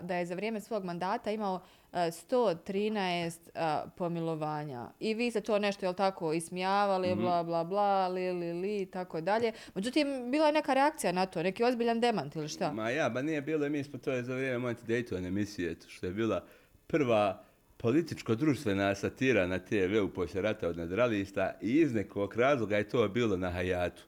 da 0.03 0.15
je 0.15 0.27
za 0.27 0.35
vrijeme 0.35 0.61
svog 0.61 0.85
mandata 0.85 1.31
imao 1.31 1.61
a, 1.93 2.11
113 2.11 3.31
a, 3.55 3.85
pomilovanja. 3.97 4.87
I 5.01 5.15
vi 5.15 5.31
ste 5.31 5.41
to 5.41 5.59
nešto, 5.59 5.87
jel 5.87 5.95
tako, 5.95 6.33
ismijavali, 6.33 7.09
Mhm. 7.09 7.21
bla, 7.21 7.43
bla, 7.43 7.65
bla, 7.65 8.09
li, 8.09 8.33
li, 8.33 8.53
li, 8.53 8.81
i 8.81 8.87
tako 8.87 9.21
dalje. 9.21 9.53
Međutim, 9.75 10.31
bila 10.31 10.47
je 10.47 10.53
neka 10.53 10.75
reakcija 10.75 11.13
na 11.13 11.27
to, 11.27 11.43
neki 11.43 11.65
ozbiljan 11.65 12.01
demant 12.01 12.37
ili 12.37 12.49
šta? 12.49 12.73
Ma 12.73 12.91
ja, 12.91 13.09
ba 13.09 13.23
nije 13.23 13.43
bilo, 13.43 13.69
mi 13.69 13.85
smo 13.85 13.99
to 13.99 14.13
je 14.13 14.23
za 14.23 14.35
vrijeme 14.35 14.69
Monty 14.69 14.85
Dayton 14.85 15.27
emisije, 15.27 15.77
što 15.87 16.07
je 16.07 16.13
bila 16.13 16.45
prva 16.87 17.43
političko-društvena 17.81 18.95
satira 18.95 19.47
na 19.47 19.59
TV-u 19.61 20.09
poslije 20.11 20.43
rata 20.43 20.69
od 20.69 20.77
nadralista 20.77 21.53
i 21.63 21.73
iz 21.73 21.95
nekog 21.95 22.37
razloga 22.37 22.77
je 22.77 22.89
to 22.89 23.09
bilo 23.09 23.37
na 23.37 23.51
Hayatu. 23.51 24.01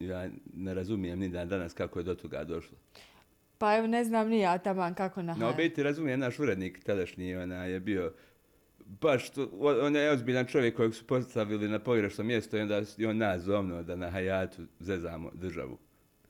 Ja 0.00 0.28
ne 0.54 0.74
razumijem 0.74 1.18
ni 1.18 1.28
dan 1.28 1.48
danas 1.48 1.74
kako 1.74 1.98
je 1.98 2.04
do 2.04 2.14
toga 2.14 2.44
došlo. 2.44 2.76
Pa 3.58 3.76
evo 3.76 3.86
ne 3.86 4.04
znam 4.04 4.28
ni 4.28 4.40
ja 4.40 4.58
taman 4.58 4.94
kako 4.94 5.22
na 5.22 5.34
Na 5.34 5.46
Hayat. 5.46 5.56
biti 5.56 5.82
razumijem, 5.82 6.20
naš 6.20 6.38
urednik 6.38 6.84
tadašnji 6.84 7.36
ona 7.36 7.64
je 7.64 7.80
bio 7.80 8.12
baš, 9.00 9.30
to, 9.30 9.48
on 9.82 9.96
je 9.96 10.10
ozbiljan 10.10 10.46
čovjek 10.46 10.76
kojeg 10.76 10.94
su 10.94 11.06
postavili 11.06 11.68
na 11.68 11.78
pogrešno 11.78 12.24
mjesto 12.24 12.56
i 12.56 12.60
onda 12.60 12.76
je 12.96 13.08
on 13.08 13.16
nas 13.16 13.42
zovnuo 13.42 13.82
da 13.82 13.96
na 13.96 14.10
Hayatu 14.10 14.66
zezamo 14.80 15.30
državu 15.34 15.78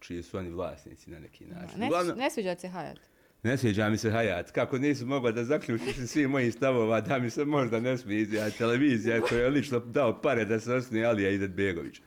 čiji 0.01 0.23
su 0.23 0.39
oni 0.39 0.51
vlasnici 0.51 1.11
na 1.11 1.19
neki 1.19 1.47
način. 1.47 1.81
Ne, 1.81 1.87
Uglavnom- 1.87 2.17
ne 2.17 2.31
sviđa 2.31 2.55
ti 2.55 2.67
Hayat. 2.69 2.97
Ne 3.43 3.57
sviđa 3.57 3.89
mi 3.89 3.97
se 3.97 4.11
Hayat. 4.11 4.53
Kako 4.53 4.79
nisi 4.79 5.05
mogao 5.05 5.33
da 5.33 5.45
zaključiš 5.45 5.99
iz 5.99 6.11
svih 6.11 6.29
mojih 6.29 6.55
stavova 6.55 7.01
da 7.01 7.19
mi 7.19 7.31
se 7.31 7.45
možda 7.45 7.81
ne 7.81 7.99
sviđa 7.99 8.51
televizija 8.51 9.21
koja 9.21 9.41
je 9.41 9.51
lično 9.51 9.79
dao 9.81 10.21
pare 10.23 10.45
da 10.45 10.61
se 10.61 10.75
osnuje 10.75 11.07
Alija 11.07 11.31
Idetbegović. 11.31 12.01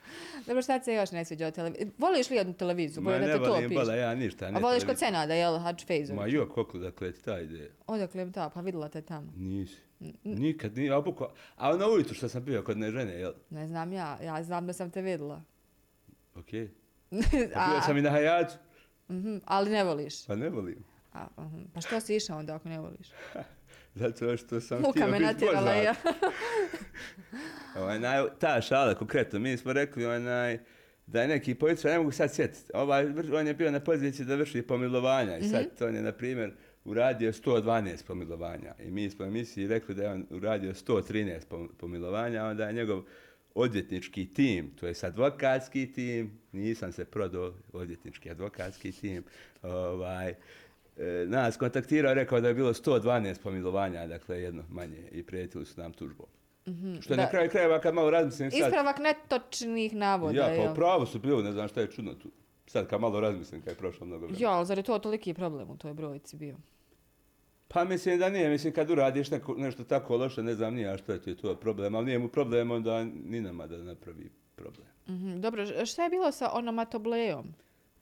Dobro, 0.46 0.62
šta 0.62 0.80
se 0.80 0.94
još 0.94 1.12
ne 1.12 1.24
sviđa 1.24 1.46
od 1.46 1.54
televizije? 1.54 1.90
Voliš 1.98 2.30
li 2.30 2.36
jednu 2.36 2.52
televiziju? 2.54 3.02
Ma 3.02 3.10
da 3.10 3.18
ne 3.18 3.36
volim 3.36 3.70
bola 3.74 3.94
ja 3.94 4.14
ništa. 4.14 4.46
A 4.46 4.50
Ne 4.50 4.60
voliš 4.60 4.84
kod 4.84 4.86
televiziju. 4.86 5.06
Senada, 5.06 5.34
jel? 5.34 5.58
Hadž 5.58 5.84
Fejzović. 5.84 6.20
Ma 6.20 6.26
jo, 6.26 6.48
koliko 6.48 6.78
dakle 6.78 7.12
ti 7.12 7.22
ta 7.24 7.40
ideja? 7.40 7.70
Odakle 7.86 8.24
mi 8.24 8.32
ta, 8.32 8.50
pa 8.54 8.60
vidjela 8.60 8.88
te 8.88 9.02
tamo. 9.02 9.32
Nisi. 9.36 9.76
Nikad 10.24 10.76
nije, 10.76 10.92
a 10.94 11.00
buko. 11.00 11.32
A 11.56 11.70
ono 11.70 11.86
ujutru 11.88 12.14
što 12.14 12.28
sam 12.28 12.44
bio 12.44 12.62
kod 12.62 12.78
ne 12.78 12.90
žene, 12.90 13.12
jel? 13.12 13.32
Ne 13.50 13.66
znam 13.66 13.92
ja, 13.92 14.18
ja 14.22 14.42
znam 14.42 14.66
da 14.66 14.72
sam 14.72 14.90
te 14.90 15.02
vidjela. 15.02 15.42
Okej. 16.34 16.68
Pa 17.54 17.66
bio 17.68 17.78
A, 17.78 17.82
sam 17.86 17.96
i 17.96 18.02
na 18.02 18.10
Hayatu. 18.10 18.54
mhm, 19.10 19.36
ali 19.44 19.70
ne 19.70 19.84
voliš. 19.84 20.26
Pa 20.26 20.36
ne 20.36 20.48
volim. 20.48 20.84
A, 21.14 21.26
mhm. 21.38 21.62
Pa 21.74 21.80
što 21.80 22.00
si 22.00 22.16
išao 22.16 22.38
onda 22.38 22.54
ako 22.54 22.68
ne 22.68 22.80
voliš? 22.80 23.08
Zato 23.94 24.36
što 24.36 24.60
sam 24.60 24.80
Muka 24.80 24.90
htio 24.90 25.08
me 25.08 25.20
natjerala 25.20 25.72
ja. 25.72 25.94
Onaj, 27.94 28.24
ta 28.38 28.60
šala 28.60 28.94
konkretno, 28.94 29.38
mi 29.38 29.56
smo 29.56 29.72
rekli 29.72 30.06
onaj, 30.06 30.58
da 31.06 31.22
je 31.22 31.28
neki 31.28 31.54
političar, 31.54 31.90
ne 31.90 31.98
mogu 31.98 32.10
sad 32.10 32.34
sjetiti, 32.34 32.70
ovaj, 32.74 33.06
on 33.34 33.46
je 33.46 33.54
bio 33.54 33.70
na 33.70 33.80
poziciji 33.80 34.26
da 34.26 34.34
vrši 34.34 34.62
pomilovanja 34.62 35.38
i 35.38 35.48
sad 35.48 35.66
on 35.80 35.94
je, 35.94 36.02
na 36.02 36.12
primjer, 36.12 36.52
uradio 36.84 37.32
112 37.32 38.06
pomilovanja 38.06 38.74
i 38.78 38.90
mi 38.90 39.10
smo 39.10 39.24
emisiji 39.24 39.66
rekli 39.66 39.94
da 39.94 40.02
je 40.02 40.10
on 40.10 40.26
uradio 40.30 40.72
113 40.72 41.40
pom- 41.50 41.68
pomilovanja, 41.78 42.44
a 42.44 42.48
onda 42.48 42.66
je 42.66 42.72
njegov 42.72 43.02
odvjetnički 43.54 44.34
tim, 44.34 44.70
to 44.80 44.86
je 44.86 44.94
advokatski 45.02 45.92
tim, 45.92 46.38
nisam 46.52 46.92
se 46.92 47.04
prodao, 47.04 47.54
odvjetnički 47.72 48.30
advokatski 48.30 48.92
tim, 48.92 49.24
ovaj, 49.62 50.34
nas 51.26 51.56
kontaktirao 51.56 52.12
i 52.12 52.16
rekao 52.16 52.40
da 52.40 52.48
je 52.48 52.54
bilo 52.54 52.72
112 52.72 53.38
pomilovanja, 53.38 54.06
dakle 54.06 54.40
jedno 54.40 54.62
manje 54.68 55.08
i 55.12 55.22
prijetili 55.22 55.66
su 55.66 55.80
nam 55.80 55.92
tužbom. 55.92 56.26
Što 57.00 57.12
je 57.12 57.16
Da. 57.16 57.22
na 57.22 57.30
kraju 57.30 57.50
krajeva 57.50 57.80
kad 57.80 57.94
malo 57.94 58.10
razmislim 58.10 58.50
sad, 58.50 58.60
Ispravak 58.60 58.96
netočnih 58.98 59.94
navoda, 59.94 60.38
ja 60.40 60.46
pa 60.46 60.52
jel? 60.52 60.74
pravu 60.74 61.06
su 61.06 61.18
bili, 61.18 61.42
ne 61.42 61.52
znam 61.52 61.68
šta 61.68 61.80
je 61.80 61.86
čudno 61.86 62.14
tu. 62.14 62.28
Sad 62.66 62.86
kad 62.86 63.00
malo 63.00 63.20
razmislim 63.20 63.60
kad 63.60 63.70
je 63.70 63.76
prošlo 63.76 64.06
mnogo 64.06 64.26
vremena. 64.26 64.42
Ja, 64.42 64.50
ali 64.50 64.66
zar 64.66 64.78
je 64.78 64.84
to 64.84 64.98
toliki 64.98 65.34
problem 65.34 65.70
u 65.70 65.76
toj 65.76 65.94
brojci 65.94 66.36
bio? 66.36 66.56
Pa 67.68 67.84
mislim 67.84 68.18
da 68.18 68.28
nije, 68.28 68.48
mislim 68.48 68.72
kad 68.72 68.90
uradiš 68.90 69.30
neko, 69.30 69.54
nešto 69.54 69.84
tako 69.84 70.16
loše, 70.16 70.42
ne 70.42 70.54
znam 70.54 70.74
nije, 70.74 70.98
što 70.98 71.12
je 71.12 71.20
to, 71.20 71.30
je 71.30 71.36
to 71.36 71.56
problem, 71.56 71.94
ali 71.94 72.06
nije 72.06 72.18
mu 72.18 72.28
problem 72.28 72.70
onda 72.70 73.04
ni 73.04 73.40
nama 73.40 73.66
da 73.66 73.76
napravi 73.78 74.30
problem. 74.56 74.86
Mhm, 75.08 75.40
Dobro, 75.40 75.62
š- 75.64 75.86
šta 75.86 76.04
je 76.04 76.10
bilo 76.10 76.32
sa 76.32 76.50
onomatoblejom? 76.52 77.54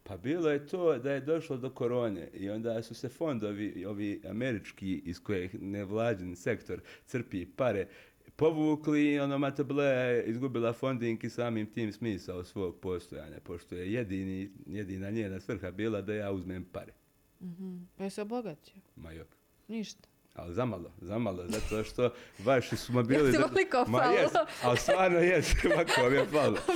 Pa 0.04 0.16
bilo 0.16 0.50
je 0.50 0.66
to 0.66 0.98
da 0.98 1.12
je 1.12 1.20
došlo 1.20 1.56
do 1.56 1.70
korone 1.70 2.28
i 2.34 2.50
onda 2.50 2.82
su 2.82 2.94
se 2.94 3.08
fondovi, 3.08 3.84
ovi 3.84 4.22
američki 4.28 5.02
iz 5.04 5.22
kojih 5.22 5.62
nevlađen 5.62 6.36
sektor 6.36 6.80
crpi 7.06 7.46
pare, 7.46 7.88
povukli 8.36 9.12
i 9.12 9.20
onomatobleja 9.20 10.00
je 10.00 10.24
izgubila 10.24 10.72
fonding 10.72 11.24
i 11.24 11.30
samim 11.30 11.66
tim 11.66 11.92
smisao 11.92 12.44
svog 12.44 12.80
postojanja, 12.80 13.40
pošto 13.44 13.74
je 13.74 13.92
jedini, 13.92 14.50
jedina 14.66 15.10
njena 15.10 15.40
svrha 15.40 15.70
bila 15.70 16.00
da 16.00 16.14
ja 16.14 16.32
uzmem 16.32 16.64
pare. 16.64 16.92
Mhm. 17.40 17.76
Pa 17.96 18.04
je 18.04 18.10
se 18.10 18.22
obogatio? 18.22 18.82
Ma 18.96 19.12
jok. 19.12 19.28
Ništa. 19.68 20.08
Ali 20.34 20.54
zamalo, 20.54 20.90
zamalo, 20.98 21.44
zato 21.48 21.84
što 21.84 22.10
vaši 22.38 22.76
su 22.76 22.92
mu 22.92 23.02
bili... 23.08 23.32
ti 23.32 23.38
za- 23.38 23.44
ovoliko 23.44 23.84
Ma 23.88 24.04
jes, 24.04 24.32
ali 24.62 24.76
stvarno 24.76 25.18
jes, 25.18 25.52
ovako 25.66 26.10
mi 26.10 26.16
je 26.16 26.26
falo. 26.26 26.56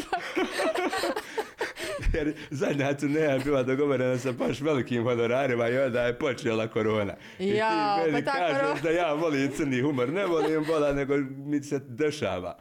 Jer 2.12 2.34
zadnja 2.50 2.94
turneja 2.94 3.30
je 3.30 3.38
bila 3.38 3.62
dogovorena 3.62 4.18
sa 4.18 4.32
baš 4.32 4.60
velikim 4.60 5.02
honorarima 5.02 5.68
i 5.68 5.78
onda 5.78 6.02
je 6.02 6.18
počela 6.18 6.68
korona. 6.68 7.14
I 7.38 7.48
Jao, 7.48 8.04
ti 8.04 8.10
meni 8.10 8.24
pa 8.24 8.32
kažeš 8.32 8.82
da 8.82 8.90
ja 8.90 9.12
volim 9.12 9.52
crni 9.52 9.80
humor. 9.80 10.08
Ne 10.08 10.26
volim 10.26 10.64
bola, 10.64 10.92
nego 10.92 11.14
mi 11.28 11.62
se 11.62 11.78
dešava. 11.80 12.58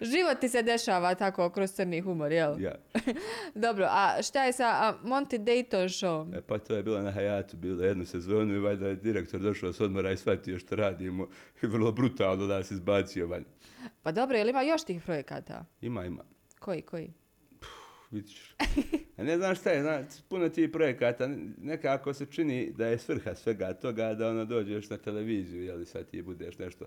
Život 0.00 0.40
ti 0.40 0.48
se 0.48 0.62
dešava 0.62 1.14
tako 1.14 1.50
kroz 1.50 1.72
crni 1.72 2.00
humor, 2.00 2.32
jel? 2.32 2.60
Ja. 2.60 2.74
Dobro, 3.54 3.86
a 3.90 4.22
šta 4.22 4.44
je 4.44 4.52
sa 4.52 4.64
a, 4.64 4.94
Monty 5.04 5.38
Dayton 5.38 5.88
show? 5.88 6.38
E, 6.38 6.40
pa 6.40 6.58
to 6.58 6.74
je 6.74 6.82
bilo 6.82 7.02
na 7.02 7.12
Hayatu, 7.12 7.56
bilo 7.56 7.84
jednu 7.84 8.04
sezonu 8.04 8.54
i 8.54 8.58
valjda 8.58 8.88
je 8.88 8.96
direktor 8.96 9.40
došao 9.40 9.72
s 9.72 9.80
odmora 9.80 10.12
i 10.12 10.16
shvatio 10.16 10.58
što 10.58 10.76
radimo. 10.76 11.28
I 11.62 11.66
vrlo 11.66 11.92
brutalno 11.92 12.46
da 12.46 12.64
se 12.64 12.74
izbacio 12.74 13.26
van. 13.26 13.44
Pa 14.02 14.12
dobro, 14.12 14.36
jel 14.36 14.48
ima 14.48 14.62
još 14.62 14.84
tih 14.84 15.02
projekata? 15.02 15.64
Ima, 15.80 16.04
ima. 16.04 16.24
Koji, 16.58 16.82
koji? 16.82 17.12
Vidiš. 18.10 18.54
A 19.16 19.22
ne 19.22 19.36
znam 19.36 19.54
šta 19.54 19.70
je, 19.70 19.82
zna, 19.82 20.02
puno 20.28 20.48
tih 20.48 20.70
projekata, 20.70 21.28
nekako 21.58 22.14
se 22.14 22.26
čini 22.26 22.72
da 22.76 22.86
je 22.86 22.98
svrha 22.98 23.34
svega 23.34 23.74
toga 23.74 24.14
da 24.14 24.28
ono 24.28 24.44
dođeš 24.44 24.90
na 24.90 24.96
televiziju, 24.96 25.64
jel 25.64 25.84
sad 25.84 26.06
ti 26.06 26.22
budeš 26.22 26.58
nešto. 26.58 26.86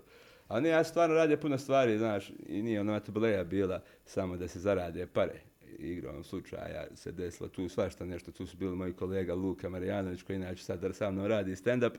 Ali 0.52 0.62
ne, 0.62 0.68
ja 0.68 0.84
stvarno 0.84 1.14
radim 1.14 1.38
puno 1.38 1.58
stvari, 1.58 1.98
znaš, 1.98 2.32
i 2.46 2.62
nije 2.62 2.80
ono 2.80 3.00
tableja 3.00 3.44
bila 3.44 3.82
samo 4.04 4.36
da 4.36 4.48
se 4.48 4.60
zarade 4.60 5.06
pare. 5.06 5.40
Igrom 5.78 6.24
slučaja 6.24 6.86
se 6.94 7.12
desilo 7.12 7.48
tu 7.48 7.68
svašta 7.68 8.04
nešto, 8.04 8.32
tu 8.32 8.46
su 8.46 8.56
bili 8.56 8.76
moji 8.76 8.92
kolega 8.92 9.34
Luka 9.34 9.68
Marijanović 9.68 10.22
koji 10.22 10.36
inače 10.36 10.64
sad 10.64 10.94
sa 10.94 11.10
mnom 11.10 11.26
radi 11.26 11.56
stand-up, 11.56 11.92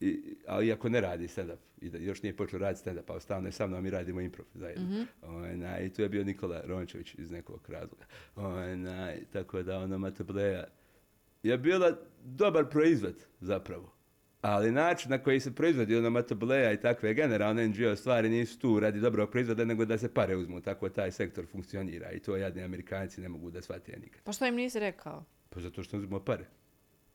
i, 0.00 0.36
ali 0.46 0.66
iako 0.66 0.88
ne 0.88 1.00
radi 1.00 1.28
stand-up, 1.28 1.58
i 1.80 1.90
da 1.90 1.98
još 1.98 2.22
nije 2.22 2.36
počeo 2.36 2.58
raditi 2.58 2.90
stand-up, 2.90 3.04
ali 3.06 3.20
stalno 3.20 3.48
je 3.48 3.52
sa 3.52 3.66
mnom 3.66 3.86
i 3.86 3.90
radimo 3.90 4.20
improv 4.20 4.46
zajedno. 4.54 5.06
Onaj, 5.22 5.86
I 5.86 5.90
tu 5.90 6.02
je 6.02 6.08
bio 6.08 6.24
Nikola 6.24 6.62
Rončević 6.64 7.14
iz 7.14 7.30
nekog 7.30 7.60
razloga. 7.68 8.04
Onaj, 8.36 9.24
tako 9.32 9.62
da 9.62 9.78
ono 9.78 9.98
Matobleja 9.98 10.64
je 11.42 11.58
bila 11.58 11.96
dobar 12.24 12.68
proizvod 12.68 13.14
zapravo. 13.40 13.93
Ali 14.46 14.72
način 14.72 15.10
na 15.10 15.18
koji 15.18 15.40
se 15.40 15.54
proizvodi 15.54 15.96
ono 15.96 16.10
Matobleja 16.10 16.72
i 16.72 16.80
takve 16.80 17.14
generalne 17.14 17.68
NGO 17.68 17.96
stvari 17.96 18.28
nisu 18.28 18.58
tu 18.58 18.80
radi 18.80 19.00
dobrog 19.00 19.30
proizvoda, 19.30 19.64
nego 19.64 19.84
da 19.84 19.98
se 19.98 20.14
pare 20.14 20.36
uzmu. 20.36 20.60
Tako 20.60 20.88
taj 20.88 21.10
sektor 21.10 21.46
funkcionira 21.46 22.10
i 22.10 22.20
to 22.20 22.36
jadni 22.36 22.62
Amerikanci 22.62 23.20
ne 23.20 23.28
mogu 23.28 23.50
da 23.50 23.62
shvate 23.62 23.96
nikad. 24.02 24.22
Pa 24.24 24.32
što 24.32 24.46
im 24.46 24.54
nisi 24.54 24.80
rekao? 24.80 25.24
Pa 25.50 25.60
zato 25.60 25.82
što 25.82 25.96
uzmemo 25.96 26.20
pare. 26.20 26.44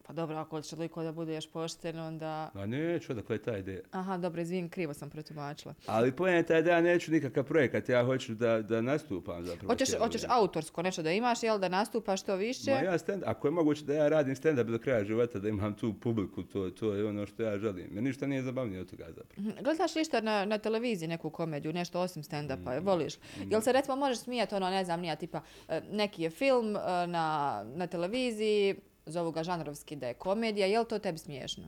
Pa 0.10 0.14
dobro, 0.14 0.38
ako 0.38 0.56
hoćeš 0.56 0.70
toliko 0.72 1.04
da 1.04 1.12
budeš 1.12 1.48
pošten, 1.48 2.00
onda... 2.00 2.52
A 2.54 2.66
neću, 2.66 3.12
odakle 3.12 3.36
je 3.36 3.42
ta 3.42 3.58
ideja. 3.58 3.82
Aha, 3.92 4.18
dobro, 4.18 4.42
izvin, 4.42 4.70
krivo 4.70 4.94
sam 4.94 5.10
protumačila. 5.10 5.74
Ali 5.86 6.12
pojenta 6.12 6.56
je 6.56 6.62
da 6.62 6.72
ja 6.72 6.82
neću 6.82 7.12
nikakav 7.12 7.44
projekat, 7.44 7.90
ja 7.90 8.06
hoću 8.06 8.36
da, 8.36 8.62
da 8.62 8.82
nastupam 8.82 9.46
zapravo. 9.46 9.74
Hoćeš, 9.74 9.90
hoćeš 10.00 10.22
autorsko 10.28 10.82
nešto 10.82 11.02
da 11.04 11.12
imaš, 11.12 11.44
jel, 11.44 11.60
da 11.60 11.70
nastupaš 11.70 12.22
što 12.22 12.36
više? 12.36 12.72
Ma 12.72 12.80
ja 12.80 12.98
stand, 12.98 13.24
ako 13.26 13.48
je 13.48 13.52
moguće 13.52 13.86
da 13.86 13.94
ja 13.94 14.10
radim 14.10 14.36
stand-up 14.36 14.64
do 14.64 14.80
kraja 14.80 15.04
života, 15.04 15.40
da 15.40 15.50
imam 15.50 15.74
tu 15.74 15.94
publiku, 15.94 16.44
to, 16.44 16.70
to 16.70 16.94
je 16.94 17.06
ono 17.06 17.26
što 17.26 17.44
ja 17.44 17.58
želim. 17.58 17.90
Jer 17.94 18.04
ništa 18.04 18.28
nije 18.28 18.42
zabavnije 18.42 18.82
od 18.82 18.90
toga 18.90 19.06
zapravo. 19.08 19.50
Mhm. 19.50 19.64
Gledaš 19.64 19.96
li 19.96 20.04
na, 20.22 20.46
na 20.46 20.58
televiziji 20.58 21.08
neku 21.08 21.30
komediju, 21.30 21.74
nešto 21.74 22.00
osim 22.00 22.24
stand-upa, 22.24 22.80
Mm. 22.82 22.86
voliš? 22.86 23.14
Jel 23.50 23.62
se 23.62 23.72
recimo 23.72 23.96
možeš 23.96 24.20
smijati 24.20 24.56
ono, 24.56 24.70
ne 24.70 24.86
znam, 24.86 25.02
nija 25.02 25.16
tipa, 25.16 25.42
e, 25.68 25.82
neki 25.92 26.24
je 26.24 26.30
film 26.30 26.76
e, 26.76 26.80
na, 27.08 27.64
na 27.76 27.88
televiziji, 27.88 28.76
zovu 29.06 29.32
ga 29.32 29.44
žanrovski 29.44 29.96
da 29.96 30.08
je 30.08 30.14
komedija, 30.14 30.68
jel 30.68 30.86
to 30.86 31.00
tebi 31.00 31.18
smiješno? 31.18 31.68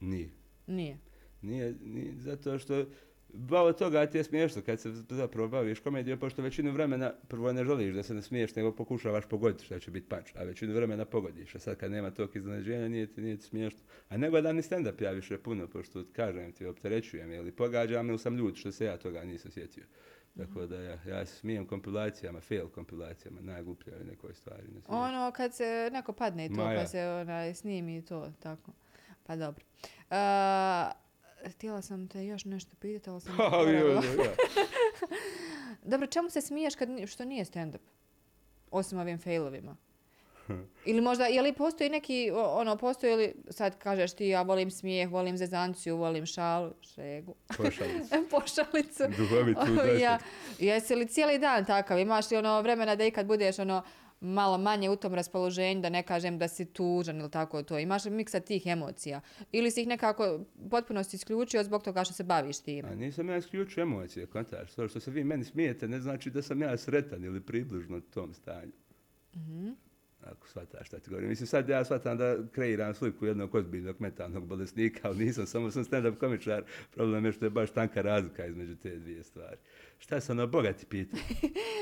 Nije. 0.00 0.30
Nije. 0.66 0.98
Nije, 1.42 1.74
nije 1.84 2.12
zato 2.18 2.58
što 2.58 2.84
bao 3.32 3.72
toga 3.72 4.06
ti 4.06 4.18
je 4.18 4.24
smiješno 4.24 4.62
kad 4.62 4.80
se 4.80 4.92
zapravo 4.92 5.48
baviš 5.48 5.80
komedijom, 5.80 6.18
pošto 6.18 6.42
većinu 6.42 6.72
vremena 6.72 7.12
prvo 7.28 7.52
ne 7.52 7.64
želiš 7.64 7.94
da 7.94 8.02
se 8.02 8.14
ne 8.14 8.22
smiješ, 8.22 8.54
nego 8.54 8.72
pokušavaš 8.72 9.24
pogoditi 9.28 9.64
što 9.64 9.78
će 9.78 9.90
biti 9.90 10.08
panč, 10.08 10.26
a 10.34 10.44
većinu 10.44 10.74
vremena 10.74 11.04
pogodiš. 11.04 11.54
A 11.54 11.58
sad 11.58 11.76
kad 11.76 11.90
nema 11.90 12.10
tog 12.10 12.36
iznenađenja, 12.36 12.88
nije 12.88 13.06
ti, 13.06 13.20
nije 13.20 13.36
ti 13.36 13.44
smiješno. 13.44 13.80
A 14.08 14.16
nego 14.16 14.40
da 14.40 14.52
ni 14.52 14.62
stand-up 14.62 15.02
ja 15.02 15.10
više 15.10 15.38
puno, 15.38 15.66
pošto 15.66 16.04
kažem 16.12 16.52
ti, 16.52 16.66
opterećujem, 16.66 17.32
ili 17.32 17.52
pogađam, 17.52 18.08
ili 18.08 18.18
sam 18.18 18.36
ljud 18.36 18.56
što 18.56 18.72
se 18.72 18.84
ja 18.84 18.96
toga 18.96 19.24
nisam 19.24 19.50
sjetio. 19.50 19.84
Tako 20.36 20.66
da 20.66 20.76
ja, 20.76 20.98
ja 21.08 21.26
se 21.26 21.36
smijem 21.36 21.66
kompilacijama, 21.66 22.40
fail 22.40 22.68
kompilacijama, 22.68 23.40
najglupljoj 23.40 24.04
nekoj 24.04 24.34
stvari. 24.34 24.62
Svijetu. 24.68 24.86
Ono 24.88 25.32
kad 25.36 25.54
se 25.54 25.90
neko 25.92 26.12
padne 26.12 26.46
i 26.46 26.48
to, 26.48 26.54
Ma 26.54 26.72
ja. 26.72 26.80
pa 26.80 26.86
se 26.86 27.08
onaj, 27.08 27.54
snimi 27.54 27.96
i 27.96 28.02
to, 28.02 28.32
tako. 28.42 28.72
Pa 29.26 29.36
dobro. 29.36 29.64
Uh, 30.10 31.46
htjela 31.50 31.82
sam 31.82 32.08
te 32.08 32.26
još 32.26 32.44
nešto 32.44 32.76
pitati, 32.80 33.10
ali 33.10 33.20
sam... 33.20 33.34
Ha, 33.36 33.56
jo, 33.56 33.70
jo, 33.70 33.92
jo. 33.92 34.02
Dobro, 35.82 36.06
čemu 36.06 36.30
se 36.30 36.40
smiješ 36.40 36.74
kad, 36.74 36.88
što 37.06 37.24
nije 37.24 37.44
stand-up? 37.44 37.80
Osim 38.70 38.98
ovim 38.98 39.18
failovima. 39.18 39.76
Ili 40.90 41.00
možda, 41.00 41.24
je 41.26 41.42
li 41.42 41.52
postoji 41.52 41.90
neki, 41.90 42.30
ono, 42.34 42.76
postoji 42.76 43.16
li, 43.16 43.34
sad 43.50 43.78
kažeš 43.78 44.12
ti, 44.12 44.26
ja 44.28 44.42
volim 44.42 44.70
smijeh, 44.70 45.10
volim 45.10 45.36
zezanciju, 45.36 45.96
volim 45.96 46.26
šalu, 46.26 46.72
šegu, 46.94 47.34
Pošalicu. 47.56 48.08
pošalicu. 48.30 49.02
Duhovitu 49.16 49.60
ja, 50.00 50.18
došlicu. 50.18 50.64
jesi 50.64 50.94
li 50.94 51.06
cijeli 51.06 51.38
dan 51.38 51.64
takav? 51.64 51.98
Imaš 51.98 52.30
li 52.30 52.36
ono 52.36 52.62
vremena 52.62 52.96
da 52.96 53.04
ikad 53.04 53.26
budeš 53.26 53.58
ono 53.58 53.82
malo 54.20 54.58
manje 54.58 54.90
u 54.90 54.96
tom 54.96 55.14
raspoloženju, 55.14 55.80
da 55.80 55.88
ne 55.88 56.02
kažem 56.02 56.38
da 56.38 56.48
si 56.48 56.64
tužan 56.64 57.20
ili 57.20 57.30
tako 57.30 57.62
to. 57.62 57.78
Imaš 57.78 58.04
li 58.04 58.10
miksa 58.10 58.40
tih 58.40 58.66
emocija? 58.66 59.20
Ili 59.52 59.70
si 59.70 59.82
ih 59.82 59.88
nekako 59.88 60.40
potpuno 60.70 61.04
si 61.04 61.16
isključio 61.16 61.64
zbog 61.64 61.82
toga 61.82 62.04
što 62.04 62.14
se 62.14 62.24
baviš 62.24 62.58
time? 62.58 62.88
A 62.88 62.94
nisam 62.94 63.28
ja 63.28 63.36
isključio 63.36 63.82
emocije, 63.82 64.26
kontaš. 64.26 64.74
To 64.74 64.88
što 64.88 65.00
se 65.00 65.10
vi 65.10 65.24
meni 65.24 65.44
smijete 65.44 65.88
ne 65.88 66.00
znači 66.00 66.30
da 66.30 66.42
sam 66.42 66.62
ja 66.62 66.76
sretan 66.76 67.24
ili 67.24 67.40
približno 67.40 68.00
tom 68.00 68.34
stanju. 68.34 68.72
Mhm. 69.36 69.70
Ako 70.30 70.48
shvataš 70.48 70.86
šta 70.86 70.98
ti 70.98 71.10
govorim. 71.10 71.28
Mislim, 71.28 71.46
sad 71.46 71.68
ja 71.68 71.84
shvatam 71.84 72.18
da 72.18 72.36
kreiram 72.52 72.94
sliku 72.94 73.26
jednog 73.26 73.54
ozbiljnog 73.54 73.96
mentalnog 73.98 74.46
bolesnika, 74.46 75.00
ali 75.08 75.24
nisam, 75.24 75.46
samo 75.46 75.70
sam 75.70 75.84
stand-up 75.84 76.18
komičar. 76.18 76.64
Problem 76.94 77.24
je 77.24 77.32
što 77.32 77.44
je 77.44 77.50
baš 77.50 77.70
tanka 77.70 78.02
razlika 78.02 78.46
između 78.46 78.76
te 78.76 78.96
dvije 78.96 79.22
stvari. 79.22 79.56
Šta 79.98 80.20
sam 80.20 80.36
na 80.36 80.42
ono 80.42 80.52
Boga 80.52 80.72
ti 80.72 80.86
pitao? 80.86 81.20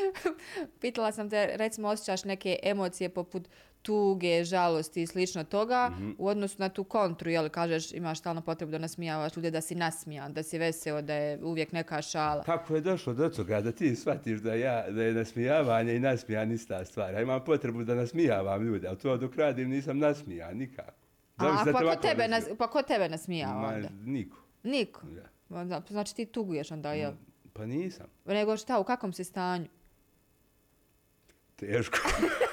Pitala 0.80 1.12
sam 1.12 1.30
te, 1.30 1.56
recimo, 1.56 1.88
osjećaš 1.88 2.24
neke 2.24 2.58
emocije 2.62 3.08
poput 3.08 3.48
tuge, 3.84 4.44
žalosti 4.44 5.02
i 5.02 5.06
slično 5.06 5.44
toga 5.44 5.92
u 6.18 6.28
odnosu 6.28 6.56
na 6.58 6.68
tu 6.68 6.84
kontru, 6.84 7.30
jel 7.30 7.48
kažeš 7.48 7.92
imaš 7.92 8.18
stalno 8.18 8.40
potrebu 8.40 8.72
da 8.72 8.78
nasmijavaš 8.78 9.36
ljude, 9.36 9.50
da 9.50 9.60
si 9.60 9.74
nasmijan, 9.74 10.32
da 10.32 10.42
si 10.42 10.58
veseo, 10.58 11.02
da 11.02 11.14
je 11.14 11.38
uvijek 11.42 11.72
neka 11.72 12.02
šala. 12.02 12.42
Kako 12.42 12.74
je 12.74 12.80
došlo 12.80 13.14
do 13.14 13.28
toga 13.28 13.60
da 13.60 13.72
ti 13.72 13.96
shvatiš 13.96 14.40
da, 14.40 14.54
ja, 14.54 14.90
da 14.90 15.02
je 15.02 15.12
nasmijavanje 15.12 15.94
i 15.96 16.00
nasmijan 16.00 16.52
ista 16.52 16.84
stvar? 16.84 17.14
Ja 17.14 17.20
imam 17.20 17.44
potrebu 17.44 17.84
da 17.84 17.94
nasmijavam 17.94 18.62
ljude, 18.62 18.88
ali 18.88 18.98
to 18.98 19.16
dok 19.16 19.36
radim 19.36 19.68
nisam 19.70 19.98
nasmijan 19.98 20.56
nikako. 20.56 20.92
A, 21.36 21.64
da 21.64 21.72
pa, 21.72 21.78
ko 21.78 21.96
tebe, 21.96 22.28
nas, 22.28 22.44
pa 22.58 22.66
ko 22.66 22.82
tebe 22.82 23.08
nasmijava 23.08 23.60
Ma, 23.60 23.68
onda? 23.68 23.88
niko. 24.04 24.38
Niko. 24.62 25.00
Ja. 25.16 25.64
Da, 25.64 25.82
Znači 25.88 26.16
ti 26.16 26.26
tuguješ 26.26 26.70
onda, 26.70 26.92
jel? 26.92 27.12
Pa 27.52 27.66
nisam. 27.66 28.06
Nego 28.24 28.56
šta, 28.56 28.78
u 28.78 28.84
kakvom 28.84 29.12
si 29.12 29.24
stanju? 29.24 29.68
Teško. 31.56 31.98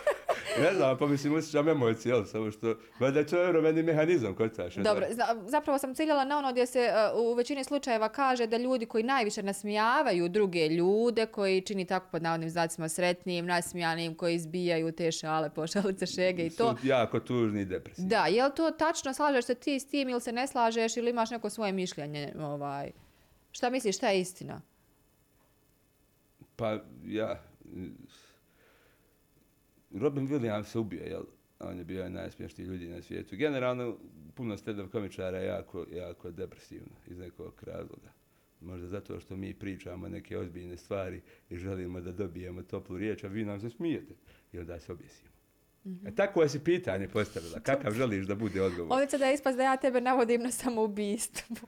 ne 0.60 0.74
znam, 0.74 0.98
pa 0.98 1.08
mislim, 1.08 1.36
osjećam 1.36 1.70
emocije, 1.70 2.12
jel, 2.12 2.26
samo 2.26 2.52
što, 2.52 2.76
valjda 3.00 3.20
je 3.20 3.28
to 3.28 3.46
euromeni 3.46 3.84
mehanizam 3.84 4.36
kod 4.36 4.56
taš. 4.56 4.76
Dobro, 4.76 5.06
zna- 5.12 5.50
zapravo 5.50 5.78
sam 5.78 5.96
ciljala 5.96 6.26
na 6.26 6.38
ono 6.38 6.52
gdje 6.52 6.66
se 6.66 6.90
uh, 7.14 7.20
u 7.22 7.34
većini 7.34 7.64
slučajeva 7.64 8.10
kaže 8.10 8.48
da 8.48 8.58
ljudi 8.58 8.86
koji 8.86 9.04
najviše 9.04 9.44
nasmijavaju 9.44 10.30
druge 10.30 10.68
ljude, 10.68 11.26
koji 11.26 11.62
čini 11.62 11.86
tako 11.86 12.08
pod 12.12 12.22
navodnim 12.22 12.50
znacima 12.50 12.90
sretnijim, 12.90 13.46
nasmijanim, 13.46 14.16
koji 14.16 14.36
izbijaju 14.36 14.92
te 14.92 15.12
šale, 15.12 15.50
pošalice, 15.50 16.06
šege 16.06 16.46
i 16.46 16.50
to. 16.50 16.78
Su 16.82 16.88
jako 16.88 17.20
tužni 17.20 17.62
i 17.62 17.66
depresivni. 17.66 18.10
Da, 18.10 18.26
je 18.26 18.44
li 18.44 18.52
to 18.56 18.72
tačno, 18.72 19.14
slažeš 19.14 19.46
se 19.46 19.56
ti 19.56 19.80
s 19.80 19.88
tim 19.88 20.10
ili 20.10 20.22
se 20.22 20.32
ne 20.32 20.48
slažeš 20.48 20.98
ili 20.98 21.10
imaš 21.10 21.30
neko 21.32 21.50
svoje 21.50 21.72
mišljenje? 21.72 22.34
Ovaj? 22.40 22.92
Šta 23.52 23.70
misliš, 23.70 23.98
šta 23.98 24.10
je 24.10 24.22
istina? 24.22 24.62
Pa, 26.56 26.78
ja... 27.06 27.44
Robin 29.94 30.28
Williams 30.28 30.64
se 30.64 30.80
ubio, 30.80 31.04
jel? 31.04 31.24
On 31.60 31.78
je 31.78 31.84
bio 31.84 32.10
najsmješniji 32.10 32.68
ljudi 32.68 32.88
na 32.88 33.02
svijetu. 33.02 33.36
Generalno, 33.36 33.98
puno 34.36 34.58
stand-up 34.58 34.90
komičara 34.92 35.38
je 35.38 35.48
jako, 35.48 35.86
jako 35.92 36.32
depresivno 36.32 36.96
iz 37.08 37.18
nekog 37.18 37.64
razloga. 37.64 38.12
Možda 38.62 38.88
zato 38.88 39.20
što 39.20 39.36
mi 39.36 39.54
pričamo 39.54 40.10
neke 40.10 40.38
ozbiljne 40.38 40.78
stvari 40.78 41.22
i 41.50 41.58
želimo 41.58 42.02
da 42.02 42.12
dobijemo 42.12 42.64
toplu 42.64 42.98
riječ, 42.98 43.24
a 43.24 43.28
vi 43.28 43.46
nam 43.46 43.60
se 43.60 43.70
smijete 43.70 44.14
i 44.54 44.60
onda 44.60 44.80
se 44.80 44.92
objesimo. 44.92 45.32
E, 46.06 46.16
tako 46.16 46.42
je 46.42 46.50
si 46.50 46.64
pitanje 46.64 47.08
postavila. 47.08 47.60
Kakav 47.70 47.94
želiš 47.94 48.26
da 48.26 48.36
bude 48.36 48.62
odgovor? 48.62 48.94
Ovdje 48.94 49.08
će 49.08 49.18
da 49.18 49.32
ispast 49.32 49.58
da 49.58 49.64
ja 49.64 49.78
tebe 49.78 50.02
navodim 50.02 50.42
na 50.42 50.52
samoubistvo. 50.52 51.68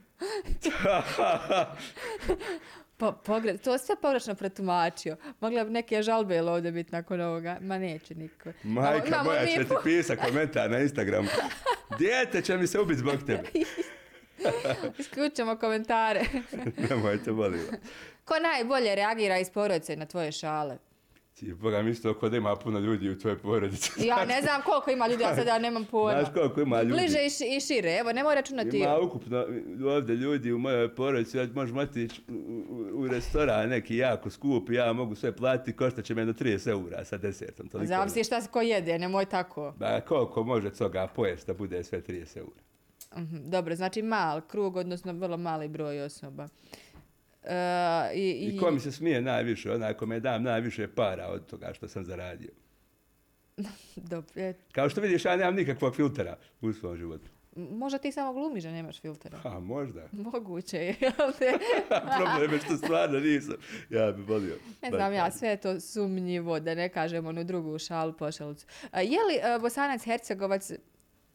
Po, 2.96 3.12
pogre, 3.12 3.56
to 3.56 3.78
sve 3.78 3.96
pogrešno 4.02 4.34
pretumačio. 4.34 5.16
Mogla 5.40 5.64
bi 5.64 5.70
neke 5.70 6.02
žalbe 6.02 6.36
ili 6.36 6.50
ovdje 6.50 6.72
biti 6.72 6.92
nakon 6.92 7.20
ovoga. 7.20 7.58
Ma 7.60 7.78
neće 7.78 8.14
niko. 8.14 8.50
Majka 8.62 9.08
Imamo 9.08 9.24
moja 9.24 9.46
će 9.46 9.64
ti 9.64 9.74
pisa 9.84 10.16
komentar 10.16 10.70
na 10.70 10.78
Instagramu. 10.78 11.28
Dijete 11.98 12.42
će 12.42 12.56
mi 12.56 12.66
se 12.66 12.80
ubiti 12.80 13.00
zbog 13.00 13.16
tebe. 13.26 13.42
Isključujemo 14.98 15.56
komentare. 15.56 16.24
Nemojte, 16.90 17.32
molim. 17.32 17.60
Ko 18.24 18.34
najbolje 18.38 18.94
reagira 18.94 19.38
iz 19.38 19.50
porodice 19.50 19.96
na 19.96 20.06
tvoje 20.06 20.32
šale? 20.32 20.78
Ti, 21.34 21.54
Boga 21.54 21.82
mi 21.82 21.90
isto 21.90 22.14
kod 22.14 22.34
ima 22.34 22.56
puno 22.56 22.78
ljudi 22.78 23.10
u 23.10 23.18
tvojoj 23.18 23.38
porodici. 23.38 23.90
Ja 24.06 24.24
ne 24.24 24.42
znam 24.42 24.62
koliko 24.62 24.90
ima 24.90 25.06
ljudi, 25.06 25.22
ja 25.22 25.36
sad 25.36 25.46
ja 25.46 25.58
nemam 25.58 25.84
pojma. 25.84 26.20
Znaš 26.20 26.34
koliko 26.34 26.60
ima 26.60 26.82
ljudi? 26.82 26.92
Bliže 26.92 27.18
i, 27.18 27.30
ši- 27.30 27.56
i 27.56 27.60
šire, 27.62 27.92
evo, 27.92 28.12
nemoj 28.12 28.34
računati. 28.34 28.78
Ima 28.78 28.98
ukupno 28.98 29.46
ovdje 29.86 30.14
ljudi 30.14 30.52
u 30.52 30.58
mojoj 30.58 30.94
porodici, 30.94 31.36
ja 31.36 31.46
možemo 31.54 31.80
otići 31.80 32.22
u, 32.28 32.32
u, 32.32 33.00
u 33.00 33.08
restoran 33.08 33.68
neki 33.68 33.96
jako 33.96 34.30
skup 34.30 34.70
ja 34.70 34.92
mogu 34.92 35.14
sve 35.14 35.32
platiti, 35.32 35.76
košta 35.76 36.02
će 36.02 36.14
me 36.14 36.24
do 36.24 36.32
30 36.34 36.70
eura 36.70 37.04
sa 37.04 37.16
desertom. 37.18 37.68
Toliko 37.68 37.88
Zavisi 37.88 38.24
šta 38.24 38.40
se 38.40 38.48
ko 38.48 38.60
jede, 38.60 38.98
nemoj 38.98 39.24
tako. 39.24 39.74
Ba, 39.76 40.00
koliko 40.00 40.42
može 40.42 40.70
toga 40.70 41.06
pojesti 41.06 41.46
da 41.46 41.54
bude 41.54 41.84
sve 41.84 42.00
30 42.00 42.38
eura? 42.38 42.60
Mhm, 43.16 43.36
Dobro, 43.44 43.74
znači 43.74 44.02
mal 44.02 44.40
krug, 44.40 44.76
odnosno 44.76 45.12
vrlo 45.12 45.36
mali 45.36 45.68
broj 45.68 46.00
osoba. 46.00 46.48
E, 47.44 47.56
i, 48.14 48.30
I 48.30 48.58
ko 48.58 48.70
mi 48.70 48.80
se 48.80 48.92
smije 48.92 49.22
najviše, 49.22 49.72
onaj 49.72 49.94
ko 49.94 50.06
me 50.06 50.20
dam 50.20 50.42
najviše 50.42 50.88
para 50.88 51.26
od 51.28 51.46
toga 51.46 51.72
što 51.74 51.88
sam 51.88 52.04
zaradio. 52.04 52.50
Dobro, 53.96 54.30
e, 54.36 54.54
Kao 54.72 54.88
što 54.88 55.00
vidiš, 55.00 55.24
ja 55.24 55.36
nemam 55.36 55.54
nikakvog 55.54 55.96
filtera 55.96 56.36
u 56.60 56.72
svom 56.72 56.96
životu. 56.96 57.30
možda 57.56 57.98
ti 57.98 58.12
samo 58.12 58.32
glumiš 58.32 58.64
da 58.64 58.70
nemaš 58.70 59.00
filtera. 59.00 59.38
Ha, 59.38 59.60
možda. 59.60 60.08
Moguće 60.32 60.76
je, 60.76 60.94
te? 61.38 61.52
Problem 62.18 62.52
je 62.52 62.58
što 62.58 62.76
stvarno 62.76 63.20
nisam. 63.20 63.54
Ja 63.90 64.12
bi 64.12 64.22
volio. 64.22 64.56
Ne 64.82 64.90
znam 64.90 65.12
ja, 65.12 65.30
sve 65.30 65.48
je 65.48 65.56
to 65.56 65.80
sumnjivo, 65.80 66.60
da 66.60 66.74
ne 66.74 66.88
kažem 66.88 67.26
onu 67.26 67.44
drugu 67.44 67.78
šalu, 67.78 68.12
pošalicu. 68.12 68.66
A, 68.90 69.00
je 69.00 69.18
li 69.24 69.34
e, 69.34 69.58
Bosanac 69.60 70.04
Hercegovac, 70.04 70.72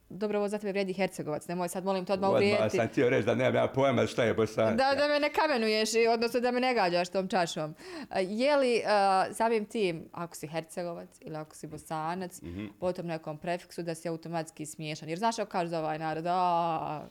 dobro, 0.09 0.39
ovo 0.39 0.47
za 0.47 0.57
tebe 0.57 0.71
vrijedi 0.71 0.93
Hercegovac, 0.93 1.47
nemoj 1.47 1.69
sad, 1.69 1.85
molim, 1.85 2.05
to 2.05 2.13
odmah 2.13 2.29
Odmah 2.29 2.41
uvrijediti. 2.41 2.77
sam 2.77 2.87
htio 2.87 3.09
reći 3.09 3.25
da 3.25 3.35
nemam 3.35 3.55
ja 3.55 3.67
pojma 3.67 4.07
šta 4.07 4.23
je 4.23 4.33
Bosanac. 4.33 4.77
Da, 4.77 4.95
da 4.97 5.07
me 5.07 5.19
ne 5.19 5.29
kamenuješ, 5.31 5.89
odnosno 6.09 6.39
da 6.39 6.51
me 6.51 6.59
ne 6.59 6.73
gađaš 6.73 7.09
tom 7.09 7.27
čašom. 7.27 7.75
Je 8.19 8.55
li 8.55 8.81
a, 8.87 9.25
samim 9.33 9.65
tim, 9.65 10.05
ako 10.11 10.35
si 10.35 10.47
Hercegovac 10.47 11.09
ili 11.21 11.35
ako 11.37 11.55
si 11.55 11.67
Bosanac, 11.67 12.41
Mhm. 12.41 12.65
po 12.79 12.91
tom 12.91 13.07
nekom 13.07 13.37
prefiksu 13.37 13.81
da 13.83 13.95
si 13.95 14.09
automatski 14.09 14.65
smiješan? 14.65 15.09
Jer 15.09 15.17
znaš 15.17 15.35
što 15.35 15.45
kažu 15.45 15.69
za 15.69 15.79
ovaj 15.79 15.99
narod? 15.99 16.25
A... 16.27 17.07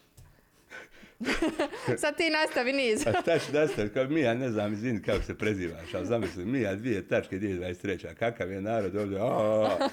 Sad 1.96 2.16
ti 2.16 2.30
nastavi 2.32 2.72
niz. 2.72 3.06
A 3.06 3.12
šta 3.12 3.38
ću 3.38 3.52
nastaviti? 3.52 3.94
Kao 3.94 4.04
Mija, 4.04 4.34
ne 4.34 4.50
znam, 4.50 4.72
izvini 4.72 5.02
kako 5.02 5.22
se 5.22 5.38
prezivaš, 5.38 5.94
ali 5.94 6.06
zamisli, 6.06 6.44
Mija, 6.44 6.74
dvije 6.74 7.08
tačke, 7.08 7.36
2023. 7.36 8.14
Kakav 8.14 8.52
je 8.52 8.60
narod 8.60 8.96
ovdje? 8.96 9.18
A, 9.20 9.76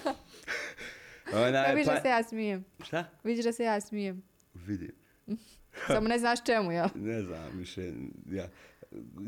Pa 1.31 1.71
vidiš 1.71 1.85
da 1.85 1.93
pa- 1.93 2.01
se 2.01 2.07
ja 2.07 2.23
smijem. 2.23 2.65
Šta? 2.83 3.05
Vidiš 3.23 3.45
da 3.45 3.51
se 3.51 3.63
ja 3.63 3.81
smijem. 3.81 4.23
Vidim. 4.53 4.91
Samo 5.87 6.07
ne 6.07 6.19
znaš 6.19 6.43
čemu, 6.43 6.71
jel? 6.71 6.87
Ne 6.95 7.21
znam 7.21 7.57
više, 7.57 7.91
ja. 8.31 8.47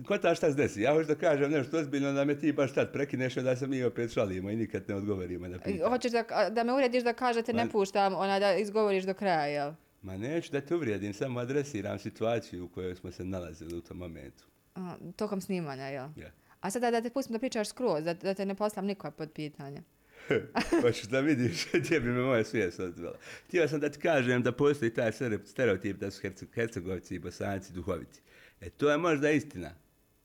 Ko 0.08 0.18
ta 0.18 0.36
šta 0.36 0.50
se 0.50 0.56
desi? 0.56 0.82
Ja 0.82 0.93
hoću 0.93 1.08
da 1.08 1.16
kažem 1.16 1.52
nešto 1.52 1.78
ozbiljno, 1.78 2.14
da 2.14 2.26
me 2.26 2.39
ti 2.39 2.52
baš 2.52 2.74
tad 2.74 2.93
prekineš, 2.93 3.36
da 3.36 3.56
se 3.56 3.68
mi 3.68 3.84
opet 3.84 4.14
šalimo 4.14 4.50
i 4.50 4.56
nikad 4.56 4.84
ne 4.88 4.95
odgovorimo 4.95 5.48
na 5.48 5.58
pitanje. 5.58 5.89
Hoćeš 5.89 6.12
da, 6.12 6.50
da 6.50 6.64
me 6.64 6.74
urediš 6.74 7.04
da 7.04 7.14
kažete 7.14 7.54
ne 7.54 7.70
puštam, 7.70 8.16
ona 8.16 8.39
da 8.39 8.56
izgovoriš 8.56 9.04
do 9.04 9.14
kraja, 9.14 9.45
jel? 9.45 9.74
Ma 10.02 10.18
neću 10.18 10.52
da 10.52 10.62
te 10.62 10.76
uvrijedim, 10.76 11.14
samo 11.14 11.39
adresiram 11.39 12.00
situaciju 12.00 12.66
u 12.66 12.68
kojoj 12.68 12.95
smo 12.95 13.12
se 13.12 13.26
nalazili 13.26 13.78
u 13.78 13.82
tom 13.82 13.98
momentu. 13.98 14.43
A, 14.76 14.95
tokom 15.16 15.41
snimanja, 15.41 15.88
jel? 15.88 16.08
Ja. 16.16 16.32
A 16.62 16.72
sada 16.72 16.91
da 16.91 17.02
te 17.02 17.10
pustim 17.10 17.34
da 17.34 17.39
pričaš 17.39 17.70
skroz, 17.70 18.04
da, 18.04 18.14
da 18.14 18.34
te 18.34 18.45
ne 18.45 18.56
poslam 18.56 18.86
nikoga 18.86 19.12
pod 19.12 19.32
pitanje. 19.32 19.84
Hoćeš 20.82 21.04
da 21.04 21.20
vidiš 21.20 21.68
gdje 21.74 22.00
bi 22.00 22.10
me 22.10 22.22
moja 22.22 22.44
svijest 22.44 22.80
odvela. 22.80 23.18
Htio 23.48 23.68
sam 23.68 23.80
da 23.80 23.90
ti 23.90 24.00
kažem 24.00 24.44
da 24.44 24.52
postoji 24.52 24.94
taj 24.94 25.12
stereotip 25.46 25.98
da 25.98 26.12
su 26.12 26.22
Herce- 26.22 26.54
Hercegovci 26.54 27.16
i 27.16 27.20
Bosanci 27.20 27.74
duhoviti. 27.74 28.20
E 28.62 28.70
to 28.70 28.92
je 28.92 28.98
možda 28.98 29.32
istina, 29.32 29.72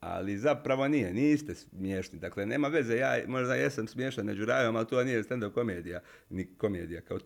ali 0.00 0.38
zapravo 0.38 0.88
nije, 0.88 1.14
niste 1.14 1.54
smiješni. 1.54 2.18
Dakle, 2.18 2.46
nema 2.46 2.68
veze, 2.68 2.96
ja 2.96 3.18
možda 3.26 3.54
jesam 3.54 3.88
smiješan 3.88 4.26
među 4.26 4.44
rajom, 4.44 4.76
ali 4.76 4.86
to 4.86 5.04
nije 5.04 5.22
stand-up 5.22 5.52
komedija, 5.52 6.00
ni 6.30 6.54
komedija 6.56 7.00
kao 7.00 7.18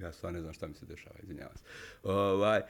ja 0.00 0.12
stvarno 0.12 0.36
ne 0.36 0.42
znam 0.42 0.54
šta 0.54 0.66
mi 0.66 0.74
se 0.74 0.86
dešava, 0.86 1.16
izvinjavam 1.22 1.56
se. 1.56 1.64
Ovaj, 2.02 2.60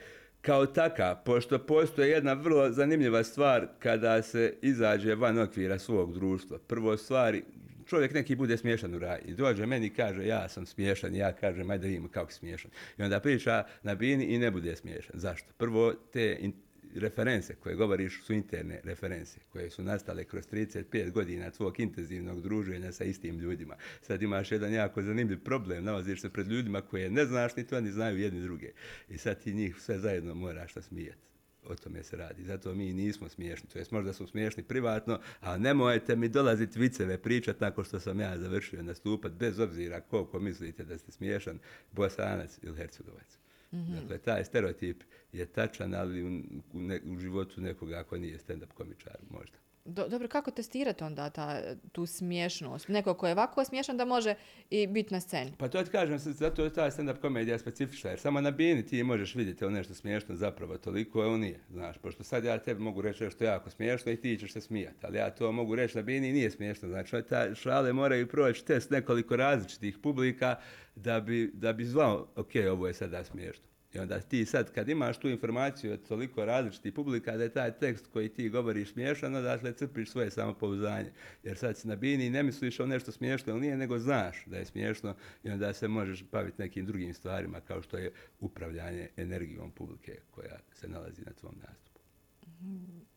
kao 0.41 0.65
taka, 0.65 1.15
pošto 1.25 1.59
postoje 1.59 2.09
jedna 2.09 2.33
vrlo 2.33 2.71
zanimljiva 2.71 3.23
stvar 3.23 3.67
kada 3.79 4.21
se 4.21 4.53
izađe 4.61 5.15
van 5.15 5.39
okvira 5.39 5.79
svog 5.79 6.13
društva. 6.13 6.59
Prvo 6.67 6.97
stvari, 6.97 7.43
čovjek 7.91 8.13
neki 8.13 8.35
bude 8.35 8.57
smiješan 8.57 8.95
u 8.95 8.99
raj 8.99 9.19
i 9.25 9.33
dođe 9.33 9.65
meni 9.65 9.85
i 9.85 9.93
kaže 9.93 10.25
ja 10.25 10.49
sam 10.49 10.65
smiješan 10.65 11.15
ja 11.15 11.31
kažem 11.33 11.69
ajde 11.69 11.87
vidimo 11.87 12.07
kako 12.07 12.31
smiješan. 12.31 12.71
I 12.97 13.03
onda 13.03 13.19
priča 13.19 13.63
na 13.83 13.95
bini 13.95 14.25
i 14.25 14.37
ne 14.37 14.51
bude 14.51 14.75
smiješan. 14.75 15.19
Zašto? 15.19 15.53
Prvo 15.57 15.93
te 16.13 16.37
in- 16.39 16.53
reference 16.95 17.55
koje 17.55 17.75
govoriš 17.75 18.23
su 18.23 18.33
interne 18.33 18.79
reference 18.83 19.39
koje 19.49 19.69
su 19.69 19.83
nastale 19.83 20.23
kroz 20.23 20.47
35 20.51 21.11
godina 21.11 21.51
tvog 21.51 21.79
intenzivnog 21.79 22.41
druženja 22.41 22.91
sa 22.91 23.03
istim 23.03 23.39
ljudima. 23.39 23.75
Sad 24.01 24.21
imaš 24.21 24.51
jedan 24.51 24.73
jako 24.73 25.01
zanimljiv 25.01 25.43
problem, 25.43 25.83
nalaziš 25.83 26.21
se 26.21 26.29
pred 26.29 26.47
ljudima 26.47 26.81
koje 26.81 27.09
ne 27.09 27.25
znaš 27.25 27.55
ni 27.55 27.67
to, 27.67 27.81
ni 27.81 27.91
znaju 27.91 28.17
jedni 28.17 28.41
druge. 28.41 28.71
I 29.09 29.17
sad 29.17 29.43
ti 29.43 29.53
njih 29.53 29.75
sve 29.79 29.99
zajedno 29.99 30.35
moraš 30.35 30.75
nasmijati. 30.75 31.30
O 31.67 31.75
tome 31.75 32.03
se 32.03 32.17
radi. 32.17 32.43
Zato 32.43 32.73
mi 32.75 32.93
nismo 32.93 33.29
smiješni. 33.29 33.69
To 33.69 33.79
jest 33.79 33.91
možda 33.91 34.13
smo 34.13 34.27
smiješni 34.27 34.63
privatno, 34.63 35.19
a 35.39 35.57
nemojte 35.57 36.15
mi 36.15 36.29
dolaziti 36.29 36.79
viceve 36.79 37.17
pričat 37.17 37.59
nakon 37.59 37.83
što 37.83 37.99
sam 37.99 38.19
ja 38.19 38.37
završio 38.37 38.83
nastupat, 38.83 39.31
bez 39.31 39.59
obzira 39.59 40.01
koliko 40.01 40.39
mislite 40.39 40.83
da 40.83 40.97
ste 40.97 41.11
smiješan, 41.11 41.59
bosanac 41.91 42.59
ili 42.63 42.77
hercegovac. 42.77 43.37
Dakle, 43.71 44.17
taj 44.17 44.45
stereotip 44.45 45.03
je 45.33 45.45
tačan, 45.45 45.93
ali 45.95 46.23
u, 46.23 46.41
u, 46.73 46.81
ne, 46.81 47.01
u 47.05 47.19
životu 47.19 47.61
nekoga 47.61 47.99
ako 47.99 48.17
nije 48.17 48.37
stand-up 48.37 48.73
komičar, 48.73 49.17
možda. 49.29 49.57
Do, 49.85 50.07
dobro, 50.07 50.27
kako 50.27 50.51
testirati 50.51 51.03
onda 51.03 51.29
ta, 51.29 51.61
tu 51.91 52.05
smiješnost? 52.05 52.87
Neko 52.87 53.13
ko 53.13 53.27
je 53.27 53.33
ovako 53.33 53.65
smiješan 53.65 53.97
da 53.97 54.05
može 54.05 54.35
i 54.69 54.87
biti 54.87 55.13
na 55.13 55.21
sceni. 55.21 55.51
Pa 55.57 55.67
to 55.67 55.83
ti 55.83 55.89
kažem, 55.89 56.17
zato 56.17 56.63
je 56.63 56.73
ta 56.73 56.91
stand-up 56.91 57.21
komedija 57.21 57.59
specifična, 57.59 58.09
jer 58.09 58.19
samo 58.19 58.41
na 58.41 58.51
bini 58.51 58.85
ti 58.85 59.03
možeš 59.03 59.35
vidjeti 59.35 59.65
ono 59.65 59.77
nešto 59.77 59.93
smiješno 59.93 60.35
zapravo, 60.35 60.77
toliko 60.77 61.21
je 61.21 61.27
on 61.27 61.39
nije, 61.39 61.59
znaš, 61.69 61.97
pošto 61.97 62.23
sad 62.23 62.43
ja 62.43 62.57
tebi 62.57 62.81
mogu 62.81 63.01
reći 63.01 63.23
nešto 63.23 63.43
jako 63.43 63.69
smiješno 63.69 64.11
i 64.11 64.17
ti 64.17 64.37
ćeš 64.37 64.53
se 64.53 64.61
smijati, 64.61 65.05
ali 65.05 65.17
ja 65.17 65.29
to 65.29 65.51
mogu 65.51 65.75
reći 65.75 65.97
na 65.97 66.03
bini 66.03 66.29
i 66.29 66.33
nije 66.33 66.51
smiješno, 66.51 66.89
znači 66.89 67.21
ta 67.29 67.55
šale 67.55 67.93
moraju 67.93 68.27
proći 68.27 68.65
test 68.65 68.91
nekoliko 68.91 69.35
različitih 69.35 69.97
publika 69.97 70.55
da 70.95 71.19
bi, 71.19 71.51
da 71.53 71.73
bi 71.73 71.85
zvao, 71.85 72.27
ok, 72.35 72.51
ovo 72.71 72.87
je 72.87 72.93
sada 72.93 73.23
smiješno. 73.23 73.70
I 73.93 73.99
onda 73.99 74.19
ti 74.19 74.45
sad 74.45 74.71
kad 74.71 74.89
imaš 74.89 75.19
tu 75.19 75.29
informaciju 75.29 75.93
od 75.93 76.07
toliko 76.07 76.45
različitih 76.45 76.93
publika 76.93 77.37
da 77.37 77.43
je 77.43 77.53
taj 77.53 77.71
tekst 77.71 78.07
koji 78.13 78.29
ti 78.29 78.49
govoriš 78.49 78.91
smiješan, 78.91 79.35
odatle 79.35 79.73
crpiš 79.73 80.09
svoje 80.09 80.31
samopouzdanje. 80.31 81.11
Jer 81.43 81.57
sad 81.57 81.77
si 81.77 81.87
na 81.87 81.95
bini 81.95 82.25
i 82.25 82.29
ne 82.29 82.43
misliš 82.43 82.79
o 82.79 82.85
nešto 82.85 83.11
smiješno 83.11 83.53
ili 83.53 83.61
nije, 83.61 83.77
nego 83.77 83.99
znaš 83.99 84.45
da 84.45 84.57
je 84.57 84.65
smiješno 84.65 85.15
i 85.43 85.49
onda 85.49 85.73
se 85.73 85.87
možeš 85.87 86.23
baviti 86.31 86.61
nekim 86.61 86.85
drugim 86.85 87.13
stvarima 87.13 87.59
kao 87.59 87.81
što 87.81 87.97
je 87.97 88.11
upravljanje 88.39 89.09
energijom 89.17 89.71
publike 89.71 90.19
koja 90.31 90.59
se 90.73 90.87
nalazi 90.87 91.21
na 91.25 91.33
tvom 91.33 91.55
nastupu. 91.67 91.99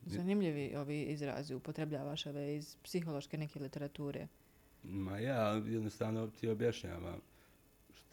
Zanimljivi 0.06 0.76
ovi 0.76 1.02
izrazi, 1.02 1.54
upotrebljavaš 1.54 2.26
ove 2.26 2.56
iz 2.56 2.76
psihološke 2.82 3.38
neke 3.38 3.58
literature. 3.58 4.26
Ma 4.82 5.18
ja 5.18 5.62
jednostavno 5.66 6.26
ti 6.26 6.48
objašnjavam 6.48 7.20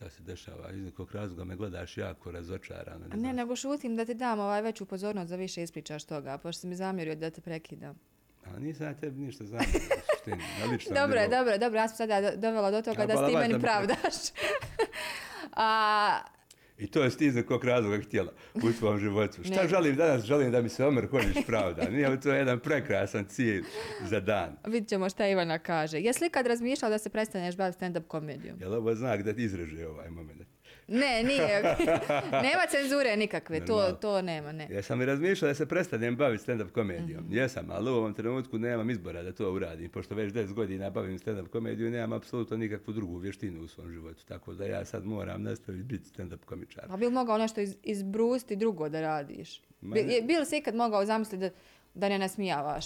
šta 0.02 0.10
se 0.10 0.24
dešava. 0.24 0.72
Iz 0.72 0.84
nekog 0.84 1.12
razloga 1.16 1.44
me 1.44 1.56
gledaš 1.56 1.98
jako 1.98 2.32
razočarano. 2.32 3.06
A 3.06 3.16
ne, 3.16 3.20
znam. 3.20 3.36
nego 3.36 3.56
šutim 3.56 3.96
da 3.96 4.06
ti 4.06 4.14
dam 4.14 4.40
ovaj 4.40 4.62
veću 4.62 4.86
pozornost 4.86 5.30
za 5.30 5.36
više 5.36 5.64
ispričaš 5.64 6.04
toga, 6.04 6.38
pošto 6.38 6.60
si 6.62 6.68
mi 6.68 6.76
zamjerio 6.76 7.16
da 7.16 7.30
te 7.30 7.42
prekidam. 7.42 8.00
Ali 8.46 8.62
nisam 8.64 8.86
ja 8.86 8.94
tebi 8.94 9.20
ništa 9.20 9.44
suštini, 9.46 10.44
na 10.60 10.72
ličnom 10.72 10.96
Dobro, 10.96 11.22
dobro, 11.30 11.58
dobro, 11.58 11.80
ja 11.80 11.88
sam 11.88 11.98
sada 11.98 12.22
do- 12.22 12.38
dovela 12.38 12.72
do 12.72 12.82
toga 12.82 13.04
A, 13.04 13.06
da 13.06 13.28
ti 13.28 13.36
meni 13.36 13.54
da 13.54 13.60
pravdaš. 13.60 14.16
A, 15.52 16.20
I 16.82 16.88
to 16.88 17.04
je 17.04 17.10
ti 17.10 17.26
iz 17.26 17.36
nekog 17.36 17.64
razloga 17.66 18.04
htjela 18.04 18.32
u 18.56 18.72
svom 18.72 19.00
životu. 19.00 19.44
Šta 19.44 19.62
Ne. 19.62 19.68
želim 19.68 19.96
danas? 19.96 20.24
Želim 20.24 20.52
da 20.52 20.62
mi 20.62 20.70
se 20.70 20.86
Omer 20.86 21.08
Konjić 21.10 21.38
pravda. 21.48 21.90
Nije 21.90 22.10
li 22.10 22.20
to 22.20 22.32
jedan 22.32 22.60
prekrasan 22.60 23.26
cilj 23.26 23.64
za 24.10 24.20
dan? 24.20 24.58
vidit 24.68 24.90
ćemo 24.90 25.10
šta 25.10 25.28
Ivana 25.28 25.60
kaže. 25.60 26.00
Jesi 26.00 26.24
li 26.24 26.30
kad 26.30 26.48
razmišljala 26.48 26.90
da 26.92 26.98
se 26.98 27.10
prestaneš 27.10 27.58
baviti 27.58 27.80
stand-up 27.80 28.08
komedijom? 28.08 28.58
Je 28.60 28.68
li 28.68 28.76
ovo 28.76 28.96
znak 28.96 29.24
da 29.24 29.34
ti 29.34 29.44
izreže 29.44 29.88
ovaj 29.88 30.10
moment? 30.10 30.42
Ne, 30.88 31.24
nije. 31.24 31.62
nema 32.48 32.66
cenzure 32.70 33.16
nikakve, 33.18 33.66
to, 33.66 33.74
Normalno. 33.74 33.96
to 33.98 34.22
nema, 34.22 34.52
ne. 34.52 34.68
Jesam 34.70 35.02
i 35.02 35.06
razmišljao 35.06 35.48
da 35.50 35.56
se 35.56 35.66
prestanem 35.66 36.16
baviti 36.16 36.44
stand-up 36.44 36.72
komedijom. 36.72 37.26
Jesam, 37.30 37.66
ali 37.72 37.90
u 37.92 37.94
ovom 37.94 38.14
trenutku 38.14 38.58
nemam 38.58 38.90
izbora 38.90 39.24
da 39.24 39.32
to 39.32 39.52
uradim. 39.54 39.90
Pošto 39.90 40.16
već 40.16 40.34
10 40.34 40.54
godina 40.54 40.90
bavim 40.90 41.20
stand-up 41.20 41.48
komediju, 41.48 41.92
nemam 41.92 42.14
apsolutno 42.14 42.58
nikakvu 42.58 42.94
drugu 42.94 43.18
vještinu 43.18 43.62
u 43.64 43.68
svom 43.68 43.92
životu. 43.92 44.26
Tako 44.26 44.54
da 44.54 44.66
ja 44.66 44.86
sad 44.86 45.06
moram 45.06 45.44
nastaviti 45.44 45.84
biti 45.84 46.10
stand-up 46.10 46.46
komičar. 46.46 46.88
Pa 46.88 46.98
bil 46.98 47.10
mogao 47.10 47.38
nešto 47.38 47.62
iz, 47.62 47.76
izbrusti 47.84 48.56
drugo 48.56 48.90
da 48.90 49.02
radiš? 49.02 49.62
Ma 49.82 49.94
Bi, 49.94 50.04
ne. 50.04 50.14
je, 50.14 50.22
bil 50.22 50.46
si 50.46 50.58
ikad 50.58 50.76
mogao 50.76 51.06
zamisliti 51.06 51.38
da, 51.38 51.50
da 51.94 52.10
ne 52.10 52.20
nasmijavaš 52.20 52.86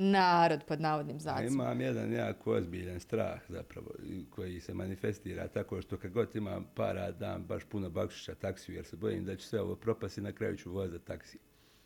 narod 0.00 0.60
pod 0.68 0.80
navodnim 0.80 1.20
znacima? 1.20 1.48
imam 1.48 1.80
jedan 1.80 2.12
jako 2.12 2.52
ozbiljan 2.52 3.00
strah 3.00 3.40
zapravo 3.48 3.90
koji 4.30 4.60
se 4.60 4.74
manifestira 4.74 5.48
tako 5.48 5.82
što 5.82 5.96
kad 5.96 6.12
god 6.12 6.36
imam 6.36 6.66
para 6.74 7.10
dam 7.10 7.44
baš 7.44 7.64
puno 7.64 7.90
bakšiša 7.90 8.34
taksiju 8.34 8.74
jer 8.74 8.84
se 8.84 8.96
bojim 8.96 9.24
da 9.24 9.36
će 9.36 9.46
sve 9.46 9.60
ovo 9.60 9.76
propasti 9.76 10.20
na 10.20 10.32
kraju 10.32 10.56
ću 10.56 10.72
vozati 10.72 11.04
taksi. 11.04 11.38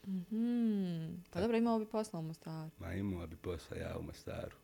Hmm, 0.05 1.25
pa 1.31 1.41
dobro, 1.41 1.57
imao 1.57 1.79
bi 1.79 1.87
posla 1.87 2.19
u 2.19 2.23
Mostaru. 2.23 2.71
Ma 2.79 2.93
imao 2.93 3.27
bi 3.27 3.37
posla 3.37 3.77
ja 3.77 3.99
u 3.99 4.03
Mostaru. 4.03 4.57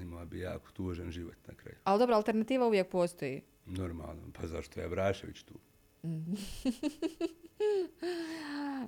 Imao 0.00 0.26
bi 0.26 0.40
jako 0.40 0.70
tužan 0.72 1.10
život 1.10 1.36
na 1.48 1.54
kraju. 1.54 1.76
Ali 1.84 1.98
dobro, 1.98 2.14
alternativa 2.14 2.66
uvijek 2.66 2.88
postoji. 2.88 3.42
Normalno, 3.66 4.22
pa 4.40 4.46
zašto 4.46 4.80
je 4.80 4.88
Vrašević 4.88 5.42
tu? 5.42 5.54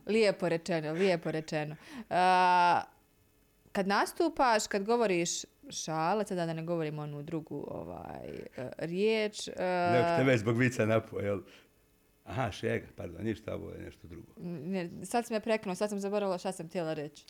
Lijepo 0.07 0.49
rečeno, 0.49 0.93
lijepo 0.93 1.31
rečeno. 1.31 1.77
A, 2.11 2.83
kad 3.73 3.87
nastupaš, 3.89 4.67
kad 4.67 4.85
govoriš 4.85 5.31
šale, 5.71 6.25
sada 6.27 6.47
da 6.47 6.53
ne 6.53 6.63
govorim 6.63 6.99
onu 6.99 7.23
drugu 7.23 7.67
ovaj, 7.71 8.29
e, 8.57 8.71
riječ. 8.79 9.49
e, 9.49 9.53
Neko 9.93 10.17
te 10.19 10.25
već 10.25 10.41
zbog 10.41 10.57
vica 10.59 10.87
napo, 10.87 11.21
jel? 11.21 11.41
Aha, 12.25 12.51
šega, 12.51 12.87
pardon, 12.97 13.25
ništa, 13.25 13.55
ovo 13.55 13.71
je 13.71 13.79
nešto 13.81 14.09
drugo. 14.09 14.33
ne, 14.37 14.91
sad 15.05 15.27
si 15.27 15.33
me 15.33 15.41
preknuo, 15.41 15.75
sad 15.75 15.91
sam 15.91 16.01
zaboravila 16.01 16.39
šta 16.39 16.53
sam 16.53 16.69
htjela 16.69 16.95
reći. 16.95 17.25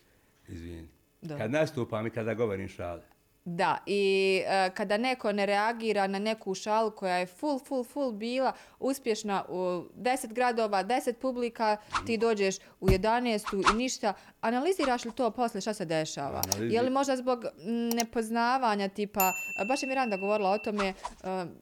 Izvini. 0.49 0.89
Dobro. 1.23 1.39
Kad 1.39 1.51
nastupam 1.51 2.07
i 2.07 2.11
kada 2.11 2.35
govorim 2.35 2.69
šale. 2.69 3.03
Da, 3.51 3.79
i 3.87 4.03
e, 4.47 4.71
kada 4.71 4.97
neko 4.97 5.33
ne 5.33 5.47
reagira 5.47 6.07
na 6.07 6.19
neku 6.21 6.55
šalu 6.55 6.91
koja 6.91 7.17
je 7.17 7.27
full, 7.29 7.59
full, 7.59 7.85
full 7.85 8.13
bila 8.13 8.53
uspješna 8.81 9.45
u 9.45 9.59
deset 9.95 10.33
gradova, 10.33 10.83
deset 10.83 11.19
publika, 11.19 11.77
ti 12.07 12.17
dođeš 12.19 12.57
u 12.81 12.89
11. 12.89 13.41
i 13.65 13.77
ništa, 13.77 14.13
analiziraš 14.41 15.05
li 15.05 15.13
to 15.13 15.31
posle 15.31 15.61
šta 15.61 15.75
se 15.75 15.85
dešava? 15.85 16.43
Analizi- 16.43 16.73
Je 16.73 16.83
li 16.83 16.91
možda 16.91 17.17
zbog 17.17 17.45
mm, 17.45 17.89
nepoznavanja 17.91 18.89
tipa, 18.89 19.33
baš 19.65 19.83
je 19.83 19.89
Miranda 19.89 20.17
govorila 20.17 20.51
o 20.51 20.59
tome 20.59 20.89
e, 20.89 20.95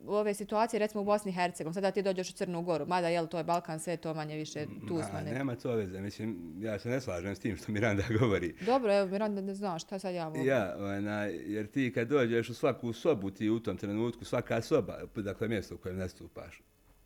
u 0.02 0.12
ove 0.12 0.34
situacije, 0.34 0.80
recimo 0.80 1.02
u 1.02 1.06
Bosni 1.06 1.30
i 1.30 1.34
Hercegovini, 1.34 1.74
sada 1.74 1.90
ti 1.90 2.02
dođeš 2.02 2.30
u 2.30 2.34
Crnu 2.34 2.62
Goru, 2.62 2.86
mada 2.86 3.08
je 3.08 3.20
li 3.20 3.28
to 3.28 3.38
je 3.38 3.44
Balkan, 3.44 3.80
sve 3.80 3.96
to 3.96 4.14
manje 4.14 4.36
više, 4.36 4.66
tu 4.88 5.00
smo. 5.00 5.20
ne- 5.20 5.32
nema 5.32 5.56
to 5.56 5.70
veze, 5.70 6.00
mislim, 6.00 6.36
ja 6.58 6.78
se 6.78 6.88
ne 6.88 7.00
slažem 7.00 7.34
s 7.34 7.40
tim 7.40 7.56
što 7.56 7.72
Miranda 7.72 8.02
govori. 8.20 8.54
Dobro, 8.60 8.94
evo 8.94 9.06
Miranda, 9.06 9.40
ne 9.40 9.54
znaš 9.54 9.82
šta 9.82 9.98
sad 9.98 10.14
ja 10.14 10.24
mogu. 10.26 10.44
Ja, 10.44 10.74
onaj, 10.78 11.30
jer 11.46 11.66
ti 11.76 11.92
kad 11.94 12.08
dođeš 12.08 12.50
u 12.50 12.54
svaku 12.54 12.92
sobu, 12.92 13.30
ti 13.30 13.50
u 13.50 13.60
tom 13.60 13.76
trenutku, 13.76 14.24
svaka 14.24 14.62
soba, 14.62 14.98
dakle 15.16 15.48
mjesto 15.48 15.74
u 15.74 15.78
kojem 15.78 15.98
nastupaš, 15.98 16.60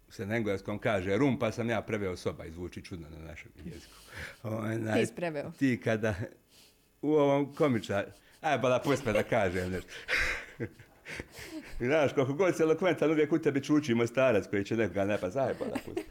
se 0.09 0.27
na 0.27 0.37
engleskom 0.37 0.79
kaže 0.79 1.17
rum, 1.17 1.39
pa 1.39 1.53
sam 1.53 1.71
ja 1.71 1.83
preveo 1.83 2.17
soba, 2.17 2.45
izvuči 2.45 2.83
čudno 2.83 3.09
na 3.11 3.27
našem 3.27 3.51
jeziku. 3.65 3.95
Onaj, 4.43 5.07
Ti 5.07 5.13
preveo. 5.17 5.53
Ti 5.59 5.81
kada 5.85 6.15
u 7.03 7.13
ovom 7.13 7.55
komičar, 7.55 8.05
aj, 8.41 8.59
bala 8.59 8.83
me 9.07 9.13
da 9.13 9.23
kažem 9.23 9.71
nešto. 9.71 9.89
Znaš, 11.89 12.13
koliko 12.13 12.33
god 12.33 12.57
si 12.57 12.63
elokventan, 12.63 13.11
uvijek 13.11 13.33
u 13.33 13.39
tebi 13.39 13.65
čuči 13.65 13.95
mostarac 13.95 14.47
koji 14.51 14.65
će 14.65 14.77
nekoga 14.77 15.05
ne 15.05 15.19
pa 15.19 15.31
zajeba 15.31 15.65
napusti. 15.65 16.05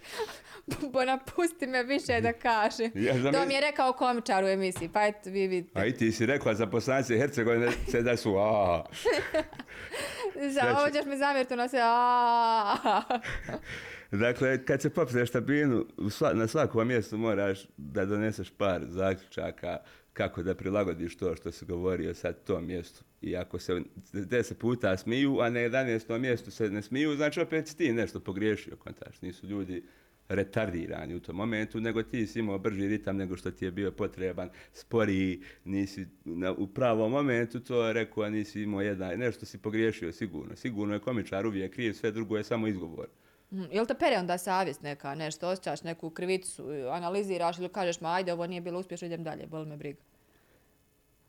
Bo 0.94 1.06
napusti 1.06 1.68
me 1.68 1.84
više 1.84 2.22
da 2.22 2.34
kaže. 2.34 2.84
Ja 3.08 3.14
znam- 3.16 3.34
To 3.34 3.46
mi 3.46 3.54
je 3.54 3.62
rekao 3.62 3.94
komičar 3.94 4.44
u 4.44 4.48
emisiji, 4.48 4.90
pa 4.90 5.04
eto 5.04 5.30
vi 5.30 5.48
vidite. 5.48 5.80
A 5.80 5.86
i 5.86 5.94
ti 5.94 6.12
si 6.12 6.26
rekla 6.26 6.56
za 6.56 6.68
poslanice 6.68 7.18
Hercegovine 7.18 7.72
se 7.92 8.02
da 8.02 8.18
su 8.18 8.36
a 8.36 8.84
Za 10.36 10.52
Sreće. 10.54 10.68
ovo 10.72 10.90
ćeš 10.90 11.06
mi 11.06 11.18
zamjeriti 11.18 11.56
na 11.56 11.68
se. 11.68 11.78
"Aaaa." 11.80 13.02
Dakle, 14.14 14.66
kad 14.66 14.82
se 14.82 14.90
popneš 14.90 15.30
tabinu, 15.30 15.86
sva- 15.98 16.34
na 16.34 16.48
svakom 16.48 16.88
mjestu 16.88 17.18
moraš 17.18 17.60
da 17.78 18.06
doneseš 18.06 18.50
par 18.50 18.82
zaključaka 18.84 19.78
kako 20.14 20.44
da 20.44 20.56
prilagodiš 20.56 21.18
to 21.18 21.36
što 21.36 21.52
se 21.52 21.66
govorio 21.66 22.14
sad 22.14 22.44
tom 22.44 22.66
mjestu. 22.66 23.04
I 23.22 23.36
ako 23.38 23.60
se 23.60 23.82
deset 24.14 24.60
puta 24.60 24.98
smiju, 24.98 25.40
a 25.40 25.50
na 25.50 25.60
11. 25.60 26.18
mjestu 26.18 26.52
se 26.52 26.70
ne 26.70 26.82
smiju, 26.82 27.16
znači 27.16 27.42
opet 27.42 27.68
si 27.68 27.78
ti 27.78 27.94
nešto 27.94 28.20
pogriješio, 28.20 28.76
kontaš. 28.78 29.22
Nisu 29.22 29.48
ljudi 29.48 29.84
retardirani 30.30 31.16
u 31.16 31.20
tom 31.20 31.36
momentu, 31.36 31.80
nego 31.80 32.04
ti 32.04 32.28
si 32.28 32.40
imao 32.40 32.60
brži 32.60 32.88
ritam 32.88 33.18
nego 33.18 33.38
što 33.38 33.52
ti 33.52 33.66
je 33.66 33.72
bio 33.72 33.92
potreban, 33.92 34.50
sporiji, 34.74 35.42
nisi 35.66 36.08
na, 36.26 36.52
u 36.52 36.68
pravom 36.68 37.12
momentu 37.12 37.60
to 37.60 37.94
rekao, 37.94 38.24
a 38.24 38.30
nisi 38.30 38.62
imao 38.62 38.82
jedan, 38.82 39.20
nešto 39.20 39.46
si 39.46 39.58
pogriješio 39.58 40.12
sigurno. 40.12 40.56
Sigurno 40.56 40.94
je 40.94 41.00
komičar 41.00 41.46
uvijek 41.48 41.74
kriv, 41.74 41.94
sve 41.94 42.12
drugo 42.12 42.38
je 42.38 42.44
samo 42.44 42.68
izgovor. 42.68 43.08
Mm, 43.52 43.64
Jel 43.72 43.86
te 43.86 43.94
pere 43.94 44.18
onda 44.18 44.38
savjest 44.38 44.82
neka, 44.82 45.16
nešto, 45.16 45.50
osjećaš 45.50 45.84
neku 45.84 46.10
krivicu, 46.10 46.70
analiziraš 46.92 47.58
ili 47.60 47.70
kažeš 47.70 48.02
ma 48.02 48.14
ajde 48.14 48.34
ovo 48.34 48.48
nije 48.48 48.62
bilo 48.62 48.80
uspješno, 48.80 49.06
idem 49.06 49.24
dalje, 49.24 49.48
boli 49.48 49.66
me 49.66 49.78
briga. 49.78 50.09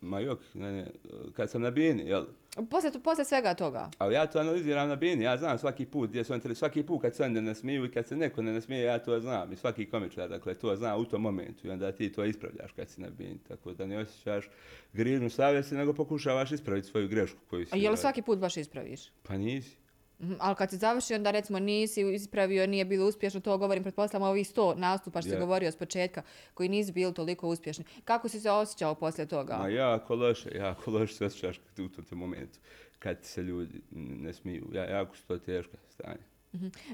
Ma 0.01 0.21
jok, 0.21 0.41
ne, 0.55 0.73
ne, 0.73 0.87
kad 1.33 1.51
sam 1.51 1.63
na 1.63 1.71
bini, 1.71 2.03
jel? 2.09 2.25
Posle, 2.71 2.91
posle 3.05 3.25
svega 3.25 3.55
toga. 3.55 3.91
Ali 3.99 4.15
ja 4.15 4.27
to 4.27 4.39
analiziram 4.39 4.89
na 4.89 4.97
bini, 4.97 5.25
ja 5.25 5.37
znam 5.37 5.59
svaki 5.59 5.87
put 5.87 6.11
gdje 6.11 6.25
su 6.25 6.33
oni, 6.33 6.55
svaki 6.55 6.83
put 6.83 7.03
kad 7.03 7.15
se 7.17 7.25
oni 7.25 7.35
ne 7.35 7.43
nasmiju 7.43 7.85
i 7.85 7.91
kad 7.91 8.07
se 8.07 8.17
neko 8.17 8.43
ne 8.43 8.53
nasmije, 8.53 8.83
ja 8.83 8.99
to 8.99 9.21
znam. 9.21 9.53
I 9.53 9.57
svaki 9.57 9.87
komičar, 9.91 10.29
dakle, 10.29 10.55
to 10.55 10.77
zna 10.77 10.97
u 10.97 11.05
tom 11.05 11.23
momentu 11.23 11.67
i 11.67 11.71
onda 11.71 11.93
ti 11.93 12.13
to 12.13 12.25
ispravljaš 12.25 12.73
kad 12.73 12.89
si 12.89 13.01
na 13.01 13.11
bini. 13.11 13.39
Tako 13.49 13.73
da 13.73 13.87
ne 13.87 13.99
osjećaš 13.99 14.49
grižnu 14.93 15.31
savjesti, 15.31 15.75
nego 15.75 15.93
pokušavaš 15.93 16.53
ispraviti 16.53 16.89
svoju 16.89 17.09
grešku 17.09 17.39
koju 17.51 17.67
si 17.67 17.75
A 17.75 17.77
je 17.77 17.81
li 17.81 17.87
uradio. 17.87 18.01
svaki 18.01 18.23
put 18.23 18.39
baš 18.39 18.57
ispraviš? 18.57 19.01
Pa 19.23 19.37
nisi. 19.37 19.80
Mhm, 20.21 20.35
Ali 20.39 20.57
kad 20.57 20.71
se 20.71 20.77
završi, 20.77 21.15
onda 21.15 21.31
recimo 21.31 21.59
nisi 21.59 22.01
ispravio, 22.15 22.67
nije 22.67 22.85
bilo 22.85 23.07
uspješno, 23.07 23.41
to 23.41 23.59
govorim, 23.59 23.83
pretpostavljam 23.83 24.29
ovih 24.31 24.49
sto 24.49 24.75
nastupa 24.75 25.21
što 25.21 25.29
si 25.29 25.35
Je. 25.35 25.41
govorio 25.41 25.71
s 25.73 25.77
početka, 25.77 26.23
koji 26.55 26.69
nisu 26.69 26.93
bili 26.93 27.15
toliko 27.15 27.49
uspješni. 27.49 27.85
Kako 28.05 28.29
si 28.29 28.41
se 28.41 28.51
osjećao 28.51 28.95
poslije 28.95 29.27
toga? 29.27 29.57
Ma 29.57 29.69
jako 29.69 30.15
loše, 30.15 30.51
jako 30.55 30.91
loše 30.91 31.15
se 31.15 31.25
osjećaš 31.25 31.61
u 31.99 32.03
tom 32.03 32.19
momentu. 32.19 32.59
Kad 32.99 33.19
se 33.23 33.43
ljudi 33.43 33.81
ne 33.93 34.33
smiju. 34.33 34.71
Ja, 34.73 34.85
jako 34.85 35.17
su 35.17 35.27
to 35.27 35.39
teška 35.39 35.77
stanje. 35.89 36.19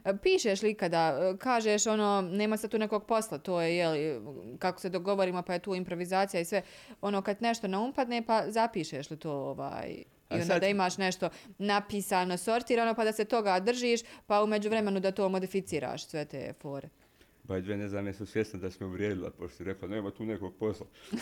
E, 0.04 0.16
Pišeš 0.22 0.62
li 0.62 0.74
kada, 0.74 1.18
e, 1.34 1.38
kažeš 1.38 1.86
ono, 1.86 2.28
nema 2.32 2.56
se 2.56 2.68
tu 2.68 2.78
nekog 2.78 3.06
posla, 3.06 3.38
to 3.38 3.60
je, 3.60 3.76
jel, 3.76 4.20
kako 4.58 4.80
se 4.80 4.88
dogovorimo, 4.88 5.42
pa 5.42 5.52
je 5.52 5.58
tu 5.58 5.74
improvizacija 5.74 6.40
i 6.40 6.44
sve, 6.44 6.62
ono, 7.00 7.22
kad 7.22 7.42
nešto 7.42 7.68
ne 7.68 7.78
umpadne, 7.78 8.26
pa 8.26 8.50
zapišeš 8.50 9.10
li 9.10 9.16
to, 9.16 9.32
ovaj, 9.32 10.04
i 10.30 10.34
onda 10.34 10.44
sad- 10.44 10.60
da 10.60 10.66
imaš 10.68 10.98
nešto 10.98 11.28
napisano, 11.58 12.36
sortirano, 12.36 12.94
pa 12.94 13.04
da 13.04 13.12
se 13.12 13.24
toga 13.24 13.60
držiš, 13.60 14.00
pa 14.26 14.42
u 14.42 14.46
međuvremenu 14.46 15.00
da 15.00 15.12
to 15.12 15.28
modificiraš, 15.28 16.06
sve 16.06 16.24
te 16.24 16.52
fore. 16.60 16.88
Ba 17.42 17.60
dve 17.60 17.76
ne 17.76 17.88
znam, 17.88 18.06
jesu 18.06 18.26
svjesni 18.26 18.60
da 18.60 18.70
smo 18.70 18.86
uvrijedila, 18.86 19.30
pošto 19.30 19.56
si 19.56 19.64
rekla, 19.64 19.88
nema 19.88 20.10
tu 20.10 20.24
nekog 20.24 20.54
posla. 20.58 20.86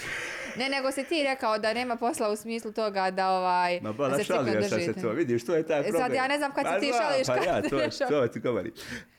Ne, 0.56 0.68
nego 0.68 0.90
si 0.92 1.04
ti 1.04 1.22
rekao 1.22 1.58
da 1.58 1.72
nema 1.74 1.96
posla 1.96 2.30
u 2.30 2.36
smislu 2.36 2.72
toga 2.72 3.10
da 3.10 3.30
ovaj 3.30 3.80
Ma 3.80 3.88
da 3.88 3.92
ba, 3.92 4.10
se 4.10 4.16
našalio 4.18 4.52
striktno 4.52 4.78
sam 4.84 4.94
se 4.94 5.00
to, 5.02 5.10
vidiš, 5.10 5.44
to 5.44 5.54
je 5.54 5.66
taj 5.66 5.80
E, 5.80 5.84
sad 5.84 5.92
problem. 5.92 6.14
ja 6.14 6.28
ne 6.28 6.38
znam 6.38 6.52
kad 6.52 6.64
Pa 6.64 6.78
ti 6.80 6.86
znam, 6.86 7.00
šališ, 7.02 7.26
pa 7.26 7.34
kad 7.34 7.44
ja, 7.44 7.62
to, 7.62 8.06
to 8.08 8.28
ti 8.28 8.40
govorim. 8.40 8.72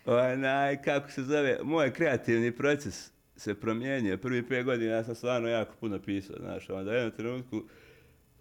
Onaj, 0.05 0.81
kako 0.81 1.11
se 1.11 1.23
zove, 1.23 1.59
moj 1.63 1.93
kreativni 1.93 2.51
proces 2.51 3.11
se 3.35 3.55
promijenio. 3.55 4.17
Prvi 4.17 4.47
pet 4.47 4.65
godina 4.65 4.91
ja 4.91 5.03
sam 5.03 5.15
stvarno 5.15 5.47
jako 5.49 5.73
puno 5.79 6.01
pisao, 6.01 6.35
znaš, 6.39 6.69
onda 6.69 6.91
u 6.91 6.93
jednom 6.93 7.11
trenutku 7.11 7.63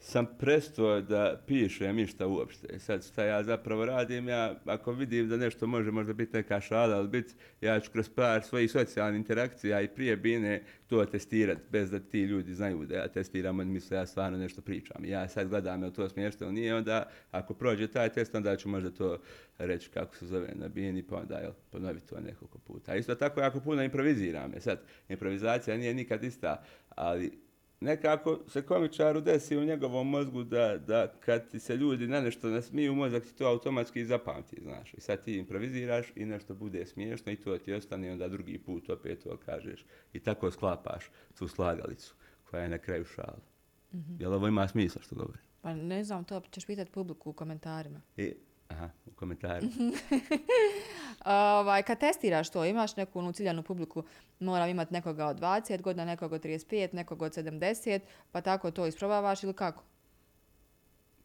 sam 0.04 0.26
presto 0.38 1.00
da 1.00 1.42
pišem 1.46 1.96
ništa 1.96 2.26
uopšte. 2.26 2.66
E 2.70 2.78
sad 2.78 3.04
šta 3.04 3.24
ja 3.24 3.42
zapravo 3.42 3.84
radim, 3.84 4.28
ja 4.28 4.54
ako 4.64 4.92
vidim 4.92 5.28
da 5.28 5.36
nešto 5.36 5.66
može 5.66 5.90
možda 5.90 6.12
biti 6.12 6.36
neka 6.36 6.60
šala, 6.60 6.96
ali 6.96 7.08
bit, 7.08 7.34
ja 7.60 7.80
ću 7.80 7.90
kroz 7.90 8.08
par 8.08 8.42
svojih 8.42 8.70
socijalnih 8.70 9.18
interakcija 9.18 9.80
i 9.80 9.88
prije 9.88 10.16
bine 10.16 10.62
to 10.86 11.04
testirati, 11.04 11.60
bez 11.70 11.90
da 11.90 12.00
ti 12.00 12.22
ljudi 12.22 12.54
znaju 12.54 12.84
da 12.84 12.96
ja 12.96 13.08
testiram, 13.08 13.58
oni 13.58 13.70
misle 13.70 13.96
ja 13.96 14.06
stvarno 14.06 14.38
nešto 14.38 14.62
pričam. 14.62 15.04
Ja 15.04 15.28
sad 15.28 15.48
gledam 15.48 15.82
je 15.82 15.86
li 15.86 15.94
to 15.94 16.08
smiješno 16.08 16.46
ili 16.46 16.54
nije, 16.54 16.74
onda 16.74 17.10
ako 17.30 17.54
prođe 17.54 17.86
taj 17.86 18.08
test, 18.08 18.34
onda 18.34 18.56
ću 18.56 18.68
možda 18.68 18.90
to 18.90 19.18
reći 19.58 19.90
kako 19.90 20.16
se 20.16 20.26
zove 20.26 20.48
na 20.54 20.68
bini, 20.68 21.02
pa 21.02 21.16
onda 21.16 21.38
jel, 21.38 21.52
ponovi 21.70 22.00
to 22.00 22.20
nekoliko 22.20 22.58
puta. 22.58 22.92
A 22.92 22.96
isto 22.96 23.14
tako 23.14 23.40
jako 23.40 23.60
puno 23.60 23.82
improviziram. 23.82 24.52
Je. 24.52 24.60
sad, 24.60 24.80
improvizacija 25.08 25.76
nije 25.76 25.94
nikad 25.94 26.24
ista, 26.24 26.64
ali 26.88 27.43
nekako 27.80 28.40
se 28.48 28.62
komičaru 28.62 29.20
desi 29.20 29.56
u 29.56 29.64
njegovom 29.64 30.10
mozgu 30.10 30.44
da, 30.44 30.78
da 30.78 31.12
kad 31.20 31.50
ti 31.50 31.60
se 31.60 31.76
ljudi 31.76 32.06
na 32.06 32.20
nešto 32.20 32.48
nasmiju, 32.48 32.94
mozak 32.94 33.24
ti 33.24 33.34
to 33.34 33.46
automatski 33.46 34.04
zapamti, 34.04 34.56
znaš. 34.62 34.94
I 34.94 35.00
sad 35.00 35.24
ti 35.24 35.36
improviziraš 35.36 36.12
i 36.16 36.24
nešto 36.24 36.54
bude 36.54 36.86
smiješno 36.86 37.32
i 37.32 37.36
to 37.36 37.58
ti 37.58 37.72
ostane 37.72 38.12
onda 38.12 38.28
drugi 38.28 38.58
put 38.58 38.90
opet 38.90 39.22
to 39.24 39.36
kažeš. 39.36 39.84
I 40.12 40.20
tako 40.20 40.50
sklapaš 40.50 41.10
tu 41.38 41.48
slagalicu 41.48 42.14
koja 42.44 42.62
je 42.62 42.68
na 42.68 42.78
kraju 42.78 43.04
šala. 43.04 43.40
Mhm. 43.94 44.14
Jel 44.20 44.34
ovo 44.34 44.48
ima 44.48 44.68
smisla 44.68 45.02
što 45.02 45.14
govorim? 45.14 45.42
Pa 45.60 45.74
ne 45.74 46.04
znam, 46.04 46.24
to 46.24 46.42
ćeš 46.50 46.66
pitati 46.66 46.90
publiku 46.90 47.30
u 47.30 47.32
komentarima. 47.32 48.00
I, 48.16 48.34
aha, 48.68 48.90
u 49.06 49.10
komentaru. 49.10 49.66
Ovaj, 51.24 51.82
kad 51.82 52.00
testiraš 52.00 52.50
to, 52.50 52.64
imaš 52.64 52.96
neku 52.96 53.18
onu 53.18 53.32
ciljanu 53.32 53.62
publiku, 53.62 54.04
moram 54.40 54.68
imati 54.68 54.92
nekoga 54.92 55.26
od 55.26 55.40
20 55.40 55.80
godina, 55.82 56.04
nekog 56.04 56.32
od 56.32 56.42
35, 56.42 56.94
nekog 56.94 57.22
od 57.22 57.32
70, 57.32 58.00
pa 58.32 58.40
tako 58.40 58.70
to 58.70 58.86
isprobavaš 58.86 59.42
ili 59.42 59.54
kako? 59.54 59.84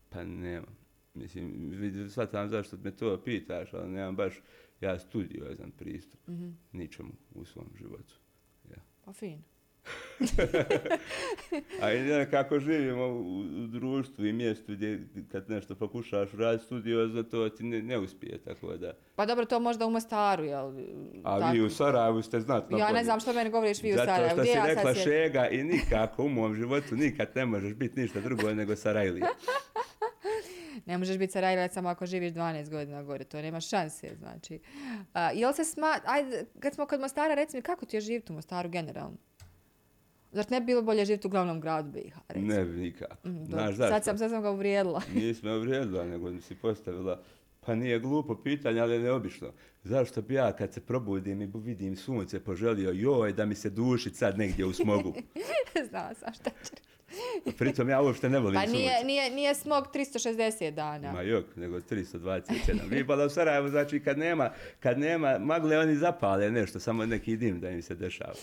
Pa 0.10 0.24
nemam. 0.24 0.78
Mislim, 1.14 1.74
shvatam 2.10 2.50
zašto 2.50 2.78
me 2.78 2.92
to 2.92 3.22
pitaš, 3.26 3.74
ali 3.74 3.90
nemam 3.90 4.16
baš 4.16 4.34
ja 4.82 5.00
studiozan 5.00 5.72
pristup 5.72 6.28
Mhm. 6.28 6.50
ničemu 6.72 7.12
u 7.32 7.46
svom 7.46 7.70
životu. 7.78 8.14
Ja. 8.70 8.82
Pa 9.06 9.14
fin. 9.14 9.42
A 11.82 11.93
i 11.93 11.99
nekako 12.01 12.59
živimo 12.59 13.05
u, 13.05 13.39
u 13.39 13.67
društvu 13.67 14.25
i 14.25 14.34
mjestu 14.34 14.71
gdje 14.71 15.07
kad 15.32 15.49
nešto 15.49 15.75
pokušaš 15.75 16.32
raditi 16.32 16.65
studiozno, 16.65 17.23
to 17.23 17.49
ti 17.49 17.63
ne, 17.63 17.82
ne 17.82 17.97
uspije, 17.97 18.38
tako 18.38 18.77
da. 18.77 18.93
Pa 19.15 19.25
dobro, 19.25 19.45
to 19.45 19.59
možda 19.59 19.86
u 19.86 19.89
Mostaru, 19.89 20.43
jel? 20.43 20.71
A 21.23 21.39
tako? 21.39 21.53
vi 21.53 21.61
u 21.61 21.69
Sarajevu 21.69 22.21
ste 22.21 22.39
znatno 22.39 22.77
Ja 22.77 22.91
ne 22.91 23.03
znam 23.03 23.19
što 23.19 23.34
meni 23.34 23.49
govoriš 23.49 23.84
vi 23.84 23.93
u 23.93 23.95
Zato 23.95 24.05
Sarajevu. 24.05 24.30
što 24.30 24.41
Gdje 24.41 24.51
si 24.51 24.57
ja 24.57 24.65
rekla 24.65 24.93
sjedim? 24.93 25.03
šega 25.03 25.47
i 25.47 25.63
nikako 25.63 26.23
u 26.23 26.30
mom 26.30 26.55
životu 26.55 26.95
nikad 26.95 27.27
ne 27.36 27.45
možeš 27.45 27.73
biti 27.73 28.01
ništa 28.01 28.19
drugo 28.21 28.53
nego 28.53 28.75
Sarajlija. 28.75 29.27
Ne 30.86 30.97
možeš 30.97 31.17
biti 31.17 31.34
Sarajevac 31.34 31.73
samo 31.73 31.89
ako 31.89 32.05
živiš 32.05 32.32
12 32.32 32.69
godina 32.69 33.03
gore, 33.03 33.23
to 33.23 33.41
nema 33.41 33.61
šanse, 33.61 34.15
znači. 34.19 34.59
A, 35.13 35.32
jel 35.32 35.53
se 35.53 35.65
sma... 35.65 35.99
Ajde, 36.05 36.45
kad 36.59 36.73
smo 36.73 36.86
kod 36.86 36.99
Mostara, 36.99 37.34
reci 37.34 37.57
mi, 37.57 37.61
kako 37.61 37.86
ti 37.86 37.97
je 37.97 38.01
živjeti 38.01 38.32
u 38.32 38.36
Mostaru 38.36 38.69
generalno? 38.69 39.17
Zar 40.32 40.45
ne 40.51 40.59
bi 40.59 40.65
bilo 40.65 40.82
bolje 40.82 41.05
živjeti 41.05 41.27
u 41.27 41.30
glavnom 41.30 41.61
gradu 41.61 41.91
BiH, 41.91 42.15
recimo? 42.27 42.53
Ne 42.53 42.65
bi 42.65 42.80
nikako. 42.80 43.27
Mm. 43.27 43.45
Znaš 43.45 43.75
zašto? 43.75 43.93
sad, 43.93 44.03
sam, 44.03 44.17
sad 44.17 44.30
sam 44.30 44.41
ga 44.41 44.51
uvrijedila. 44.51 45.01
Nisi 45.15 45.45
me 45.45 45.57
uvrijedila, 45.57 46.05
nego 46.05 46.41
si 46.41 46.55
postavila, 46.55 47.21
pa 47.59 47.75
nije 47.75 47.99
glupo 47.99 48.36
pitanje, 48.36 48.80
ali 48.82 48.93
je 48.93 48.99
neobično. 48.99 49.51
Zašto 49.84 50.21
bi 50.21 50.34
ja 50.34 50.51
kad 50.51 50.73
se 50.73 50.82
probudim 50.82 51.41
i 51.41 51.51
vidim 51.55 51.95
sunce 51.95 52.39
poželio, 52.39 52.91
joj, 52.91 53.34
da 53.34 53.45
mi 53.45 53.55
se 53.55 53.69
duši 53.69 54.09
sad 54.09 54.38
negdje 54.38 54.65
u 54.65 54.73
smogu. 54.73 55.13
Znala 55.89 56.13
sam 56.13 56.34
šta 56.34 56.49
će 56.49 56.71
reći. 56.71 56.89
Pritom 57.57 57.89
ja 57.89 58.01
uopšte 58.01 58.30
ne 58.30 58.39
volim 58.39 58.61
Pa 58.61 58.67
sunce. 58.67 58.77
nije, 58.77 59.03
nije, 59.03 59.32
nije 59.32 59.55
smog 59.55 59.88
360 59.93 60.71
dana. 60.71 61.11
Ma 61.11 61.21
jok, 61.21 61.55
nego 61.55 61.80
327. 61.80 62.80
Vi 62.89 63.03
bala 63.03 63.25
u 63.25 63.30
Sarajevu, 63.30 63.69
znači 63.69 63.99
kad 63.99 64.17
nema, 64.17 64.49
kad 64.80 64.99
nema 64.99 65.39
magle, 65.39 65.80
oni 65.80 65.95
zapale 65.95 66.51
nešto, 66.51 66.80
samo 66.80 67.05
neki 67.05 67.38
dim 67.38 67.59
da 67.59 67.69
im 67.69 67.82
se 67.82 67.95
dešava. 67.95 68.34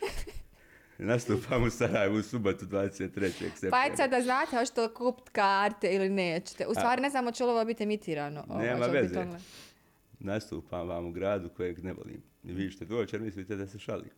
Nastupam 0.98 1.62
u 1.62 1.70
Sarajevu 1.70 2.16
u 2.16 2.22
subotu 2.22 2.66
23. 2.66 3.30
septembra. 3.30 3.70
Pa 3.70 3.96
sad 3.96 4.10
da 4.10 4.20
znate, 4.20 4.56
hoćete 4.56 4.80
li 4.80 4.94
kupiti 4.94 5.30
karte 5.30 5.88
ili 5.94 6.08
nećete. 6.08 6.66
U 6.66 6.74
stvari 6.74 7.02
ne 7.02 7.10
znam 7.10 7.24
hoće 7.24 7.44
li 7.44 7.50
ovo 7.50 7.64
biti 7.64 7.82
emitirano. 7.82 8.44
Ovo, 8.48 8.58
Nema 8.58 8.86
veze. 8.86 9.18
online. 9.18 9.40
Nastupam 10.18 10.88
vam 10.88 11.06
u 11.06 11.12
gradu 11.12 11.48
kojeg 11.48 11.84
ne 11.84 11.92
volim. 11.92 12.22
Vi 12.42 12.72
ćete 12.72 12.84
doći 12.84 13.18
mislite 13.18 13.56
da 13.56 13.66
se 13.66 13.78
šalim. 13.78 14.10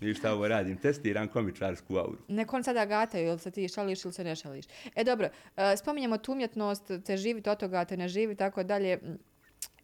Vi 0.00 0.14
šta 0.14 0.32
ovo 0.32 0.48
radim? 0.48 0.76
Testiram 0.76 1.28
komičarsku 1.28 1.96
auru. 1.96 2.18
Neko 2.28 2.56
on 2.56 2.64
sada 2.64 2.84
gataju, 2.84 3.28
ili 3.28 3.38
se 3.38 3.50
ti 3.50 3.68
šališ 3.68 4.04
ili 4.04 4.12
se 4.12 4.24
ne 4.24 4.36
šališ. 4.36 4.64
E 4.96 5.04
dobro, 5.04 5.28
e, 5.56 5.76
spominjemo 5.76 6.18
tu 6.18 6.32
umjetnost, 6.32 6.90
te 7.04 7.16
živiti 7.16 7.50
od 7.50 7.58
toga, 7.58 7.84
te 7.84 7.96
ne 7.96 8.08
živi, 8.08 8.36
tako 8.36 8.62
dalje. 8.62 8.98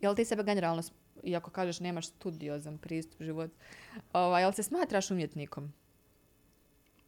Jel 0.00 0.14
ti 0.14 0.24
sebe 0.24 0.42
generalno, 0.42 0.82
iako 1.22 1.50
kažeš 1.50 1.80
nemaš 1.80 2.06
studiozan 2.06 2.78
pristup 2.78 3.22
život, 3.22 3.50
ovaj, 4.12 4.44
ali 4.44 4.52
se 4.54 4.62
smatraš 4.62 5.10
umjetnikom? 5.10 5.72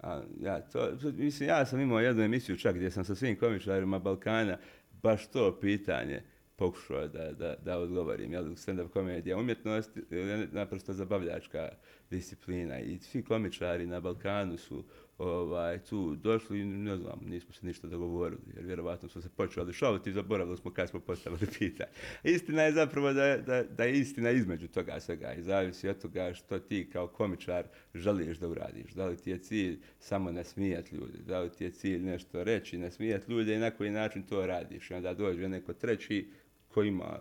A, 0.01 0.23
ja, 0.41 0.61
to, 0.61 0.87
to- 1.03 1.13
mislim, 1.13 1.49
ja 1.49 1.67
sam 1.67 1.81
imao 1.81 2.01
jednu 2.01 2.23
emisiju 2.23 2.57
čak 2.57 2.75
gdje 2.77 2.91
sam 2.91 3.05
sa 3.05 3.15
svim 3.15 3.37
komičarima 3.39 3.99
Balkana 3.99 4.59
baš 5.03 5.27
to 5.27 5.59
pitanje 5.61 6.23
pokušao 6.57 7.09
da, 7.09 7.33
da, 7.33 7.57
da 7.65 7.79
odgovorim. 7.79 8.33
Jel, 8.33 8.45
stand-up 8.45 8.89
komedija 8.89 9.37
umjetnost 9.39 9.91
je 10.11 10.49
naprosto 10.53 10.93
zabavljačka 10.93 11.69
disciplina 12.11 12.81
i 12.81 12.99
svi 12.99 13.25
komičari 13.25 13.87
na 13.87 14.01
Balkanu 14.01 14.57
su 14.57 14.85
ovaj, 15.19 15.79
tu 15.79 16.17
došli 16.17 16.61
i 16.61 16.65
ne 16.65 16.97
znam, 16.97 17.21
nismo 17.27 17.53
se 17.53 17.67
ništa 17.67 17.87
dogovorili, 17.87 18.43
jer 18.57 18.65
vjerovatno 18.65 19.09
smo 19.09 19.21
se 19.21 19.29
počeli 19.29 19.73
šaliti 19.73 20.11
i 20.11 20.13
zaboravili 20.13 20.57
smo 20.57 20.71
kad 20.71 20.89
smo 20.89 21.01
postavili 21.01 21.47
pitanje. 21.59 21.91
Istina 22.23 22.63
je 22.63 22.73
zapravo 22.73 23.13
da, 23.13 23.37
da, 23.37 23.63
da 23.63 23.85
je 23.85 23.99
istina 23.99 24.31
između 24.31 24.69
toga 24.69 25.01
svega 25.01 25.33
i 25.33 25.43
zavisi 25.43 25.89
od 25.89 26.03
toga 26.03 26.35
što 26.35 26.59
ti 26.59 26.91
kao 26.93 27.07
komičar 27.07 27.65
želiš 27.95 28.39
da 28.39 28.49
uradiš. 28.49 28.93
Da 28.93 29.07
li 29.07 29.17
ti 29.17 29.31
je 29.31 29.39
cilj 29.39 29.81
samo 29.99 30.33
nasmijati 30.33 30.97
ljudi, 30.97 31.19
da 31.27 31.41
li 31.41 31.51
ti 31.51 31.65
je 31.65 31.71
cilj 31.71 32.03
nešto 32.03 32.45
reći, 32.45 32.79
nasmijati 32.79 33.33
ljude 33.33 33.55
i 33.55 33.59
na 33.59 33.71
koji 33.71 33.91
način 33.91 34.23
to 34.23 34.47
radiš. 34.47 34.91
I 34.91 34.95
onda 34.95 35.15
dođe 35.15 35.49
neko 35.49 35.73
treći 35.73 36.29
koji 36.69 36.89
ima 36.89 37.19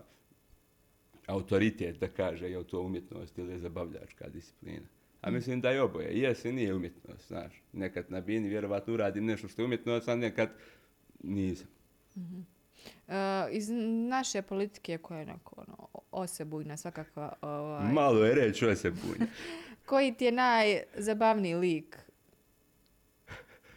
autoritet 1.27 1.99
da 1.99 2.07
kaže 2.07 2.49
je 2.49 2.63
to 2.63 2.81
umjetnost 2.81 3.37
ili 3.37 3.51
je 3.51 3.59
zabavljačka 3.59 4.29
disciplina. 4.29 4.87
A 5.23 5.31
mislim 5.31 5.61
da 5.61 5.69
je 5.69 5.81
oboje. 5.81 6.19
Jesi, 6.19 6.51
nije 6.51 6.73
umjetnost, 6.73 7.27
znaš. 7.27 7.61
Nekad 7.73 8.05
na 8.09 8.21
bini 8.21 8.49
vjerovatno 8.49 8.93
uradim 8.93 9.25
nešto 9.25 9.47
što 9.47 9.61
je 9.61 9.65
umjetnost, 9.65 10.07
a 10.07 10.15
nekad 10.15 10.49
nisam. 11.23 11.67
Mm 12.15 12.21
-hmm. 12.21 12.43
Uh, 13.07 13.55
iz 13.55 13.69
naše 14.09 14.41
politike 14.41 14.97
koja 14.97 15.17
je 15.17 15.23
onako 15.23 15.63
ono, 15.67 15.87
osebujna 16.11 16.77
svakakva... 16.77 17.33
Ovaj... 17.41 17.93
Malo 17.93 18.25
je 18.25 18.35
reći 18.35 18.65
osebujna. 18.65 19.25
koji 19.89 20.13
ti 20.13 20.25
je 20.25 20.31
najzabavniji 20.31 21.55
lik? 21.55 21.97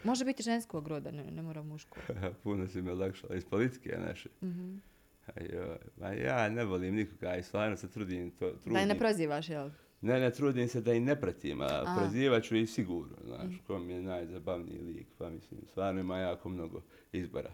Može 0.05 0.25
biti 0.25 0.43
ženskog 0.43 0.89
roda, 0.89 1.11
ne, 1.11 1.25
ne 1.25 1.43
mora 1.43 1.63
muško. 1.63 1.99
Puno 2.43 2.69
si 2.69 2.83
me 2.83 2.95
lakšala. 2.95 3.35
Iz 3.35 3.45
politike 3.45 3.99
naše. 4.09 4.29
Mm 4.43 4.47
-hmm. 4.47 4.79
Ajoj, 5.35 5.77
ma 6.01 6.09
ja 6.09 6.49
ne 6.49 6.65
volim 6.65 6.95
nikoga 6.95 7.37
i 7.37 7.43
stvarno 7.43 7.77
se 7.77 7.91
trudim 7.91 8.31
to. 8.31 8.51
Trudim. 8.51 8.73
Da 8.73 8.85
ne 8.85 8.99
prozivaš, 8.99 9.49
jel? 9.49 9.71
Ne, 10.01 10.21
ne 10.21 10.31
trudim 10.31 10.69
se 10.69 10.81
da 10.81 10.95
i 10.95 11.01
ne 11.01 11.21
pratim, 11.21 11.61
a, 11.61 11.65
a. 11.65 11.97
prozivat 11.99 12.45
ću 12.45 12.57
i 12.57 12.67
sigurno, 12.67 13.17
znaš, 13.25 13.53
mm. 13.53 13.67
ko 13.67 13.79
mi 13.79 13.93
je 13.93 14.03
najzabavniji 14.03 14.79
lik, 14.79 15.07
pa 15.19 15.31
mislim, 15.31 15.61
stvarno 15.71 16.01
ima 16.01 16.19
jako 16.19 16.49
mnogo 16.49 16.83
izbora. 17.13 17.51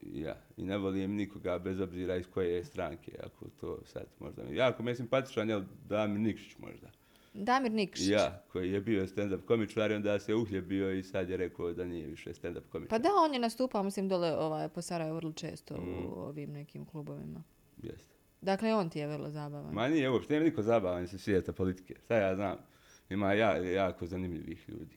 Ja, 0.00 0.36
i 0.56 0.64
ne 0.64 0.78
volim 0.78 1.14
nikoga 1.14 1.58
bez 1.58 1.80
obzira 1.80 2.16
iz 2.16 2.26
koje 2.26 2.54
je 2.54 2.64
stranke, 2.64 3.12
ako 3.22 3.46
to 3.60 3.78
sad 3.84 4.06
možda 4.18 4.44
mi... 4.44 4.56
Jako 4.56 4.82
mi 4.82 4.90
je 4.90 4.94
simpatičan, 4.94 5.48
jel, 5.48 5.62
Damir 5.88 6.20
Nikšić 6.20 6.58
možda. 6.58 6.90
Damir 7.34 7.72
Nikšić? 7.72 8.08
Ja, 8.08 8.42
koji 8.52 8.72
je 8.72 8.80
bio 8.80 9.06
stand-up 9.06 9.44
komičar, 9.46 9.92
onda 9.92 10.18
se 10.18 10.34
uhljebio 10.34 10.92
i 10.92 11.02
sad 11.02 11.30
je 11.30 11.36
rekao 11.36 11.72
da 11.72 11.84
nije 11.84 12.06
više 12.06 12.30
stand-up 12.30 12.68
komičar. 12.68 12.90
Pa 12.90 12.98
da, 12.98 13.08
on 13.24 13.34
je 13.34 13.40
nastupao, 13.40 13.82
mislim, 13.82 14.08
dole 14.08 14.36
ovaj, 14.36 14.68
po 14.68 14.82
Sarajevo 14.82 15.16
vrlo 15.16 15.32
često 15.32 15.76
mm. 15.76 16.06
u 16.06 16.12
ovim 16.12 16.52
nekim 16.52 16.84
klubovima. 16.84 17.42
Jeste. 17.82 18.17
Dakle, 18.40 18.74
on 18.74 18.90
ti 18.90 18.98
je 18.98 19.06
vrlo 19.06 19.30
zabavan. 19.30 19.74
Ma 19.74 19.88
nije 19.88 20.10
uopšte, 20.10 20.34
nema 20.34 20.44
niko 20.44 20.62
zabavan 20.62 21.08
se 21.08 21.18
svijeta 21.18 21.52
politike. 21.52 21.94
Sad 22.08 22.22
ja 22.22 22.34
znam, 22.34 22.56
ima 23.10 23.32
ja, 23.32 23.56
jako 23.56 24.06
zanimljivih 24.06 24.68
ljudi. 24.68 24.96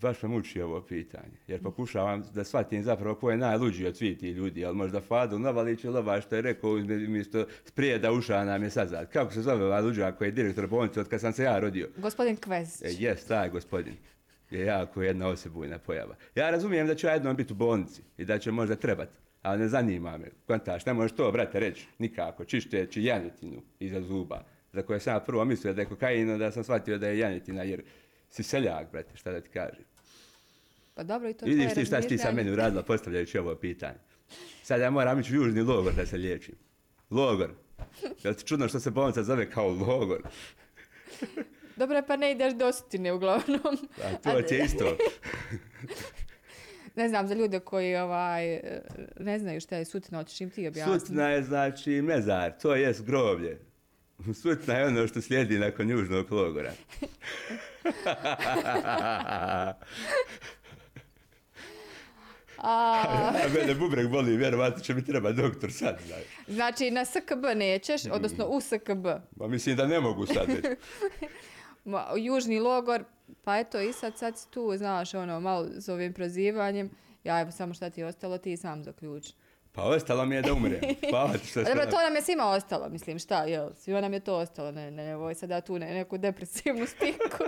Baš 0.00 0.22
me 0.22 0.28
muči 0.28 0.62
ovo 0.62 0.82
pitanje, 0.82 1.38
jer 1.46 1.62
pokušavam 1.62 2.24
da 2.34 2.44
shvatim 2.44 2.82
zapravo 2.82 3.14
ko 3.14 3.30
je 3.30 3.36
najluđi 3.36 3.86
od 3.86 3.96
svih 3.96 4.18
ti 4.18 4.30
ljudi, 4.30 4.64
ali 4.64 4.76
možda 4.76 5.00
Fadil 5.00 5.38
Novalić 5.38 5.84
ili 5.84 5.98
ova 5.98 6.20
što 6.20 6.36
je 6.36 6.42
rekao 6.42 6.70
umjesto 6.70 7.46
sprijeda 7.64 8.12
uša 8.12 8.44
nam 8.44 8.62
je 8.62 8.70
sazad. 8.70 9.10
Kako 9.10 9.32
se 9.32 9.42
zove 9.42 9.64
ovaj 9.64 9.82
luđa 9.82 10.12
koji 10.12 10.28
je 10.28 10.32
direktor 10.32 10.66
bolnice 10.66 11.00
od 11.00 11.08
kad 11.08 11.20
sam 11.20 11.32
se 11.32 11.42
ja 11.42 11.58
rodio? 11.58 11.88
Gospodin 11.96 12.36
Kvesić. 12.36 12.82
E, 12.86 13.04
jes, 13.04 13.26
taj 13.26 13.50
gospodin 13.50 13.94
je 14.50 14.64
jako 14.64 15.02
jedna 15.02 15.28
osebujna 15.28 15.78
pojava. 15.78 16.14
Ja 16.34 16.50
razumijem 16.50 16.86
da 16.86 16.94
ću 16.94 17.06
ja 17.06 17.12
jednom 17.12 17.36
biti 17.36 17.52
u 17.52 17.56
bolnici 17.56 18.02
i 18.18 18.24
da 18.24 18.38
će 18.38 18.50
možda 18.50 18.76
trebati 18.76 19.21
ali 19.42 19.60
ne 19.60 19.68
zanima 19.68 20.18
me. 20.18 20.30
Kontaš, 20.46 20.86
ne 20.86 20.92
možeš 20.92 21.16
to, 21.16 21.32
brate, 21.32 21.60
reći 21.60 21.86
nikako, 21.98 22.44
čišteći 22.44 23.04
janjetinu 23.04 23.62
iza 23.80 24.00
zuba, 24.00 24.44
za 24.72 24.82
koje 24.82 25.00
sam 25.00 25.20
prvo 25.26 25.44
mislio 25.44 25.74
da 25.74 25.82
je 25.82 25.88
kokain, 25.88 26.38
da 26.38 26.50
sam 26.50 26.64
shvatio 26.64 26.98
da 26.98 27.08
je 27.08 27.18
janjetina, 27.18 27.62
jer 27.62 27.82
si 28.30 28.42
seljak, 28.42 28.92
brate, 28.92 29.16
šta 29.16 29.32
da 29.32 29.40
ti 29.40 29.48
kažem. 29.48 29.84
Pa 30.94 31.02
dobro, 31.02 31.28
i 31.28 31.34
to 31.34 31.46
Vidiš 31.46 31.74
ti 31.74 31.84
šta 31.84 32.02
si 32.02 32.08
ti 32.08 32.18
sa 32.18 32.32
meni 32.32 32.50
uradila 32.50 32.82
postavljajući 32.82 33.38
ovo 33.38 33.54
pitanje. 33.54 33.98
Sad 34.62 34.80
ja 34.80 34.90
moram 34.90 35.20
ići 35.20 35.32
u 35.32 35.42
južni 35.42 35.62
logor 35.62 35.94
da 35.94 36.06
se 36.06 36.16
liječim. 36.16 36.54
Logor. 37.10 37.50
Je 38.24 38.34
ti 38.34 38.44
čudno 38.44 38.68
što 38.68 38.80
se 38.80 38.90
bolnica 38.90 39.22
zove 39.22 39.50
kao 39.50 39.68
logor? 39.68 40.22
Dobro, 41.76 42.02
pa 42.06 42.16
ne 42.16 42.32
ideš 42.32 42.54
do 42.54 42.72
sutine 42.72 43.12
uglavnom. 43.12 43.78
A 44.04 44.16
to 44.16 44.42
ti 44.42 44.54
je 44.54 44.64
isto. 44.64 44.96
ne 46.96 47.08
znam, 47.08 47.28
za 47.28 47.34
ljude 47.34 47.60
koji 47.60 47.96
ovaj, 47.96 48.60
ne 49.20 49.38
znaju 49.38 49.60
šta 49.60 49.76
je 49.76 49.84
sutina, 49.84 50.18
hoćeš 50.18 50.40
im 50.40 50.50
ti 50.50 50.68
objasniti. 50.68 51.00
Sutina 51.00 51.28
je 51.28 51.42
znači 51.42 51.90
mezar, 51.90 52.52
to 52.62 52.74
je 52.74 52.94
groblje. 53.06 53.58
Sutina 54.42 54.74
je 54.74 54.86
ono 54.86 55.06
što 55.06 55.20
slijedi 55.20 55.58
nakon 55.58 55.90
južnog 55.90 56.32
logora. 56.32 56.72
A... 57.84 59.72
A 62.64 63.48
mene 63.54 63.74
bubrek 63.74 64.08
boli, 64.08 64.36
vjerovatno 64.36 64.82
će 64.82 64.94
mi 64.94 65.04
treba 65.04 65.32
doktor 65.32 65.72
sad. 65.72 66.00
Znači, 66.06 66.24
znači 66.48 66.90
na 66.90 67.04
SKB 67.04 67.44
nećeš, 67.56 68.02
odnosno 68.10 68.46
u 68.46 68.60
SKB. 68.60 69.06
Ma 69.36 69.48
mislim 69.48 69.76
da 69.76 69.86
ne 69.86 70.00
mogu 70.00 70.26
sad 70.26 70.46
već. 70.48 70.78
Južni 72.26 72.60
logor, 72.60 73.04
Pa 73.44 73.58
eto, 73.58 73.80
i 73.80 73.92
sad, 73.92 74.18
sad 74.18 74.38
si 74.38 74.50
tu, 74.50 74.76
znaš, 74.76 75.14
ono, 75.14 75.40
malo 75.40 75.68
s 75.80 75.88
ovim 75.88 76.12
prozivanjem. 76.12 76.90
Ja, 77.24 77.40
evo, 77.40 77.50
samo 77.50 77.74
šta 77.74 77.90
ti 77.90 78.00
je 78.00 78.06
ostalo, 78.06 78.38
ti 78.38 78.56
sam 78.56 78.84
zaključ. 78.84 79.32
Pa 79.72 79.82
ostalo 79.82 80.26
mi 80.26 80.34
je 80.34 80.42
da 80.42 80.52
umrem. 80.52 80.80
Hvala 81.10 81.32
ti 81.32 81.46
što 81.46 81.62
Dobro, 81.68 81.86
to 81.86 81.96
nam 81.96 82.14
je 82.14 82.22
svima 82.22 82.46
ostalo, 82.46 82.88
mislim, 82.88 83.18
šta, 83.18 83.44
jel? 83.44 83.70
Svima 83.74 84.00
nam 84.00 84.12
je 84.12 84.20
to 84.20 84.36
ostalo, 84.36 84.72
ne, 84.72 84.90
ne, 84.90 85.04
ne, 85.04 85.16
voj 85.16 85.34
sada 85.34 85.60
tu 85.60 85.78
ne, 85.78 85.94
neku 85.94 86.18
depresivnu 86.18 86.86
spiku. 86.86 87.44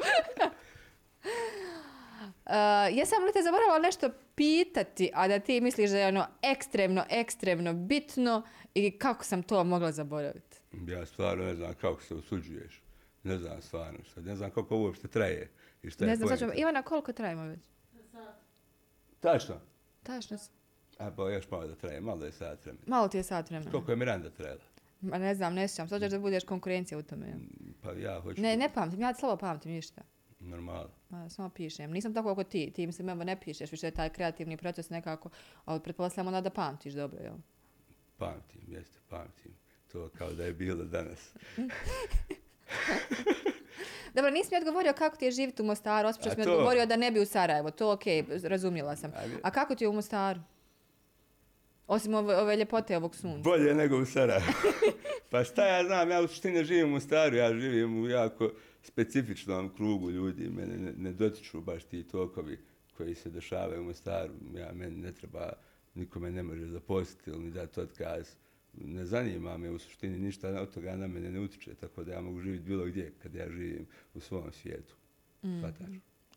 Uh, 1.24 2.52
jesam 2.98 3.24
li 3.24 3.32
te 3.32 3.42
zaboravila 3.42 3.78
nešto 3.78 4.10
pitati, 4.34 5.10
a 5.14 5.28
da 5.28 5.38
ti 5.38 5.60
misliš 5.60 5.90
da 5.90 5.98
je 5.98 6.08
ono 6.08 6.26
ekstremno, 6.42 7.04
ekstremno 7.10 7.72
bitno 7.72 8.42
i 8.74 8.98
kako 8.98 9.24
sam 9.24 9.42
to 9.42 9.64
mogla 9.64 9.92
zaboraviti? 9.92 10.56
Ja 10.86 11.06
stvarno 11.06 11.44
ne 11.44 11.54
znam 11.54 11.74
kako 11.74 12.02
se 12.02 12.14
usuđuješ. 12.14 12.82
Ne 13.22 13.38
znam 13.38 13.62
stvarno 13.62 13.98
što. 14.10 14.20
Ne 14.20 14.36
znam 14.36 14.50
kako 14.50 14.76
uopšte 14.76 15.08
traje. 15.08 15.50
I 15.84 15.90
šta 15.90 16.06
ne 16.06 16.16
znam, 16.16 16.28
znači, 16.28 16.60
Ivana, 16.60 16.82
koliko 16.82 17.12
trajimo 17.12 17.42
već? 17.42 17.60
Sat. 18.12 18.34
Tačno? 19.20 19.60
Tačno. 20.02 20.38
A 20.98 21.10
pa 21.10 21.30
još 21.30 21.50
malo 21.50 21.66
da 21.66 21.74
traje, 21.74 22.00
malo 22.00 22.24
je 22.24 22.32
sat 22.32 22.64
vremena. 22.64 22.84
Malo 22.86 23.08
ti 23.08 23.16
je 23.16 23.22
sat 23.22 23.50
vremena. 23.50 23.70
Koliko 23.70 23.92
je 23.92 23.96
Miranda 23.96 24.30
trajala? 24.30 24.60
Ma 25.00 25.18
ne 25.18 25.34
znam, 25.34 25.54
ne 25.54 25.68
sjećam. 25.68 25.88
Sad 25.88 26.02
ćeš 26.02 26.10
da 26.10 26.18
budeš 26.18 26.44
konkurencija 26.44 26.98
u 26.98 27.02
tome. 27.02 27.26
Pa 27.82 27.92
ja 27.92 28.20
hoću... 28.20 28.42
Ne, 28.42 28.56
ne 28.56 28.70
pamtim, 28.74 29.00
ja 29.00 29.14
slabo 29.14 29.36
pamtim 29.36 29.72
ništa. 29.72 30.02
Normalno. 30.40 30.90
Ma, 31.08 31.28
samo 31.28 31.48
pišem. 31.48 31.90
Nisam 31.90 32.14
tako 32.14 32.28
kako 32.28 32.44
ti. 32.44 32.72
Ti 32.74 32.86
mislim, 32.86 33.08
evo 33.08 33.24
ne 33.24 33.40
pišeš, 33.40 33.72
više 33.72 33.86
je 33.86 33.90
taj 33.90 34.08
kreativni 34.08 34.56
proces 34.56 34.90
nekako, 34.90 35.30
ali 35.64 35.80
pretpostavljamo 35.80 36.40
da 36.40 36.50
pamtiš 36.50 36.92
dobro, 36.92 37.22
jel? 37.22 37.34
Pamtim, 38.16 38.60
jeste, 38.66 38.98
pamtim. 39.08 39.52
To 39.92 40.08
kao 40.18 40.32
da 40.32 40.44
je 40.44 40.52
bilo 40.52 40.84
danas. 40.84 41.34
Dobro, 44.14 44.30
nisi 44.30 44.48
mi 44.50 44.58
odgovorio 44.58 44.92
kako 44.92 45.16
ti 45.16 45.24
je 45.24 45.30
živjeti 45.30 45.62
u 45.62 45.64
Mostaru, 45.64 46.08
osim 46.08 46.22
što 46.22 46.30
si 46.30 46.36
mi 46.36 46.42
odgovorio 46.42 46.86
da 46.86 46.96
ne 46.96 47.10
bi 47.10 47.20
u 47.20 47.26
Sarajevo. 47.26 47.70
To 47.70 47.92
okej, 47.92 48.22
okay, 48.22 48.48
razumjela 48.48 48.96
sam. 48.96 49.12
A 49.42 49.50
kako 49.50 49.74
ti 49.74 49.84
je 49.84 49.88
u 49.88 49.92
Mostaru? 49.92 50.40
Osim 51.86 52.14
ove, 52.14 52.36
ove 52.36 52.56
ljepote 52.56 52.96
ovog 52.96 53.16
sunca. 53.16 53.50
Bolje 53.50 53.74
nego 53.74 53.98
u 53.98 54.04
Sarajevo. 54.04 54.52
pa 55.30 55.44
šta 55.44 55.66
ja 55.66 55.84
znam, 55.84 56.10
ja 56.10 56.20
u 56.20 56.28
suštini 56.28 56.64
živim 56.64 56.88
u 56.88 56.90
Mostaru, 56.90 57.36
ja 57.36 57.54
živim 57.54 58.02
u 58.02 58.08
jako 58.08 58.50
specifičnom 58.82 59.74
krugu 59.76 60.10
ljudi. 60.10 60.48
Mene 60.48 60.76
ne, 60.76 60.92
ne 60.96 61.12
dotiču 61.12 61.60
baš 61.60 61.84
ti 61.84 62.02
tokovi 62.02 62.58
koji 62.96 63.14
se 63.14 63.30
dešavaju 63.30 63.80
u 63.80 63.84
Mostaru. 63.84 64.32
Ja, 64.54 64.72
meni 64.72 64.96
ne 64.96 65.12
treba, 65.12 65.52
nikome 65.94 66.30
ne 66.30 66.42
može 66.42 66.66
zaposliti 66.66 67.30
ili 67.30 67.44
ni 67.44 67.50
dati 67.50 67.80
otkaz 67.80 68.34
ne 68.80 69.04
zanima 69.04 69.56
me 69.56 69.70
u 69.70 69.78
suštini 69.78 70.18
ništa 70.18 70.48
od 70.48 70.74
toga 70.74 70.96
na 70.96 71.06
mene 71.06 71.30
ne 71.30 71.40
utiče, 71.40 71.74
tako 71.74 72.04
da 72.04 72.12
ja 72.12 72.20
mogu 72.20 72.40
živjeti 72.40 72.64
bilo 72.64 72.84
gdje 72.84 73.12
kad 73.22 73.34
ja 73.34 73.50
živim 73.50 73.86
u 74.14 74.20
svom 74.20 74.52
svijetu. 74.52 74.94
Mm. 75.42 75.60
Svataš? 75.60 75.88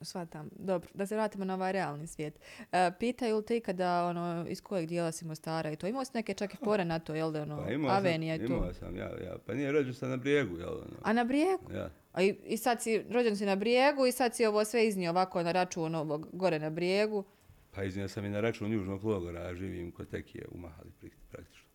Svatam. 0.01 0.49
Dobro, 0.59 0.89
da 0.93 1.05
se 1.05 1.15
vratimo 1.15 1.45
na 1.45 1.53
ovaj 1.53 1.71
realni 1.71 2.07
svijet. 2.07 2.39
E, 2.71 2.91
pitaju 2.99 3.37
li 3.37 3.45
te 3.45 3.59
kada, 3.59 4.05
ono, 4.05 4.45
iz 4.49 4.61
kojeg 4.61 4.87
dijela 4.87 5.11
si 5.11 5.25
Mostara 5.25 5.71
i 5.71 5.75
to? 5.75 5.87
Imao 5.87 6.05
si 6.05 6.11
neke 6.13 6.33
čak 6.33 6.53
i 6.53 6.57
fore 6.57 6.85
na 6.85 6.99
to, 6.99 7.15
jel 7.15 7.31
da, 7.31 7.41
ono, 7.41 7.63
pa 7.65 7.71
imao 7.71 7.91
Avenija 7.91 8.37
sam, 8.37 8.45
i 8.45 8.47
to? 8.47 8.53
Imao 8.53 8.73
sam, 8.73 8.95
ja, 8.95 9.09
ja. 9.23 9.37
Pa 9.45 9.53
nije 9.53 9.71
rođen 9.71 9.93
sam 9.93 10.09
na 10.09 10.17
brijegu, 10.17 10.57
jel? 10.57 10.73
Ono. 10.73 10.97
A 11.01 11.13
na 11.13 11.23
brijegu? 11.23 11.71
Ja. 11.73 11.89
A 12.13 12.23
i, 12.23 12.35
i 12.45 12.57
sad 12.57 12.81
si, 12.81 13.03
rođen 13.09 13.37
si 13.37 13.45
na 13.45 13.55
brijegu 13.55 14.05
i 14.05 14.11
sad 14.11 14.35
si 14.35 14.45
ovo 14.45 14.65
sve 14.65 14.87
iznio 14.87 15.11
ovako 15.11 15.43
na 15.43 15.51
račun 15.51 15.95
ovog 15.95 16.27
gore 16.33 16.59
na 16.59 16.69
brijegu? 16.69 17.23
Pa 17.71 17.83
iznio 17.83 18.07
sam 18.07 18.25
i 18.25 18.29
na 18.29 18.41
račun 18.41 18.73
južnog 18.73 19.03
logora, 19.03 19.55
živim 19.55 19.91
kod 19.91 20.09
Tekije 20.09 20.45
u 20.51 20.57
Mahali 20.57 20.91
praktično. 21.31 21.66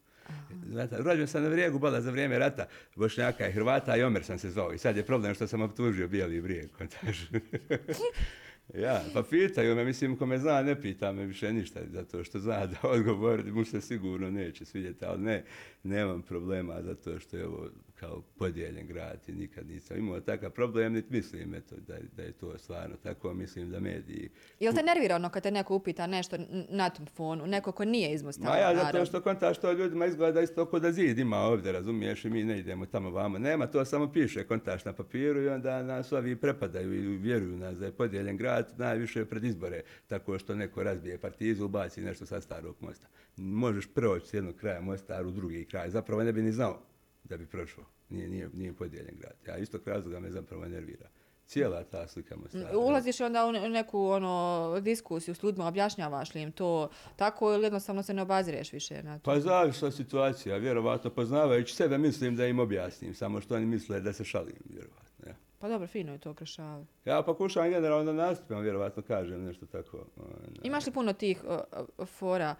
Znate, 0.68 0.96
rođen 0.98 1.26
sam 1.26 1.42
na 1.42 1.48
vrijegu 1.48 1.78
bala 1.78 2.00
za 2.00 2.10
vrijeme 2.10 2.38
rata 2.38 2.66
Bošnjaka 2.96 3.48
i 3.48 3.52
Hrvata 3.52 3.96
i 3.96 4.02
Omer 4.02 4.24
sam 4.24 4.38
se 4.38 4.50
zvao. 4.50 4.72
I 4.72 4.78
sad 4.78 4.96
je 4.96 5.06
problem 5.06 5.34
što 5.34 5.46
sam 5.46 5.62
optužio 5.62 6.08
bijeli 6.08 6.40
brijeg. 6.40 6.70
Pa 6.78 6.84
ja, 8.84 9.02
pa 9.14 9.22
pitaju 9.22 9.76
me, 9.76 9.84
mislim, 9.84 10.16
ko 10.16 10.26
me 10.26 10.38
zna, 10.38 10.62
ne 10.62 10.80
pita 10.80 11.12
me 11.12 11.26
više 11.26 11.52
ništa, 11.52 11.80
zato 11.92 12.24
što 12.24 12.38
zna 12.38 12.66
da 12.66 12.76
odgovor 12.82 13.44
mu 13.52 13.64
se 13.64 13.80
sigurno 13.80 14.30
neće 14.30 14.64
svidjeti, 14.64 15.04
ali 15.04 15.22
ne, 15.22 15.44
nemam 15.82 16.22
problema 16.22 16.82
zato 16.82 17.18
što 17.18 17.36
je 17.36 17.46
ovo 17.46 17.68
kao 18.02 18.22
podijeljen 18.38 18.86
grad 18.86 19.18
i 19.28 19.32
nikad 19.32 19.66
nisam 19.66 19.96
imao 19.98 20.20
takav 20.20 20.50
problem, 20.50 20.92
niti 20.92 21.12
mislim 21.12 21.54
eto, 21.54 21.76
da, 21.86 21.94
da 22.16 22.22
je 22.22 22.32
to 22.32 22.58
stvarno 22.58 22.96
tako, 23.02 23.34
mislim 23.34 23.70
da 23.70 23.80
mediji... 23.80 24.30
Jel 24.60 24.74
te 24.74 24.82
nervira 24.82 25.16
ono 25.16 25.30
kad 25.30 25.42
te 25.42 25.50
neko 25.50 25.74
upita 25.74 26.06
nešto 26.06 26.36
na 26.68 26.90
tom 26.90 27.06
fonu, 27.06 27.46
neko 27.46 27.72
ko 27.72 27.84
nije 27.84 28.14
iz 28.14 28.22
Mostara? 28.22 28.50
Ma 28.50 28.56
ja, 28.56 28.74
zato 28.74 28.84
naravno? 28.84 29.06
što 29.06 29.20
kontaš 29.20 29.58
to 29.58 29.72
ljudima 29.72 30.06
izgleda 30.06 30.40
isto 30.40 30.62
oko 30.62 30.78
da 30.78 30.92
zid 30.92 31.18
ima 31.18 31.36
ovdje, 31.36 31.72
razumiješ, 31.72 32.24
i 32.24 32.30
mi 32.30 32.44
ne 32.44 32.58
idemo 32.58 32.86
tamo 32.86 33.10
vamo. 33.10 33.38
Nema, 33.38 33.66
to 33.66 33.84
samo 33.84 34.12
piše 34.12 34.44
kontaš 34.44 34.84
na 34.84 34.92
papiru 34.92 35.42
i 35.42 35.48
onda 35.48 35.82
nas 35.82 36.12
ovi 36.12 36.36
prepadaju 36.36 36.94
i 36.94 37.16
vjeruju 37.16 37.56
nas 37.56 37.78
da 37.78 37.86
je 37.86 37.92
podijeljen 37.92 38.36
grad 38.36 38.74
najviše 38.76 39.24
pred 39.24 39.44
izbore, 39.44 39.82
tako 40.06 40.38
što 40.38 40.54
neko 40.54 40.82
razbije 40.82 41.18
partizu, 41.18 41.64
ubaci 41.64 42.00
nešto 42.00 42.26
sa 42.26 42.40
starog 42.40 42.76
mosta. 42.80 43.06
Možeš 43.36 43.86
proći 43.94 44.28
s 44.28 44.34
jednog 44.34 44.54
kraja 44.54 44.80
mosta 44.80 45.22
u 45.22 45.30
drugi 45.30 45.64
kraj, 45.64 45.90
zapravo 45.90 46.22
ne 46.22 46.32
bi 46.32 46.42
ni 46.42 46.52
znao 46.52 46.91
da 47.24 47.36
bi 47.36 47.46
prošao. 47.46 47.84
Nije, 48.08 48.28
nije, 48.28 48.48
nije 48.48 48.72
podijeljen 48.72 49.14
grad. 49.16 49.34
Ja 49.46 49.58
isto 49.58 49.78
razloga 49.86 50.20
me 50.20 50.30
zapravo 50.30 50.64
nervira. 50.64 51.08
Cijela 51.46 51.84
ta 51.84 52.08
slika 52.08 52.36
Mostara. 52.36 52.78
Ulaziš 52.78 53.20
onda 53.20 53.46
u 53.46 53.52
ne- 53.52 53.68
neku 53.68 54.00
ono, 54.00 54.32
diskusiju 54.80 55.34
s 55.34 55.42
ljudima, 55.42 55.66
objašnjavaš 55.66 56.34
li 56.34 56.42
im 56.42 56.52
to 56.52 56.88
tako 57.16 57.52
ili 57.52 57.64
jednostavno 57.64 58.02
se 58.02 58.14
ne 58.14 58.22
obazireš 58.22 58.72
više 58.72 59.02
na 59.02 59.18
to? 59.18 59.22
Pa 59.24 59.40
zavisla 59.40 59.90
situacija, 59.90 60.56
vjerovatno 60.56 61.10
poznavajući 61.10 61.74
sebe 61.74 61.98
mislim 61.98 62.36
da 62.36 62.46
im 62.46 62.58
objasnim, 62.58 63.14
samo 63.14 63.40
što 63.40 63.54
oni 63.54 63.66
misle 63.66 64.00
da 64.00 64.12
se 64.12 64.24
šalim, 64.24 64.56
vjerovatno. 64.66 65.26
Ja, 65.26 65.34
Pa 65.58 65.68
dobro, 65.68 65.86
fino 65.86 66.12
je 66.12 66.18
to 66.18 66.30
okrašavati. 66.30 66.88
ja 67.04 67.22
pokušavam 67.22 67.70
generalno 67.70 68.04
da 68.04 68.18
nastupim, 68.18 68.58
vjerovatno 68.58 69.02
kažem 69.02 69.44
nešto 69.44 69.66
tako. 69.66 69.96
ono, 70.16 70.34
Imaš 70.62 70.86
li 70.86 70.92
puno 70.92 71.12
tih 71.12 71.44
o, 71.44 71.60
fora 72.06 72.54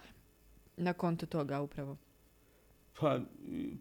na 0.77 0.93
konto 0.93 1.27
toga 1.27 1.61
upravo? 1.61 1.97
Pa, 3.01 3.21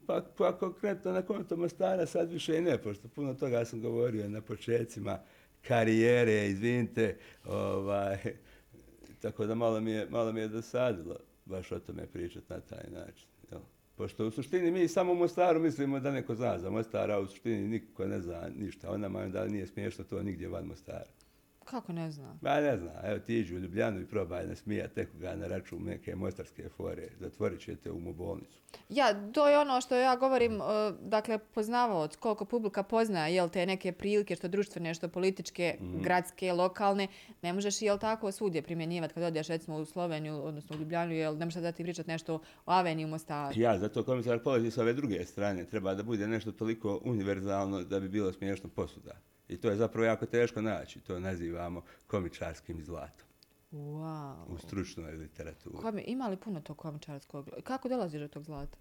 pa, 0.07 0.25
pa 0.37 0.57
konkretno 0.57 1.11
na 1.11 1.21
konto 1.21 1.57
Mostara 1.57 2.05
sad 2.05 2.31
više 2.31 2.57
i 2.57 2.61
ne, 2.61 2.77
pošto 2.77 3.07
puno 3.07 3.33
toga 3.33 3.65
sam 3.65 3.81
govorio 3.81 4.29
na 4.29 4.41
početcima 4.41 5.19
karijere, 5.61 6.47
izvinite, 6.47 7.17
ovaj, 7.45 8.17
tako 9.21 9.45
da 9.45 9.55
malo 9.55 9.81
mi 9.81 9.91
je, 9.91 10.07
malo 10.09 10.31
mi 10.31 10.39
je 10.39 10.47
dosadilo 10.47 11.15
baš 11.45 11.71
o 11.71 11.79
tome 11.79 12.07
pričati 12.07 12.45
na 12.49 12.59
taj 12.59 12.89
način. 12.91 13.27
Jel? 13.51 13.61
Pošto 13.95 14.27
u 14.27 14.31
suštini 14.31 14.71
mi 14.71 14.87
samo 14.87 15.11
u 15.11 15.15
Mostaru 15.15 15.59
mislimo 15.59 15.99
da 15.99 16.11
neko 16.11 16.35
zna 16.35 16.59
za 16.59 16.69
Mostara, 16.69 17.15
a 17.15 17.19
u 17.19 17.27
suštini 17.27 17.67
niko 17.67 18.05
ne 18.05 18.21
zna 18.21 18.49
ništa. 18.55 18.91
Ona 18.91 19.09
ma 19.09 19.27
da 19.27 19.47
nije 19.47 19.67
smiješno 19.67 20.03
to 20.03 20.23
nigdje 20.23 20.47
van 20.47 20.65
Mostara. 20.65 21.05
Kako 21.71 21.93
ne 21.93 22.11
znam? 22.11 22.39
Ba 22.41 22.61
ne 22.61 22.77
zna, 22.77 22.91
evo 23.03 23.19
ti 23.19 23.39
iđi 23.39 23.55
u 23.55 23.59
Ljubljanu 23.59 24.01
i 24.01 24.05
probaj 24.05 24.47
nasmijati 24.47 24.99
nekoga 24.99 25.35
na 25.35 25.47
račun 25.47 25.83
neke 25.83 26.15
mostarske 26.15 26.69
fore, 26.69 27.07
zatvorit 27.19 27.61
ćete 27.61 27.91
u 27.91 28.13
bolnicu. 28.13 28.61
Ja, 28.89 29.31
to 29.31 29.47
je 29.47 29.59
ono 29.59 29.81
što 29.81 29.95
ja 29.95 30.15
govorim, 30.15 30.61
o, 30.61 30.91
dakle, 30.91 31.37
poznavaoc, 31.37 32.15
koliko 32.15 32.45
publika 32.45 32.83
poznaje, 32.83 33.35
jel, 33.35 33.49
te 33.49 33.65
neke 33.65 33.91
prilike, 33.91 34.35
što 34.35 34.47
društvene, 34.47 34.93
što 34.93 35.07
političke, 35.07 35.77
gradske, 36.01 36.53
lokalne, 36.53 37.07
ne 37.41 37.53
možeš, 37.53 37.81
jel, 37.81 37.97
tako 37.97 38.31
svugdje 38.31 38.61
primjenjivati 38.61 39.13
kad 39.13 39.23
odeš, 39.23 39.47
recimo, 39.47 39.77
u 39.77 39.85
Sloveniju, 39.85 40.43
odnosno 40.43 40.75
u 40.75 40.79
Ljubljanu, 40.79 41.13
jel, 41.13 41.37
ne 41.37 41.45
možeš 41.45 41.61
da 41.61 41.71
ti 41.71 41.83
pričati 41.83 42.09
nešto 42.09 42.35
o 42.65 42.71
Aveniju 42.71 43.07
Mostaru. 43.07 43.59
Ja, 43.59 43.77
zato 43.79 44.03
komisar 44.03 44.39
polazi 44.43 44.71
sa 44.71 44.81
ove 44.81 44.93
druge 44.93 45.25
strane. 45.25 45.65
Treba 45.65 45.93
da 45.93 46.03
bude 46.03 46.27
nešto 46.27 46.51
toliko 46.51 47.01
univerzalno 47.03 47.83
da 47.83 47.99
bi 47.99 48.09
bilo 48.09 48.33
smiješno 48.33 48.69
posuda. 48.69 49.11
I 49.51 49.57
to 49.57 49.69
je 49.69 49.75
zapravo 49.75 50.05
jako 50.05 50.25
teško 50.25 50.61
naći. 50.61 50.99
To 50.99 51.19
nazivamo 51.19 51.81
komičarskim 52.07 52.83
zlatom 52.83 53.27
Wow. 53.71 54.45
u 54.47 54.57
stručnoj 54.57 55.11
literaturi. 55.11 55.75
Komi, 55.77 56.03
ima 56.07 56.27
li 56.27 56.37
puno 56.37 56.61
tog 56.61 56.77
komičarskog? 56.77 57.49
Kako 57.63 57.89
dolaziš 57.89 58.21
do 58.21 58.27
tog 58.27 58.43
zlata? 58.43 58.77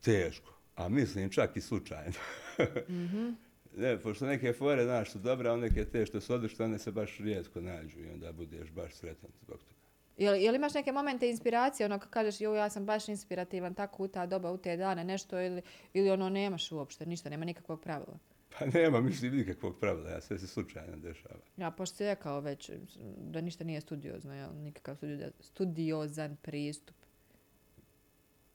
Teško. 0.00 0.52
A 0.76 0.88
mislim 0.88 1.30
čak 1.30 1.56
i 1.56 1.60
slučajno. 1.60 2.12
Ne, 3.76 4.00
pošto 4.00 4.26
neke 4.26 4.52
fore, 4.52 4.84
znaš, 4.84 5.10
su 5.10 5.18
dobre, 5.18 5.50
a 5.50 5.56
neke 5.56 5.84
te 5.84 6.06
što 6.06 6.20
su 6.20 6.34
odlične, 6.34 6.64
one 6.64 6.78
se 6.78 6.92
baš 6.92 7.18
rijetko 7.18 7.60
nađu 7.60 8.00
i 8.00 8.10
onda 8.10 8.32
budeš 8.32 8.70
baš 8.70 8.94
sretan 8.94 9.30
zbog 9.42 9.58
toga. 9.58 9.74
Jel, 10.16 10.34
jel 10.34 10.54
imaš 10.54 10.74
neke 10.74 10.92
momente 10.92 11.30
inspiracije, 11.30 11.86
ono 11.86 11.98
kad 11.98 12.10
kažeš, 12.10 12.40
jo, 12.40 12.54
ja 12.54 12.70
sam 12.70 12.86
baš 12.86 13.08
inspirativan, 13.08 13.74
tako 13.74 14.02
u 14.02 14.08
ta 14.08 14.26
doba, 14.26 14.50
u 14.50 14.58
te 14.58 14.76
dane, 14.76 15.04
nešto, 15.04 15.40
ili, 15.40 15.62
ili 15.92 16.10
ono 16.10 16.28
nemaš 16.28 16.72
uopšte, 16.72 17.06
ništa, 17.06 17.30
nema 17.30 17.44
nikakvog 17.44 17.80
pravila? 17.80 18.18
Pa 18.58 18.66
nema, 18.66 19.00
mislim, 19.00 19.36
nikakvog 19.36 19.78
pravila, 19.80 20.10
ja 20.10 20.20
sve 20.20 20.38
se 20.38 20.46
slučajno 20.46 20.96
dešava. 20.96 21.40
Ja, 21.56 21.70
pošto 21.70 21.96
si 21.96 22.04
rekao 22.04 22.40
već 22.40 22.70
da 23.16 23.40
ništa 23.40 23.64
nije 23.64 23.80
studiozno, 23.80 24.34
jel? 24.34 24.54
nikakav 24.54 24.96
studio- 24.96 25.32
studiozan 25.40 26.36
pristup. 26.42 26.96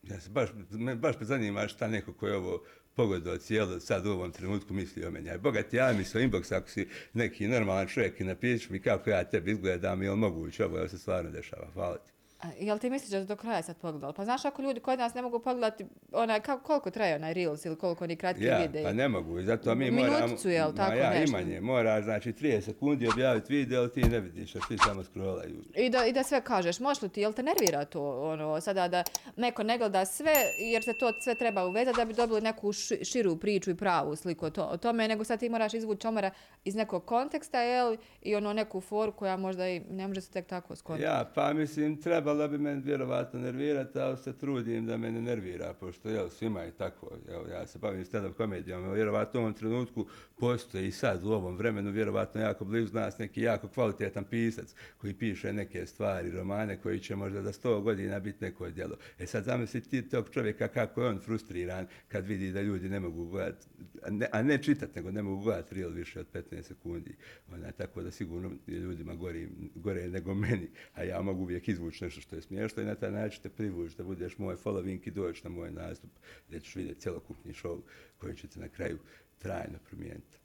Ja 0.03 0.19
se 0.19 0.29
baš, 0.29 0.49
me 0.71 0.95
baš 0.95 1.15
zanima 1.21 1.67
šta 1.67 1.87
neko 1.87 2.13
ko 2.13 2.27
je 2.27 2.35
ovo 2.35 2.63
pogodao 2.95 3.37
cijelo 3.37 3.79
sad 3.79 4.05
u 4.05 4.11
ovom 4.11 4.31
trenutku 4.31 4.73
misli 4.73 5.05
o 5.05 5.11
meni. 5.11 5.29
Aj, 5.29 5.37
Boga 5.37 5.63
ti 5.63 5.75
ja 5.75 5.93
mi 5.93 6.03
svoj 6.03 6.23
inbox 6.23 6.55
ako 6.55 6.69
si 6.69 6.87
neki 7.13 7.47
normalan 7.47 7.87
čovjek 7.87 8.19
i 8.19 8.23
napišeš 8.23 8.69
mi 8.69 8.81
kako 8.81 9.09
ja 9.09 9.23
tebi 9.23 9.51
izgledam, 9.51 10.03
je 10.03 10.11
li 10.11 10.17
moguće 10.17 10.65
ovo, 10.65 10.77
jel 10.77 10.87
se 10.87 10.97
stvarno 10.97 11.31
dešava, 11.31 11.67
hvala 11.73 11.97
ti. 11.97 12.11
A, 12.37 12.47
jel 12.59 12.77
ti 12.77 12.89
misliš 12.89 13.11
da 13.11 13.23
do 13.25 13.35
kraja 13.35 13.61
sad 13.61 13.77
pogledala? 13.77 14.13
Pa 14.13 14.25
znaš 14.25 14.45
ako 14.45 14.61
ljudi 14.61 14.79
kod 14.79 14.99
nas 14.99 15.13
ne 15.13 15.21
mogu 15.21 15.39
pogledati 15.39 15.85
onaj, 16.11 16.39
kako, 16.39 16.63
koliko 16.63 16.91
traje 16.91 17.15
onaj 17.15 17.33
Reels 17.33 17.65
ili 17.65 17.75
koliko 17.75 18.03
oni 18.03 18.15
kratki 18.15 18.43
Ja, 18.43 18.57
videi? 18.57 18.83
pa 18.83 18.93
ne 18.93 19.09
mogu, 19.09 19.39
i 19.39 19.43
zato 19.43 19.75
mi 19.75 19.91
Minuticu, 19.91 20.11
moramo... 20.13 20.37
jel, 20.45 20.73
tako 20.73 20.93
ja, 20.93 21.09
nešto? 21.09 21.37
imanje, 21.37 21.61
mora, 21.61 22.01
znači 22.01 22.33
30 22.33 22.61
sekundi 22.61 23.07
objaviti 23.07 23.53
video, 23.53 23.81
ali 23.81 23.91
ti 23.91 24.01
ne 24.01 24.19
vidiš, 24.19 24.55
a 24.55 24.59
svi 24.61 24.77
samo 24.77 25.03
scrollaju. 25.03 25.63
I 25.75 25.89
da, 25.89 26.05
I 26.05 26.13
da 26.13 26.23
sve 26.23 26.41
kažeš, 26.41 26.79
možeš 26.79 27.01
li 27.01 27.09
ti, 27.09 27.21
jel 27.21 27.33
te 27.33 27.43
nervira 27.43 27.85
to, 27.85 28.01
ono, 28.23 28.61
sada 28.61 28.87
da 28.87 29.03
neko 29.35 29.63
ne 29.63 29.77
gleda 29.77 30.05
sve, 30.05 30.33
jer 30.59 30.83
se 30.83 30.93
to 30.93 31.13
sve 31.15 31.35
treba 31.35 31.65
uvezati 31.65 31.97
da 31.97 32.05
bi 32.05 32.13
dobili 32.13 32.41
neku 32.41 32.67
ši- 32.69 33.05
širu 33.05 33.37
priču 33.37 33.71
i 33.71 33.75
pravu 33.75 34.15
sliku 34.15 34.45
o, 34.45 34.49
to, 34.49 34.63
o 34.63 34.77
tome, 34.77 35.07
nego 35.07 35.23
sad 35.23 35.39
ti 35.39 35.49
moraš 35.49 35.73
izvući 35.73 36.07
omara 36.07 36.31
iz 36.65 36.75
nekog 36.75 37.05
konteksta, 37.05 37.61
jel, 37.61 37.97
i 38.21 38.35
ono 38.35 38.53
neku 38.53 38.81
foru 38.81 39.11
koja 39.11 39.37
možda 39.37 39.67
i 39.67 39.79
ne 39.81 40.07
može 40.07 40.21
se 40.21 40.31
tek 40.31 40.47
tako 40.47 40.75
skontati. 40.75 41.03
Ja, 41.03 41.31
pa 41.35 41.53
mislim, 41.53 42.01
trebala 42.27 42.47
bi 42.47 42.57
me 42.57 42.75
vjerovatno 42.75 43.39
nervirati, 43.39 43.99
ali 43.99 44.17
se 44.17 44.37
trudim 44.37 44.85
da 44.85 44.97
me 44.97 45.11
ne 45.11 45.21
nervira, 45.21 45.73
pošto 45.73 46.09
jel, 46.09 46.29
svima 46.29 46.61
je 46.61 46.71
tako. 46.71 47.11
Evo, 47.29 47.47
ja 47.47 47.67
se 47.67 47.79
bavim 47.79 48.05
stand-up 48.05 48.33
komedijom, 48.33 48.93
vjerovatno 48.93 49.39
u 49.39 49.43
ovom 49.43 49.53
trenutku 49.53 50.05
postoje 50.39 50.87
i 50.87 50.91
sad 50.91 51.23
u 51.23 51.31
ovom 51.31 51.57
vremenu, 51.57 51.91
vjerovatno 51.91 52.41
jako 52.41 52.65
blizu 52.65 52.93
nas 52.93 53.17
neki 53.17 53.41
jako 53.41 53.67
kvalitetan 53.67 54.23
pisac 54.23 54.73
koji 54.97 55.13
piše 55.13 55.53
neke 55.53 55.85
stvari, 55.85 56.31
romane 56.31 56.81
koji 56.81 56.99
će 56.99 57.15
možda 57.15 57.41
za 57.41 57.51
100 57.51 57.81
godina 57.81 58.19
biti 58.19 58.45
neko 58.45 58.69
djelo. 58.69 58.97
E 59.19 59.25
sad 59.25 59.43
zamisli 59.43 59.81
ti 59.81 60.09
tog 60.09 60.29
čovjeka 60.29 60.67
kako 60.67 61.01
je 61.01 61.09
on 61.09 61.19
frustriran 61.19 61.87
kad 62.07 62.25
vidi 62.25 62.51
da 62.51 62.61
ljudi 62.61 62.89
ne 62.89 62.99
mogu 62.99 63.25
gledati, 63.25 63.67
a 64.03 64.09
ne, 64.09 64.27
a 64.31 64.43
ne 64.43 64.63
čitati, 64.63 64.95
nego 64.95 65.11
ne 65.11 65.21
mogu 65.21 65.43
gledati 65.43 65.75
reel 65.75 65.89
više 65.89 66.19
od 66.19 66.27
15 66.33 66.61
sekundi. 66.61 67.15
Ona, 67.53 67.71
tako 67.71 68.01
da 68.01 68.11
sigurno 68.11 68.51
ljudima 68.67 69.15
gori, 69.15 69.49
gore 69.75 70.07
nego 70.07 70.33
meni, 70.33 70.69
a 70.93 71.03
ja 71.03 71.21
mogu 71.21 71.41
uvijek 71.41 71.67
izvući 71.67 72.03
nešto 72.03 72.21
što 72.21 72.35
je 72.35 72.41
smiješno 72.41 72.83
i 72.83 72.85
na 72.85 72.95
taj 72.95 73.11
način 73.11 73.43
te 73.43 73.49
privući 73.49 73.97
da 73.97 74.03
budeš 74.03 74.37
moj 74.37 74.55
following 74.55 74.99
i 75.07 75.11
doći 75.11 75.43
na 75.43 75.49
moj 75.49 75.71
nastup 75.71 76.11
gdje 76.47 76.59
ćeš 76.59 76.75
vidjeti 76.75 77.01
cjelokupni 77.01 77.53
show 77.53 77.81
koji 78.17 78.35
će 78.35 78.47
te 78.47 78.59
na 78.59 78.69
kraju 78.69 78.97
trajno 79.37 79.79
promijeniti 79.89 80.37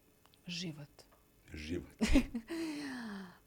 Život. 0.47 0.89
život. 1.55 1.91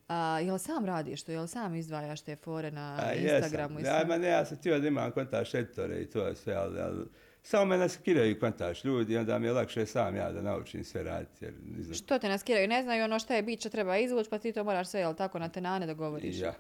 A, 0.08 0.40
jel 0.40 0.58
sam 0.58 0.86
radiš 0.86 1.24
to, 1.24 1.32
jel 1.32 1.48
sam 1.48 1.76
izdvajaš 1.76 2.22
te 2.22 2.36
fore 2.36 2.72
na 2.72 3.00
A, 3.00 3.14
Instagramu? 3.14 3.80
i 3.80 3.82
jesam. 3.82 4.00
Ja, 4.00 4.06
ma 4.08 4.18
ne, 4.18 4.28
ja 4.28 4.46
sam 4.46 4.58
htio 4.58 4.80
da 4.80 4.88
imam 4.88 5.12
kontaš 5.12 5.54
editore 5.54 6.02
i 6.02 6.06
to 6.06 6.28
je 6.28 6.36
sve, 6.36 6.54
ali, 6.54 6.80
ali 6.82 7.06
samo 7.44 7.66
me 7.66 7.78
naskiraju 7.78 8.40
kontaš 8.40 8.84
ljudi, 8.84 9.18
onda 9.18 9.40
mi 9.40 9.48
je 9.48 9.54
lakše 9.54 9.86
sam 9.86 10.16
ja 10.16 10.32
da 10.32 10.42
naučim 10.42 10.84
sve 10.84 11.04
raditi. 11.04 11.46
Jer, 11.46 11.54
ne 11.78 11.84
znam, 11.84 11.96
Što 11.96 12.20
te 12.20 12.30
naskiraju? 12.30 12.68
Ne 12.68 12.84
znaju 12.84 13.04
ono 13.04 13.20
šta 13.20 13.36
je 13.36 13.44
bit, 13.44 13.60
što 13.60 13.70
treba 13.70 13.98
izvući, 13.98 14.30
pa 14.30 14.38
ti 14.40 14.54
to 14.54 14.64
moraš 14.64 14.88
sve, 14.90 15.00
jel 15.00 15.16
tako, 15.16 15.40
na 15.40 15.50
tenane 15.50 15.86
da 15.86 15.94
govoriš? 15.94 16.36
ja, 16.40 16.54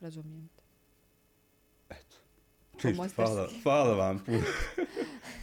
Razumijem 0.00 0.48
te. 0.56 0.62
eto. 1.90 2.16
Mostarski. 2.88 3.14
hvala, 3.14 3.48
hvala 3.62 3.94
vam 3.96 4.18
puno. 4.18 4.38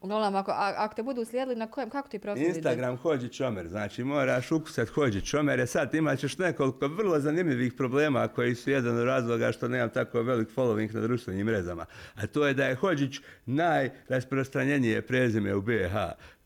Uglavnom, 0.00 0.34
ako, 0.34 0.50
a, 0.50 0.74
ako 0.76 0.94
te 0.94 1.02
budu 1.02 1.24
slijedili, 1.24 1.56
na 1.56 1.66
kojem, 1.66 1.90
kako 1.90 2.08
ti 2.08 2.18
profil 2.18 2.42
ide? 2.42 2.56
Instagram 2.56 2.96
hođi 2.96 3.28
čomer, 3.28 3.68
znači 3.68 4.04
moraš 4.04 4.52
ukusat 4.52 4.88
hođi 4.88 5.20
čomer, 5.20 5.58
jer 5.58 5.68
sad 5.68 5.94
imat 5.94 6.18
ćeš 6.18 6.38
nekoliko 6.38 6.88
vrlo 6.88 7.20
zanimljivih 7.20 7.72
problema 7.72 8.28
koji 8.28 8.54
su 8.54 8.70
jedan 8.70 8.98
od 8.98 9.04
razloga 9.04 9.52
što 9.52 9.68
nemam 9.68 9.90
tako 9.90 10.22
velik 10.22 10.48
following 10.56 10.94
na 10.94 11.00
društvenim 11.00 11.46
mrežama. 11.46 11.86
A 12.14 12.26
to 12.26 12.46
je 12.46 12.54
da 12.54 12.66
je 12.66 12.74
Hođić 12.74 13.20
najrasprostranjenije 13.46 15.02
prezime 15.02 15.54
u 15.54 15.62
BiH 15.62 15.94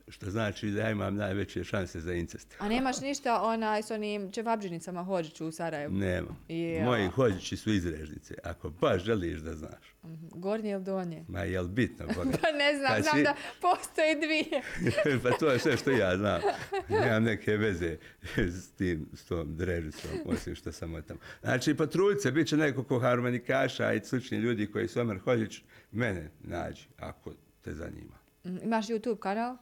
što 0.08 0.30
znači 0.30 0.70
da 0.70 0.80
ja 0.80 0.90
imam 0.90 1.16
najveće 1.16 1.64
šanse 1.64 2.00
za 2.00 2.14
incest. 2.14 2.54
A 2.58 2.68
nemaš 2.68 3.00
ništa 3.00 3.42
onaj 3.42 3.82
s 3.82 3.90
onim 3.90 4.32
čevabđinicama 4.32 5.04
Hođiću 5.04 5.46
u 5.46 5.52
Sarajevu? 5.52 5.94
Nemam. 5.94 6.36
Ja. 6.48 6.84
Moji 6.84 7.08
hođići 7.08 7.56
su 7.56 7.72
izrežnice, 7.72 8.34
ako 8.44 8.70
baš 8.70 9.02
želiš 9.04 9.40
da 9.40 9.54
znaš. 9.54 9.94
Mhm. 10.04 10.26
Gornje 10.30 10.70
ili 10.70 10.84
donje? 10.84 11.24
Ma 11.28 11.40
jel 11.40 11.68
bitno, 11.68 12.06
Boga? 12.06 12.30
Pa 12.42 12.50
ne 12.58 12.76
znam, 12.78 12.94
Kad 12.94 13.02
znam 13.02 13.16
si- 13.16 13.22
da 13.22 13.34
postoje 13.60 14.14
dvije. 14.14 14.62
pa 15.22 15.30
to 15.30 15.50
je 15.50 15.58
sve 15.58 15.76
što 15.76 15.90
ja 15.90 16.16
znam. 16.16 16.40
Nemam 16.88 17.22
neke 17.22 17.56
veze 17.56 17.96
s 18.36 18.70
tim, 18.70 19.08
s 19.12 19.24
tom 19.24 19.56
drežicom, 19.56 20.10
osim 20.26 20.54
što 20.54 20.72
sam 20.72 21.02
tamo. 21.02 21.20
Znači, 21.42 21.74
patruljce, 21.74 22.30
bit 22.30 22.48
će 22.48 22.56
nekoliko 22.56 22.98
harmonikaša 22.98 23.92
i 23.92 24.00
slični 24.04 24.38
ljudi 24.38 24.66
koji 24.66 24.88
su 24.88 25.00
Omer 25.00 25.18
Hođić, 25.18 25.62
mene 25.92 26.30
nađi, 26.40 26.88
ako 26.98 27.32
te 27.62 27.72
zanima. 27.74 28.18
Mhm. 28.46 28.56
Imaš 28.62 28.86
YouTube 28.86 29.18
kanal? 29.18 29.56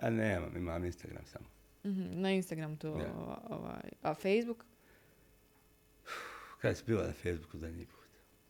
A 0.00 0.10
nemam, 0.10 0.56
imam 0.56 0.84
Instagram 0.84 1.24
samo. 1.26 1.46
Mhm, 1.84 2.20
Na 2.20 2.30
Instagram 2.30 2.76
to, 2.76 2.88
Ja. 2.88 3.12
ovaj, 3.48 3.90
a 4.02 4.14
Facebook? 4.14 4.64
Kada 6.60 6.74
si 6.74 6.84
bila 6.86 7.06
na 7.06 7.12
Facebooku 7.12 7.58
zadnji 7.58 7.86
put? 7.86 8.00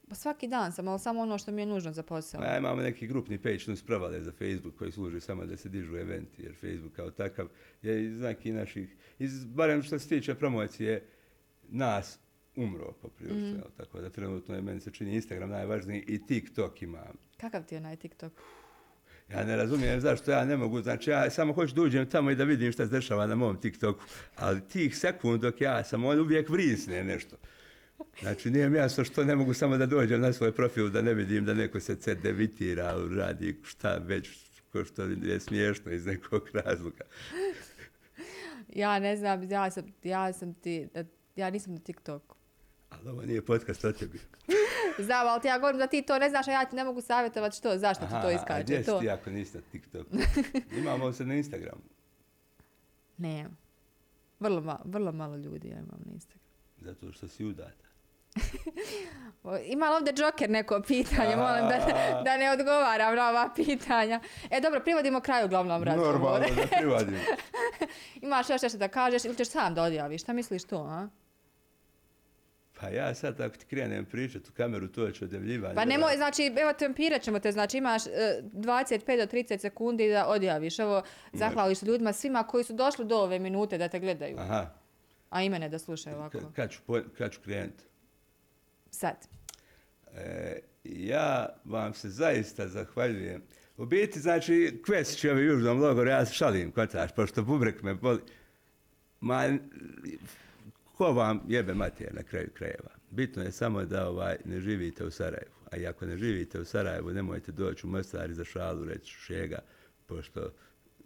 Pa 0.08 0.14
svaki 0.14 0.48
dan 0.48 0.72
sam, 0.72 0.88
ali 0.88 0.98
samo 0.98 1.20
ono 1.20 1.38
što 1.38 1.52
mi 1.52 1.62
je 1.62 1.66
nužno 1.66 1.92
za 1.92 2.02
posao. 2.02 2.42
Ja 2.42 2.58
imamo 2.58 2.82
neki 2.82 3.06
grupni 3.06 3.38
page, 3.38 3.58
no 3.66 3.76
spravale 3.76 4.22
za 4.22 4.32
Facebook 4.32 4.74
koji 4.78 4.92
služi 4.92 5.20
samo 5.20 5.44
da 5.46 5.56
se 5.56 5.68
dižu 5.68 5.96
eventi, 5.96 6.42
jer 6.42 6.54
Facebook 6.54 6.92
kao 6.92 7.10
takav 7.10 7.48
je 7.82 8.04
iz 8.04 8.20
neki 8.20 8.52
naših, 8.52 8.96
iz, 9.18 9.44
barem 9.44 9.82
što 9.82 9.98
se 9.98 10.08
tiče 10.08 10.34
promocije, 10.34 11.06
nas 11.68 12.18
umro 12.56 12.92
poprilično, 13.02 13.58
mm. 13.58 13.72
tako 13.76 14.00
da 14.00 14.10
trenutno 14.10 14.54
je 14.54 14.62
meni 14.62 14.80
se 14.80 14.90
čini 14.90 15.14
Instagram 15.14 15.50
najvažniji 15.50 16.04
i 16.08 16.26
TikTok 16.26 16.82
imam. 16.82 17.16
Kakav 17.36 17.64
ti 17.64 17.74
je 17.74 17.78
onaj 17.78 17.96
TikTok? 17.96 18.32
Ja 19.32 19.44
ne 19.44 19.56
razumijem 19.56 20.00
zašto 20.00 20.30
ja 20.30 20.44
ne 20.44 20.56
mogu, 20.56 20.82
znači 20.82 21.10
ja 21.10 21.30
samo 21.30 21.52
hoću 21.52 21.74
da 21.74 21.82
uđem 21.82 22.10
tamo 22.10 22.30
i 22.30 22.34
da 22.34 22.44
vidim 22.44 22.72
šta 22.72 22.86
se 22.86 22.90
dešava 22.90 23.26
na 23.26 23.34
mom 23.34 23.60
TikToku, 23.60 24.04
ali 24.36 24.60
tih 24.60 24.98
sekund 24.98 25.40
dok 25.40 25.60
ja 25.60 25.84
sam, 25.84 26.04
on 26.04 26.20
uvijek 26.20 26.48
vrisne 26.48 27.04
nešto. 27.04 27.36
Znači 28.20 28.50
nije 28.50 28.68
mi 28.68 28.78
jasno 28.78 29.04
što 29.04 29.24
ne 29.24 29.36
mogu 29.36 29.54
samo 29.54 29.78
da 29.78 29.86
dođem 29.86 30.20
na 30.20 30.32
svoj 30.32 30.52
profil 30.52 30.88
da 30.88 31.02
ne 31.02 31.14
vidim 31.14 31.44
da 31.44 31.54
neko 31.54 31.80
se 31.80 31.96
cedevitira, 31.96 32.94
radi 33.16 33.60
šta 33.62 33.96
već, 33.96 34.30
ko 34.72 34.84
što 34.84 35.02
je 35.02 35.40
smiješno 35.40 35.92
iz 35.92 36.06
nekog 36.06 36.48
razloga. 36.54 37.04
Ja 38.68 38.98
ne 38.98 39.16
znam, 39.16 39.50
ja 39.50 39.70
sam, 39.70 39.84
ja 40.02 40.32
sam 40.32 40.54
ti, 40.54 40.88
ja 41.36 41.50
nisam 41.50 41.72
na 41.72 41.80
TikToku. 41.80 42.36
Ali 42.90 43.08
ovo 43.08 43.22
nije 43.22 43.42
podcast 43.42 43.84
o 43.84 43.92
tebi. 43.92 44.18
Znam, 45.00 45.26
ali 45.26 45.40
ti 45.40 45.48
ja 45.48 45.58
govorim 45.58 45.78
da 45.78 45.86
ti 45.86 46.02
to 46.02 46.18
ne 46.18 46.28
znaš, 46.28 46.48
a 46.48 46.52
ja 46.52 46.64
ti 46.64 46.76
ne 46.76 46.84
mogu 46.84 47.00
savjetovati 47.00 47.56
što, 47.56 47.78
zašto 47.78 48.04
ti 48.04 48.12
to 48.12 48.26
a 48.26 48.32
iskače. 48.32 48.62
gdje 48.62 48.78
si 48.78 48.86
To. 48.86 49.00
ti 49.00 49.10
ako 49.10 49.30
nisi 49.30 49.56
na 49.56 49.62
TikToku? 49.62 50.10
Imamo 50.80 51.12
se 51.12 51.24
na 51.24 51.34
Instagramu, 51.34 51.82
Ne. 53.18 53.46
Vrlo, 54.40 54.60
ma, 54.60 54.78
vrlo 54.84 55.12
malo 55.12 55.36
ljudi 55.36 55.68
ja 55.68 55.74
imam 55.74 56.00
na 56.06 56.12
Instagramu. 56.12 56.50
zato 56.78 57.12
što 57.12 57.28
si 57.28 57.44
udata. 57.44 57.84
Ima 59.66 59.86
li 59.86 59.96
ovdje 59.96 60.14
Joker 60.16 60.50
neko 60.50 60.82
pitanje? 60.82 61.36
Molim 61.36 61.64
da, 61.64 61.86
da 62.24 62.36
ne 62.36 62.50
odgovaram 62.52 63.14
na 63.16 63.28
ova 63.28 63.50
pitanja. 63.56 64.20
E 64.50 64.60
dobro, 64.60 64.80
privodimo 64.80 65.20
kraju 65.20 65.46
uglavnom 65.46 65.82
razgovor. 65.82 66.14
Normalno 66.14 66.46
da 66.48 66.76
privadim. 66.78 67.16
Imaš 68.22 68.50
još 68.50 68.62
nešto 68.62 68.78
da 68.78 68.88
kažeš 68.88 69.24
ili 69.24 69.36
ćeš 69.36 69.48
sam 69.48 69.74
da 69.74 69.82
odjaviš? 69.82 70.22
Šta 70.22 70.32
misliš 70.32 70.64
to, 70.64 70.76
a? 70.78 71.08
Pa 72.80 72.88
ja 72.88 73.14
sad 73.14 73.40
ako 73.40 73.56
ti 73.56 73.66
krenem 73.66 74.04
pričat 74.04 74.48
u 74.48 74.52
kameru, 74.52 74.88
to 74.88 75.10
će 75.10 75.24
odjavljivanje. 75.24 75.74
Pa 75.74 75.84
nemoj, 75.84 76.16
znači, 76.16 76.52
evo 76.60 76.72
tempirat 76.72 77.22
ćemo 77.22 77.40
te, 77.40 77.52
znači 77.52 77.78
imaš 77.78 78.06
e, 78.06 78.10
25 78.52 79.16
do 79.16 79.36
30 79.36 79.58
sekundi 79.58 80.08
da 80.08 80.26
odjaviš. 80.26 80.78
Evo, 80.78 81.02
zahvališ 81.32 81.78
se 81.78 81.86
ljudima 81.86 82.12
svima 82.12 82.42
koji 82.42 82.64
su 82.64 82.72
došli 82.72 83.04
do 83.04 83.16
ove 83.16 83.38
minute 83.38 83.78
da 83.78 83.88
te 83.88 84.00
gledaju. 84.00 84.36
Aha, 84.38 84.66
A 85.30 85.42
i 85.42 85.48
mene 85.48 85.68
da 85.68 85.78
slušaju 85.78 86.16
ovako. 86.16 86.38
Ka- 86.38 86.52
kad 86.52 86.70
ću, 86.70 86.80
kad 87.18 87.32
ću 87.32 87.40
krenut? 87.44 87.74
Sad. 88.90 89.28
E, 90.16 90.58
ja 90.84 91.48
vam 91.64 91.94
se 91.94 92.08
zaista 92.08 92.68
zahvaljujem. 92.68 93.42
U 93.76 93.86
biti, 93.86 94.20
znači, 94.20 94.82
Kvesić 94.86 95.24
je 95.24 95.34
u 95.34 95.38
južnom 95.38 95.80
logoru, 95.80 96.10
ja 96.10 96.26
se 96.26 96.34
šalim, 96.34 96.72
kotaš, 96.72 97.14
pošto 97.14 97.42
bubrek 97.42 97.82
me 97.82 97.94
boli. 97.94 98.20
Ma, 99.20 99.44
ko 101.00 101.12
vam 101.12 101.40
jebe 101.48 101.74
mater 101.74 102.14
na 102.14 102.22
kraju 102.22 102.48
krajeva? 102.54 102.90
Bitno 103.10 103.42
je 103.42 103.52
samo 103.52 103.84
da 103.84 104.08
ovaj, 104.08 104.36
ne 104.44 104.60
živite 104.60 105.04
u 105.04 105.10
Sarajevu. 105.10 105.54
A 105.72 105.76
i 105.76 105.86
ako 105.86 106.06
ne 106.06 106.16
živite 106.16 106.60
u 106.60 106.64
Sarajevu, 106.64 107.10
nemojte 107.10 107.52
doći 107.52 107.86
u 107.86 107.90
Mostar 107.90 108.30
i 108.30 108.34
za 108.34 108.44
šalu 108.44 108.84
reći 108.84 109.14
šega, 109.14 109.58
pošto 110.06 110.52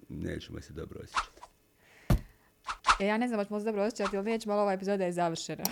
nećemo 0.09 0.61
se 0.61 0.73
dobro 0.73 1.01
osjećati. 1.03 1.41
E, 3.01 3.07
ja 3.07 3.19
ne 3.19 3.29
znam, 3.29 3.41
hoćemo 3.41 3.61
se 3.61 3.65
dobro 3.65 3.83
osjećati 3.83 4.17
ili 4.17 4.25
nećemo, 4.25 4.55
ali 4.55 4.63
ova 4.63 4.73
epizoda 4.73 5.05
je 5.05 5.13
završena. 5.13 5.65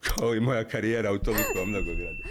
Kao 0.00 0.34
i 0.34 0.40
moja 0.40 0.64
karijera 0.64 1.12
u 1.12 1.18
toliko 1.18 1.66
mnogo 1.66 1.94
grada. 1.94 2.24